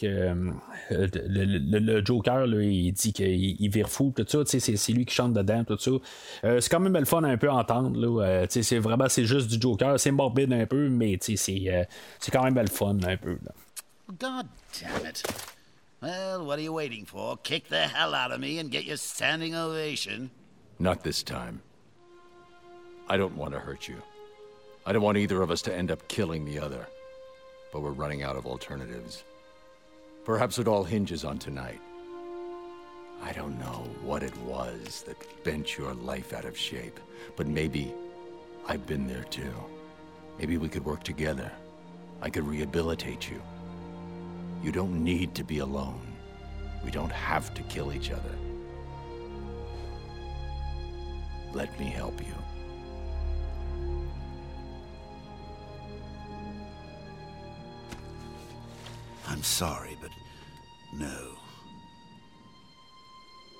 le, 0.89 2.05
Joker 2.05 2.47
dit 2.47 3.13
qu'il 3.13 3.61
il 3.61 3.69
vire 3.69 3.89
fou, 3.89 4.13
tout 4.15 4.25
ça. 4.27 4.39
C'est, 4.45 4.93
lui 4.93 5.05
qui 5.05 5.13
chante 5.13 5.33
dedans, 5.33 5.63
tout 5.63 5.77
ça. 5.77 5.91
C'est 6.59 6.69
quand 6.69 6.79
même 6.79 6.93
le 6.97 7.05
fun 7.05 7.23
un 7.23 7.37
peu 7.37 7.49
à 7.49 7.55
entendre. 7.55 8.45
C'est 8.49 8.79
vraiment 8.79 9.04
c'est 9.09 9.25
juste 9.25 9.49
du 9.49 9.59
Joker. 9.59 9.99
C'est 9.99 10.11
morbide 10.11 10.53
un 10.53 10.65
peu, 10.65 10.89
mais 10.89 11.17
tu 11.17 11.37
sais, 11.37 11.61
c'est, 11.63 11.73
euh, 11.73 11.83
c'est 12.19 12.31
quand 12.31 12.43
même 12.43 12.55
le 12.55 12.67
fun 12.67 12.97
un 13.03 13.17
peu. 13.17 13.37
là. 13.43 13.51
God 14.19 14.47
damn 14.79 15.05
it. 15.05 15.23
Well, 16.01 16.45
what 16.45 16.59
are 16.59 16.61
you 16.61 16.73
waiting 16.73 17.05
for? 17.05 17.37
Kick 17.37 17.69
the 17.69 17.87
hell 17.87 18.13
out 18.13 18.31
of 18.31 18.39
me 18.39 18.59
and 18.59 18.69
get 18.69 18.83
your 18.85 18.97
standing 18.97 19.55
ovation. 19.55 20.29
Not 20.79 21.03
this 21.03 21.23
time. 21.23 21.61
I 23.09 23.17
don't 23.17 23.35
want 23.35 23.53
to 23.53 23.59
hurt 23.59 23.87
you. 23.87 23.95
I 24.85 24.93
don't 24.93 25.01
want 25.01 25.17
either 25.17 25.41
of 25.41 25.49
us 25.49 25.61
to 25.63 25.73
end 25.75 25.89
up 25.89 26.07
killing 26.07 26.45
the 26.45 26.59
other. 26.59 26.87
But 27.73 27.81
we're 27.81 27.91
running 27.91 28.23
out 28.23 28.35
of 28.35 28.45
alternatives. 28.45 29.23
Perhaps 30.25 30.59
it 30.59 30.67
all 30.67 30.83
hinges 30.83 31.25
on 31.25 31.39
tonight. 31.39 31.79
I 33.23 33.31
don't 33.31 33.57
know 33.59 33.87
what 34.03 34.21
it 34.21 34.35
was 34.37 35.03
that 35.07 35.17
bent 35.43 35.77
your 35.77 35.93
life 35.93 36.33
out 36.33 36.45
of 36.45 36.57
shape, 36.57 36.99
but 37.35 37.47
maybe 37.47 37.91
I've 38.67 38.87
been 38.87 39.07
there 39.07 39.23
too. 39.25 39.53
Maybe 40.39 40.57
we 40.57 40.67
could 40.67 40.83
work 40.83 41.03
together. 41.03 41.51
I 42.21 42.29
could 42.29 42.47
rehabilitate 42.47 43.29
you. 43.29 43.41
You 44.63 44.71
don't 44.71 45.03
need 45.03 45.35
to 45.35 45.43
be 45.43 45.59
alone. 45.59 46.01
We 46.83 46.89
don't 46.89 47.11
have 47.11 47.53
to 47.53 47.61
kill 47.63 47.93
each 47.93 48.11
other. 48.11 48.35
Let 51.53 51.79
me 51.79 51.85
help 51.85 52.19
you. 52.19 52.33
I'm 59.27 59.43
sorry, 59.43 59.97
but 60.01 60.11
no. 60.93 61.31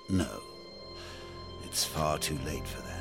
No. 0.08 0.40
It's 1.64 1.84
far 1.84 2.18
too 2.18 2.38
late 2.44 2.66
for 2.66 2.82
that. 2.82 2.95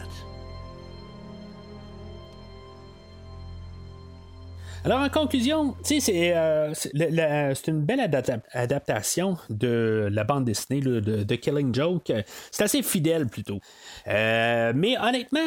Alors, 4.86 5.00
en 5.00 5.10
conclusion, 5.10 5.76
c'est, 5.82 6.00
euh, 6.36 6.72
c'est, 6.76 7.68
une 7.68 7.82
belle 7.82 8.08
adaptation 8.54 9.36
de 9.50 10.08
la 10.12 10.24
bande 10.24 10.46
dessinée 10.46 10.80
de, 10.80 11.36
Killing 11.36 11.74
Joke. 11.74 12.14
C'est 12.52 12.64
assez 12.64 12.84
fidèle 12.84 13.26
plutôt. 13.26 13.60
Euh, 14.08 14.74
mais 14.76 14.96
honnêtement, 15.00 15.40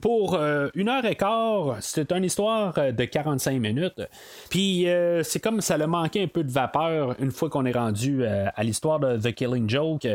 pour 0.00 0.32
euh, 0.32 0.68
une 0.74 0.88
heure 0.88 1.04
et 1.04 1.14
quart, 1.14 1.76
c'est 1.80 2.10
une 2.10 2.24
histoire 2.24 2.72
de 2.72 3.04
45 3.04 3.60
minutes. 3.60 4.00
Puis 4.48 4.86
c'est 5.24 5.40
comme 5.40 5.60
ça 5.60 5.74
a 5.74 5.86
manqué 5.86 6.22
un 6.22 6.28
peu 6.28 6.42
de 6.42 6.50
vapeur 6.50 7.16
une 7.20 7.32
fois 7.32 7.50
qu'on 7.50 7.66
est 7.66 7.76
rendu 7.76 8.24
à 8.24 8.64
l'histoire 8.64 8.98
de 8.98 9.18
The 9.18 9.34
Killing 9.34 9.68
Joke. 9.68 10.08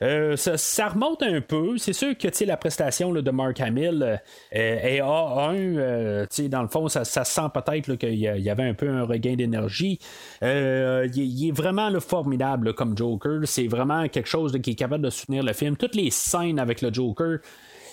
Ça, 0.00 0.88
remonte 0.88 1.22
un 1.22 1.40
peu. 1.40 1.78
C'est 1.78 1.92
sûr 1.92 2.18
que 2.18 2.26
la 2.44 2.56
prestation 2.56 3.12
de 3.12 3.30
Mark 3.30 3.60
Hamill 3.60 4.20
est 4.50 4.98
A1. 5.00 6.48
dans 6.48 6.62
le 6.62 6.68
fond, 6.68 6.88
ça, 6.88 7.04
ça 7.04 7.22
sent 7.22 7.48
peut-être 7.54 7.86
qu'il 8.10 8.42
y 8.42 8.50
avait 8.50 8.64
un 8.64 8.74
peu 8.74 8.88
un 8.88 9.04
regain 9.04 9.34
d'énergie. 9.34 9.98
Euh, 10.42 11.08
il, 11.14 11.48
est 11.48 11.52
vraiment 11.52 11.90
formidable 12.00 12.74
comme 12.74 12.96
Joker. 12.96 13.40
C'est 13.44 13.66
vraiment 13.66 14.08
quelque 14.08 14.28
chose 14.28 14.58
qui 14.62 14.70
est 14.70 14.74
capable 14.74 15.04
de 15.04 15.10
soutenir 15.10 15.42
le 15.42 15.52
film. 15.52 15.76
Toutes 15.76 15.94
les 15.94 16.10
scènes 16.10 16.58
avec 16.58 16.82
le 16.82 16.92
Joker 16.92 17.38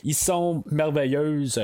ils 0.05 0.13
sont 0.13 0.63
merveilleuses. 0.71 1.59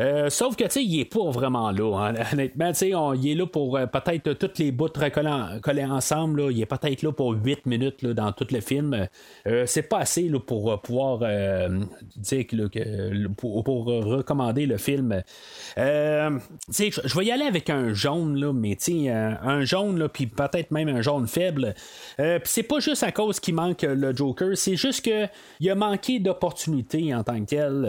Euh, 0.00 0.28
sauf 0.28 0.56
que, 0.56 0.64
tu 0.64 0.70
sais, 0.70 0.84
il 0.84 1.00
est 1.00 1.04
pas 1.04 1.30
vraiment 1.30 1.70
là. 1.70 2.08
Hein. 2.08 2.14
Honnêtement, 2.32 2.72
tu 2.72 2.78
sais, 2.78 2.88
il 2.90 3.28
est 3.30 3.34
là 3.34 3.46
pour 3.46 3.76
euh, 3.76 3.86
peut-être 3.86 4.32
toutes 4.32 4.58
les 4.58 4.72
bouts 4.72 4.88
collés 4.88 5.84
ensemble. 5.84 6.42
Là. 6.42 6.50
Il 6.50 6.60
est 6.60 6.66
peut-être 6.66 7.02
là 7.02 7.12
pour 7.12 7.32
8 7.32 7.66
minutes 7.66 8.04
dans 8.04 8.32
tout 8.32 8.48
le 8.50 8.60
film. 8.60 9.06
Euh, 9.46 9.64
c'est 9.66 9.82
pas 9.82 9.98
assez 9.98 10.28
là, 10.28 10.40
pour 10.40 10.80
pouvoir 10.82 11.20
dire 12.16 12.46
que, 12.46 13.28
pour, 13.28 13.64
recommander 13.64 14.66
le 14.66 14.76
film. 14.76 15.22
je 15.76 17.18
vais 17.18 17.24
y 17.24 17.30
aller 17.30 17.44
avec 17.44 17.70
un 17.70 17.94
jaune, 17.94 18.36
là, 18.40 18.52
mais 18.52 18.76
tu 18.76 19.08
un 19.08 19.64
jaune, 19.64 20.08
puis 20.08 20.26
peut-être 20.26 20.72
même 20.72 20.88
un 20.88 21.00
jaune 21.00 21.28
faible. 21.28 21.74
c'est 22.18 22.62
pas 22.64 22.80
juste 22.80 23.04
à 23.04 23.12
cause 23.12 23.38
qu'il 23.38 23.54
manque 23.54 23.82
le 23.82 24.14
Joker, 24.14 24.56
c'est 24.56 24.76
juste 24.76 25.02
qu'il 25.02 25.70
a 25.70 25.74
manqué 25.74 26.18
d'opportunités 26.18 27.14
en 27.14 27.22
tant 27.22 27.38
que 27.40 27.46
tel. 27.46 27.83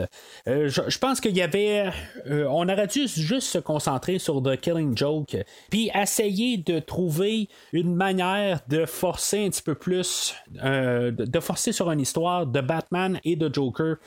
Euh, 0.47 0.67
je, 0.67 0.97
pense 0.99 1.19
qu'il 1.19 1.35
y 1.35 1.41
avait. 1.41 1.91
Euh, 2.27 2.47
on 2.49 2.67
aurait 2.69 2.87
dû 2.87 3.07
juste 3.07 3.49
se 3.49 3.57
concentrer 3.57 4.19
sur 4.19 4.41
The 4.41 4.57
Killing 4.57 4.97
Joke, 4.97 5.37
puis 5.69 5.91
essayer 5.93 6.57
de 6.57 6.79
trouver 6.79 7.49
une 7.73 7.95
manière 7.95 8.59
de 8.67 8.85
forcer 8.85 9.45
un 9.45 9.49
petit 9.49 9.61
peu 9.61 9.75
plus, 9.75 10.35
euh, 10.63 11.11
de 11.11 11.39
forcer 11.39 11.71
sur 11.71 11.91
une 11.91 11.99
histoire 11.99 12.45
de 12.45 12.61
Batman 12.61 13.19
et 13.23 13.35
de 13.35 13.53
Joker. 13.53 13.97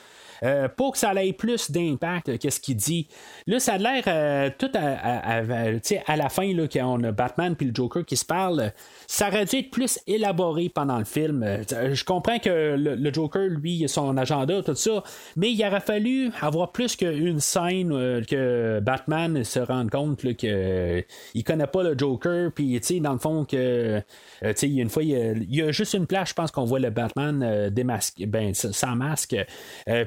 Euh, 0.43 0.69
pour 0.69 0.93
que 0.93 0.99
ça 0.99 1.13
ait 1.15 1.33
plus 1.33 1.71
d'impact 1.71 2.39
que 2.39 2.51
ce 2.51 2.61
qu'il 2.61 2.77
dit. 2.77 3.09
Là, 3.47 3.59
ça 3.59 3.75
a 3.75 3.79
l'air 3.79 4.03
euh, 4.07 4.51
tout 4.57 4.71
à, 4.75 6.17
la 6.17 6.29
fin, 6.29 6.53
là, 6.55 6.67
quand 6.71 6.99
on 6.99 7.03
a 7.05 7.13
Batman 7.13 7.57
puis 7.57 7.67
le 7.67 7.75
Joker 7.75 8.05
qui 8.05 8.17
se 8.17 8.25
parlent, 8.25 8.73
ça 9.07 9.29
aurait 9.29 9.47
dû 9.47 9.57
être 9.57 9.71
plus 9.71 9.99
élaboré 10.07 10.69
pendant 10.69 10.99
le 10.99 11.05
film. 11.05 11.43
Euh, 11.43 11.95
je 11.95 12.05
comprends 12.05 12.39
que 12.39 12.77
le, 12.77 13.13
Joker, 13.13 13.49
lui, 13.49 13.85
a 13.85 13.89
son 13.89 14.17
agenda, 14.17 14.63
tout 14.63 14.75
ça, 14.75 15.03
mais 15.37 15.51
il 15.53 15.65
aurait 15.65 15.81
fallu 15.81 16.31
avoir 16.41 16.73
plus 16.73 16.97
qu'une 16.97 17.41
scène 17.41 17.91
que 18.27 18.81
Batman 18.81 19.43
se 19.45 19.59
rende 19.59 19.91
compte 19.91 20.19
qu'il 20.37 21.05
il 21.35 21.45
connaît 21.45 21.67
pas 21.67 21.83
le 21.83 21.97
Joker, 21.97 22.53
puis 22.53 22.81
dans 23.01 23.13
le 23.13 23.19
fond 23.19 23.45
que 23.45 24.03
il 24.43 24.73
y 24.73 24.81
a 24.81 24.83
une 24.83 24.91
fois, 24.91 25.03
il 25.03 25.55
y 25.55 25.63
a, 25.63 25.73
juste 25.73 25.95
une 25.95 26.07
place, 26.07 26.31
je 26.31 26.35
pense 26.35 26.51
qu'on 26.51 26.65
voit 26.65 26.79
le 26.79 26.91
Batman 26.91 27.71
démasqué, 27.71 28.27
ben, 28.27 28.55
sans 28.55 28.95
masque, 28.95 29.37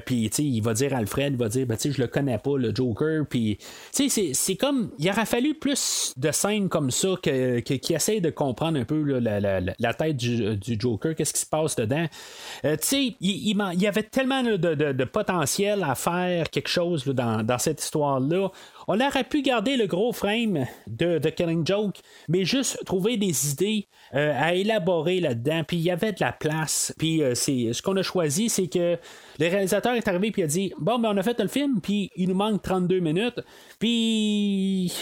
puis 0.06 0.21
il 0.38 0.60
va 0.60 0.74
dire 0.74 0.94
Alfred, 0.94 1.34
il 1.34 1.38
va 1.38 1.48
dire, 1.48 1.66
ben, 1.66 1.76
je 1.82 2.00
le 2.00 2.06
connais 2.06 2.38
pas, 2.38 2.56
le 2.56 2.74
Joker. 2.74 3.24
Puis, 3.28 3.58
c'est 3.90 4.56
comme, 4.56 4.90
il 4.98 5.08
aurait 5.10 5.26
fallu 5.26 5.54
plus 5.54 6.12
de 6.16 6.30
scènes 6.30 6.68
comme 6.68 6.90
ça 6.90 7.14
que, 7.22 7.60
qui 7.60 7.94
essaient 7.94 8.20
de 8.20 8.30
comprendre 8.30 8.78
un 8.78 8.84
peu 8.84 9.02
la, 9.18 9.94
tête 9.94 10.16
du, 10.16 10.76
Joker, 10.78 11.14
qu'est-ce 11.14 11.32
qui 11.32 11.40
se 11.40 11.46
passe 11.46 11.76
dedans. 11.76 12.06
Euh, 12.64 12.76
il, 12.92 13.16
il, 13.20 13.80
y 13.80 13.86
avait 13.86 14.02
tellement 14.02 14.42
de, 14.42 15.04
potentiel 15.04 15.82
à 15.82 15.94
faire 15.94 16.50
quelque 16.50 16.68
chose 16.68 17.04
dans, 17.04 17.42
dans 17.42 17.58
cette 17.58 17.82
histoire-là. 17.82 18.48
On 18.88 19.00
aurait 19.00 19.24
pu 19.24 19.42
garder 19.42 19.76
le 19.76 19.86
gros 19.86 20.12
frame 20.12 20.66
de, 20.86 21.18
de 21.18 21.28
Killing 21.30 21.66
Joke, 21.66 22.00
mais 22.28 22.44
juste 22.44 22.84
trouver 22.84 23.16
des 23.16 23.50
idées 23.50 23.88
euh, 24.14 24.32
à 24.36 24.54
élaborer 24.54 25.20
là-dedans. 25.20 25.62
Puis 25.66 25.76
il 25.78 25.82
y 25.82 25.90
avait 25.90 26.12
de 26.12 26.20
la 26.20 26.32
place. 26.32 26.94
Puis 26.98 27.22
euh, 27.22 27.34
c'est 27.34 27.72
ce 27.72 27.82
qu'on 27.82 27.96
a 27.96 28.02
choisi, 28.02 28.48
c'est 28.48 28.66
que 28.66 28.98
le 29.38 29.48
réalisateur 29.48 29.94
est 29.94 30.06
arrivé 30.06 30.30
puis 30.30 30.42
a 30.42 30.46
dit 30.46 30.72
bon 30.78 30.98
ben 30.98 31.10
on 31.14 31.16
a 31.16 31.22
fait 31.22 31.40
le 31.40 31.48
film 31.48 31.80
puis 31.80 32.10
il 32.16 32.28
nous 32.28 32.34
manque 32.34 32.62
32 32.62 33.00
minutes. 33.00 33.40
Puis 33.78 34.92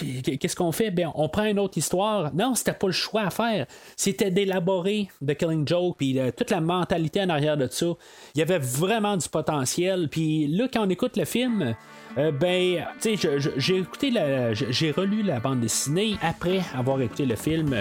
qu'est-ce 0.40 0.56
qu'on 0.56 0.72
fait? 0.72 0.90
Ben 0.90 1.10
on 1.14 1.28
prend 1.28 1.44
une 1.44 1.58
autre 1.58 1.78
histoire. 1.78 2.32
Non, 2.34 2.54
c'était 2.54 2.72
pas 2.72 2.86
le 2.86 2.92
choix 2.92 3.22
à 3.22 3.30
faire. 3.30 3.66
C'était 3.96 4.30
d'élaborer 4.30 5.08
The 5.26 5.34
Killing 5.34 5.66
Joke 5.66 5.96
puis 5.98 6.18
euh, 6.18 6.30
toute 6.36 6.50
la 6.50 6.60
mentalité 6.60 7.20
en 7.22 7.28
arrière 7.30 7.56
de 7.56 7.68
ça. 7.70 7.86
Il 8.34 8.38
y 8.38 8.42
avait 8.42 8.58
vraiment 8.58 9.16
du 9.16 9.28
potentiel. 9.28 10.08
Puis 10.08 10.46
là 10.46 10.68
quand 10.72 10.86
on 10.86 10.90
écoute 10.90 11.16
le 11.16 11.24
film 11.24 11.74
euh, 12.18 12.32
ben, 12.32 12.84
tu 13.00 13.16
sais, 13.16 13.38
j'ai 13.56 13.78
écouté 13.78 14.10
la, 14.10 14.52
j'ai 14.52 14.90
relu 14.90 15.22
la 15.22 15.38
bande 15.38 15.60
dessinée 15.60 16.16
après 16.22 16.60
avoir 16.76 17.00
écouté 17.00 17.24
le 17.24 17.36
film 17.36 17.74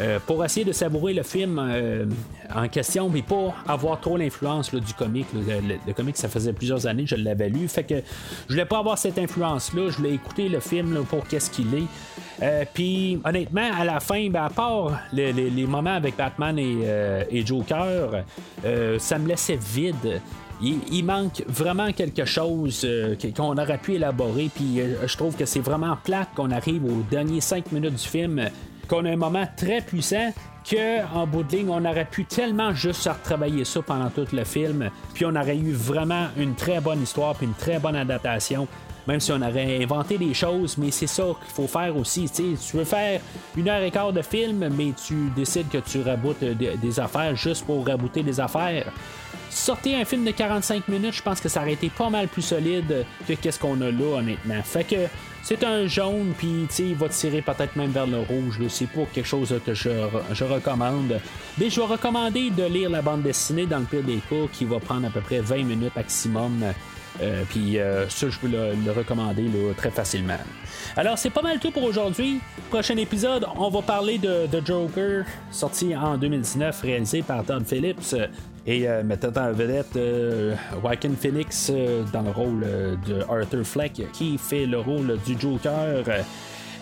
euh, 0.00 0.18
pour 0.26 0.44
essayer 0.44 0.64
de 0.64 0.72
savourer 0.72 1.12
le 1.12 1.22
film 1.22 1.58
euh, 1.58 2.06
en 2.54 2.68
question, 2.68 3.10
mais 3.10 3.22
pas 3.22 3.54
avoir 3.68 4.00
trop 4.00 4.16
l'influence 4.16 4.74
du 4.74 4.94
comic. 4.94 5.26
Le, 5.34 5.92
comic, 5.92 6.16
ça 6.16 6.28
faisait 6.28 6.52
plusieurs 6.52 6.86
années 6.86 7.04
que 7.04 7.10
je 7.10 7.16
l'avais 7.16 7.50
lu, 7.50 7.68
fait 7.68 7.84
que 7.84 7.96
je 8.48 8.54
voulais 8.54 8.64
pas 8.64 8.78
avoir 8.78 8.96
cette 8.96 9.18
influence-là. 9.18 9.90
Je 9.90 9.96
voulais 9.98 10.14
écouter 10.14 10.48
le 10.48 10.60
film 10.60 11.04
pour 11.04 11.26
qu'est-ce 11.26 11.50
qu'il 11.50 11.68
est. 11.74 12.66
Puis, 12.74 13.20
honnêtement, 13.24 13.70
à 13.78 13.84
la 13.84 14.00
fin, 14.00 14.28
ben, 14.28 14.44
à 14.44 14.50
part 14.50 14.98
les, 15.12 15.32
moments 15.66 15.94
avec 15.94 16.16
Batman 16.16 16.58
et, 16.58 16.78
et 17.30 17.46
Joker, 17.46 18.24
ça 18.98 19.18
me 19.18 19.28
laissait 19.28 19.58
vide 19.74 20.20
il, 20.64 21.04
manque 21.04 21.42
vraiment 21.46 21.92
quelque 21.92 22.24
chose 22.24 22.82
euh, 22.84 23.16
qu'on 23.36 23.56
aurait 23.58 23.78
pu 23.78 23.94
élaborer. 23.94 24.50
Puis 24.54 24.80
euh, 24.80 25.06
je 25.06 25.16
trouve 25.16 25.36
que 25.36 25.44
c'est 25.44 25.60
vraiment 25.60 25.96
plate 26.02 26.28
qu'on 26.34 26.50
arrive 26.50 26.84
aux 26.84 27.02
derniers 27.10 27.40
5 27.40 27.72
minutes 27.72 27.94
du 27.94 28.06
film, 28.08 28.48
qu'on 28.88 29.04
a 29.04 29.10
un 29.10 29.16
moment 29.16 29.46
très 29.56 29.80
puissant. 29.80 30.32
Que 30.68 31.04
en 31.14 31.26
bout 31.26 31.42
de 31.42 31.56
ligne, 31.56 31.68
on 31.68 31.84
aurait 31.84 32.06
pu 32.06 32.24
tellement 32.24 32.72
juste 32.72 33.06
retravailler 33.06 33.66
ça 33.66 33.82
pendant 33.82 34.08
tout 34.08 34.26
le 34.32 34.44
film, 34.44 34.88
puis 35.12 35.26
on 35.26 35.36
aurait 35.36 35.58
eu 35.58 35.72
vraiment 35.72 36.28
une 36.38 36.54
très 36.54 36.80
bonne 36.80 37.02
histoire, 37.02 37.34
puis 37.34 37.46
une 37.46 37.52
très 37.52 37.78
bonne 37.78 37.96
adaptation 37.96 38.66
même 39.06 39.20
si 39.20 39.32
on 39.32 39.40
aurait 39.42 39.82
inventé 39.82 40.18
des 40.18 40.34
choses, 40.34 40.76
mais 40.78 40.90
c'est 40.90 41.06
ça 41.06 41.24
qu'il 41.24 41.54
faut 41.54 41.66
faire 41.66 41.96
aussi. 41.96 42.30
Tu 42.30 42.76
veux 42.76 42.84
faire 42.84 43.20
une 43.56 43.68
heure 43.68 43.82
et 43.82 43.90
quart 43.90 44.12
de 44.12 44.22
film, 44.22 44.68
mais 44.76 44.92
tu 45.06 45.30
décides 45.36 45.68
que 45.68 45.78
tu 45.78 46.02
raboutes 46.02 46.42
des 46.42 47.00
affaires 47.00 47.34
juste 47.36 47.64
pour 47.64 47.86
rabouter 47.86 48.22
des 48.22 48.40
affaires 48.40 48.86
sortir 49.54 49.98
un 49.98 50.04
film 50.04 50.24
de 50.24 50.30
45 50.32 50.88
minutes, 50.88 51.14
je 51.14 51.22
pense 51.22 51.40
que 51.40 51.48
ça 51.48 51.60
aurait 51.60 51.74
été 51.74 51.88
pas 51.88 52.10
mal 52.10 52.28
plus 52.28 52.42
solide 52.42 53.06
que 53.26 53.34
qu'est-ce 53.34 53.58
qu'on 53.58 53.80
a 53.80 53.90
là, 53.90 54.18
honnêtement. 54.18 54.60
Fait 54.62 54.84
que 54.84 54.96
c'est 55.42 55.62
un 55.64 55.86
jaune, 55.86 56.32
puis 56.36 56.66
il 56.78 56.94
va 56.94 57.08
tirer 57.08 57.42
peut-être 57.42 57.76
même 57.76 57.90
vers 57.90 58.06
le 58.06 58.18
rouge. 58.18 58.60
C'est 58.68 58.88
pas 58.88 59.04
quelque 59.12 59.26
chose 59.26 59.54
que 59.64 59.74
je, 59.74 59.90
je, 60.32 60.44
recommande. 60.44 61.20
Mais 61.58 61.70
je 61.70 61.80
vais 61.80 61.86
recommander 61.86 62.50
de 62.50 62.64
lire 62.64 62.90
la 62.90 63.02
bande 63.02 63.22
dessinée 63.22 63.66
dans 63.66 63.78
le 63.78 63.84
pire 63.84 64.02
des 64.02 64.20
cas, 64.28 64.48
qui 64.52 64.64
va 64.64 64.80
prendre 64.80 65.06
à 65.06 65.10
peu 65.10 65.20
près 65.20 65.40
20 65.40 65.64
minutes 65.64 65.94
maximum. 65.94 66.64
Euh, 67.22 67.44
puis 67.48 67.78
euh, 67.78 68.08
ça, 68.08 68.28
je 68.28 68.38
peux 68.38 68.48
le, 68.48 68.92
recommander 68.92 69.48
très 69.76 69.90
facilement. 69.90 70.38
Alors, 70.96 71.18
c'est 71.18 71.30
pas 71.30 71.42
mal 71.42 71.58
tout 71.58 71.70
pour 71.70 71.84
aujourd'hui. 71.84 72.40
Prochain 72.70 72.96
épisode, 72.96 73.46
on 73.56 73.68
va 73.70 73.82
parler 73.82 74.18
de 74.18 74.46
The 74.46 74.64
Joker, 74.64 75.24
sorti 75.50 75.96
en 75.96 76.16
2019, 76.16 76.80
réalisé 76.80 77.22
par 77.22 77.44
Todd 77.44 77.64
Phillips. 77.66 78.14
Et 78.66 78.88
euh, 78.88 79.02
mettant 79.02 79.32
en 79.36 79.52
vedette 79.52 79.94
euh, 79.96 80.54
Joaquin 80.80 81.12
Phoenix 81.20 81.70
dans 82.12 82.22
le 82.22 82.30
rôle 82.30 82.60
de 83.06 83.20
Arthur 83.28 83.64
Fleck, 83.64 84.02
qui 84.12 84.38
fait 84.38 84.64
le 84.64 84.78
rôle 84.78 85.18
du 85.26 85.38
Joker. 85.38 86.02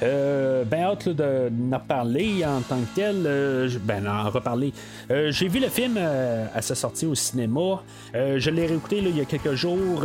Euh, 0.03 0.65
ben 0.65 0.83
hâte 0.83 1.09
de 1.09 1.49
n'en 1.51 1.79
parler 1.79 2.45
en 2.45 2.61
tant 2.61 2.81
que 2.81 2.95
tel. 2.95 3.23
Euh, 3.25 3.69
ben 3.85 4.07
en 4.07 4.31
reparler. 4.31 4.73
Euh, 5.11 5.31
j'ai 5.31 5.49
vu 5.49 5.61
le 5.61 5.69
film 5.69 5.97
à 5.97 6.61
sa 6.63 6.75
sortie 6.75 7.07
au 7.07 7.15
cinéma. 7.15 7.83
je 8.15 8.51
l'ai 8.51 8.67
réécouté 8.67 8.99
il 8.99 9.17
y 9.17 9.21
a 9.21 9.25
quelques 9.25 9.55
jours, 9.55 10.05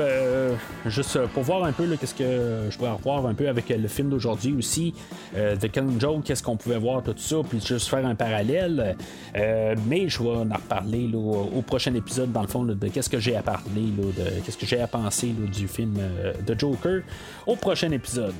juste 0.85 1.19
pour 1.33 1.43
voir 1.43 1.63
un 1.63 1.71
peu 1.71 1.85
qu'est-ce 1.99 2.13
que 2.13 2.69
je 2.69 2.77
pourrais 2.77 2.91
revoir 2.91 3.25
un 3.25 3.33
peu 3.33 3.47
avec 3.47 3.69
le 3.69 3.87
film 3.87 4.09
d'aujourd'hui 4.09 4.53
aussi. 4.57 4.93
The 5.33 5.71
Killing 5.71 5.99
Joke, 5.99 6.23
qu'est-ce 6.23 6.43
qu'on 6.43 6.57
pouvait 6.57 6.77
voir, 6.77 7.03
tout 7.03 7.15
ça, 7.17 7.37
puis 7.47 7.59
juste 7.59 7.87
faire 7.87 8.05
un 8.05 8.15
parallèle. 8.15 8.95
mais 9.35 10.09
je 10.09 10.21
vais 10.21 10.29
en 10.29 10.43
reparler 10.55 11.09
au, 11.13 11.61
prochain 11.61 11.93
épisode, 11.93 12.31
dans 12.31 12.41
le 12.41 12.47
fond, 12.47 12.63
de 12.63 12.87
qu'est-ce 12.87 13.09
que 13.09 13.19
j'ai 13.19 13.35
à 13.35 13.41
parler, 13.41 13.91
de 13.97 14.41
qu'est-ce 14.45 14.57
que 14.57 14.65
j'ai 14.65 14.81
à 14.81 14.87
penser 14.87 15.33
du 15.53 15.67
film 15.67 15.97
de 16.45 16.59
Joker 16.59 17.01
au 17.45 17.55
prochain 17.55 17.91
épisode. 17.91 18.33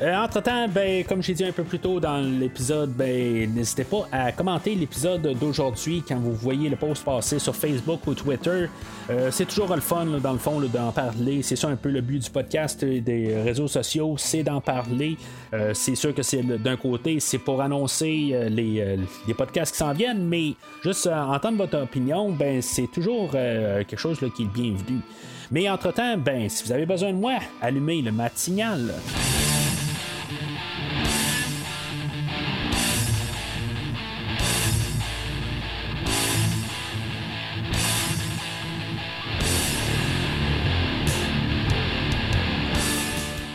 entre-temps, 0.00 0.68
ben, 0.74 1.04
comme 1.04 1.22
j'ai 1.22 1.34
dit 1.34 1.44
un 1.44 1.52
peu 1.52 1.64
plus 1.64 1.78
tôt 1.78 2.00
dans 2.00 2.18
l'épisode, 2.18 2.90
ben, 2.90 3.52
n'hésitez 3.52 3.84
pas 3.84 4.08
à 4.10 4.32
commenter 4.32 4.74
l'épisode 4.74 5.22
d'aujourd'hui 5.38 6.02
quand 6.06 6.16
vous 6.16 6.32
voyez 6.34 6.68
le 6.68 6.76
post 6.76 7.04
passer 7.04 7.38
sur 7.38 7.54
Facebook 7.54 8.06
ou 8.06 8.14
Twitter. 8.14 8.68
Euh, 9.10 9.30
c'est 9.30 9.46
toujours 9.46 9.74
le 9.74 9.80
fun, 9.80 10.06
dans 10.22 10.32
le 10.32 10.38
fond, 10.38 10.60
d'en 10.60 10.92
parler. 10.92 11.42
C'est 11.42 11.56
ça 11.56 11.68
un 11.68 11.76
peu 11.76 11.90
le 11.90 12.00
but 12.00 12.18
du 12.18 12.30
podcast 12.30 12.84
des 12.84 13.36
réseaux 13.42 13.68
sociaux, 13.68 14.14
c'est 14.18 14.42
d'en 14.42 14.60
parler. 14.60 15.16
Euh, 15.52 15.72
c'est 15.74 15.94
sûr 15.94 16.14
que 16.14 16.22
c'est 16.22 16.42
d'un 16.42 16.76
côté, 16.76 17.20
c'est 17.20 17.38
pour 17.38 17.60
annoncer 17.60 18.34
les, 18.48 18.96
les, 19.26 19.34
podcasts 19.34 19.72
qui 19.72 19.78
s'en 19.78 19.92
viennent, 19.92 20.26
mais 20.26 20.54
juste 20.82 21.06
entendre 21.06 21.58
votre 21.58 21.78
opinion, 21.78 22.30
ben, 22.30 22.62
c'est 22.62 22.90
toujours 22.92 23.32
quelque 23.32 23.96
chose 23.96 24.18
qui 24.34 24.42
est 24.42 24.46
bienvenu. 24.46 25.00
Mais 25.50 25.68
entre-temps, 25.68 26.16
ben, 26.16 26.48
si 26.48 26.64
vous 26.64 26.72
avez 26.72 26.86
besoin 26.86 27.12
de 27.12 27.18
moi, 27.18 27.38
allumez 27.60 28.00
le 28.00 28.12
matinal. 28.12 28.94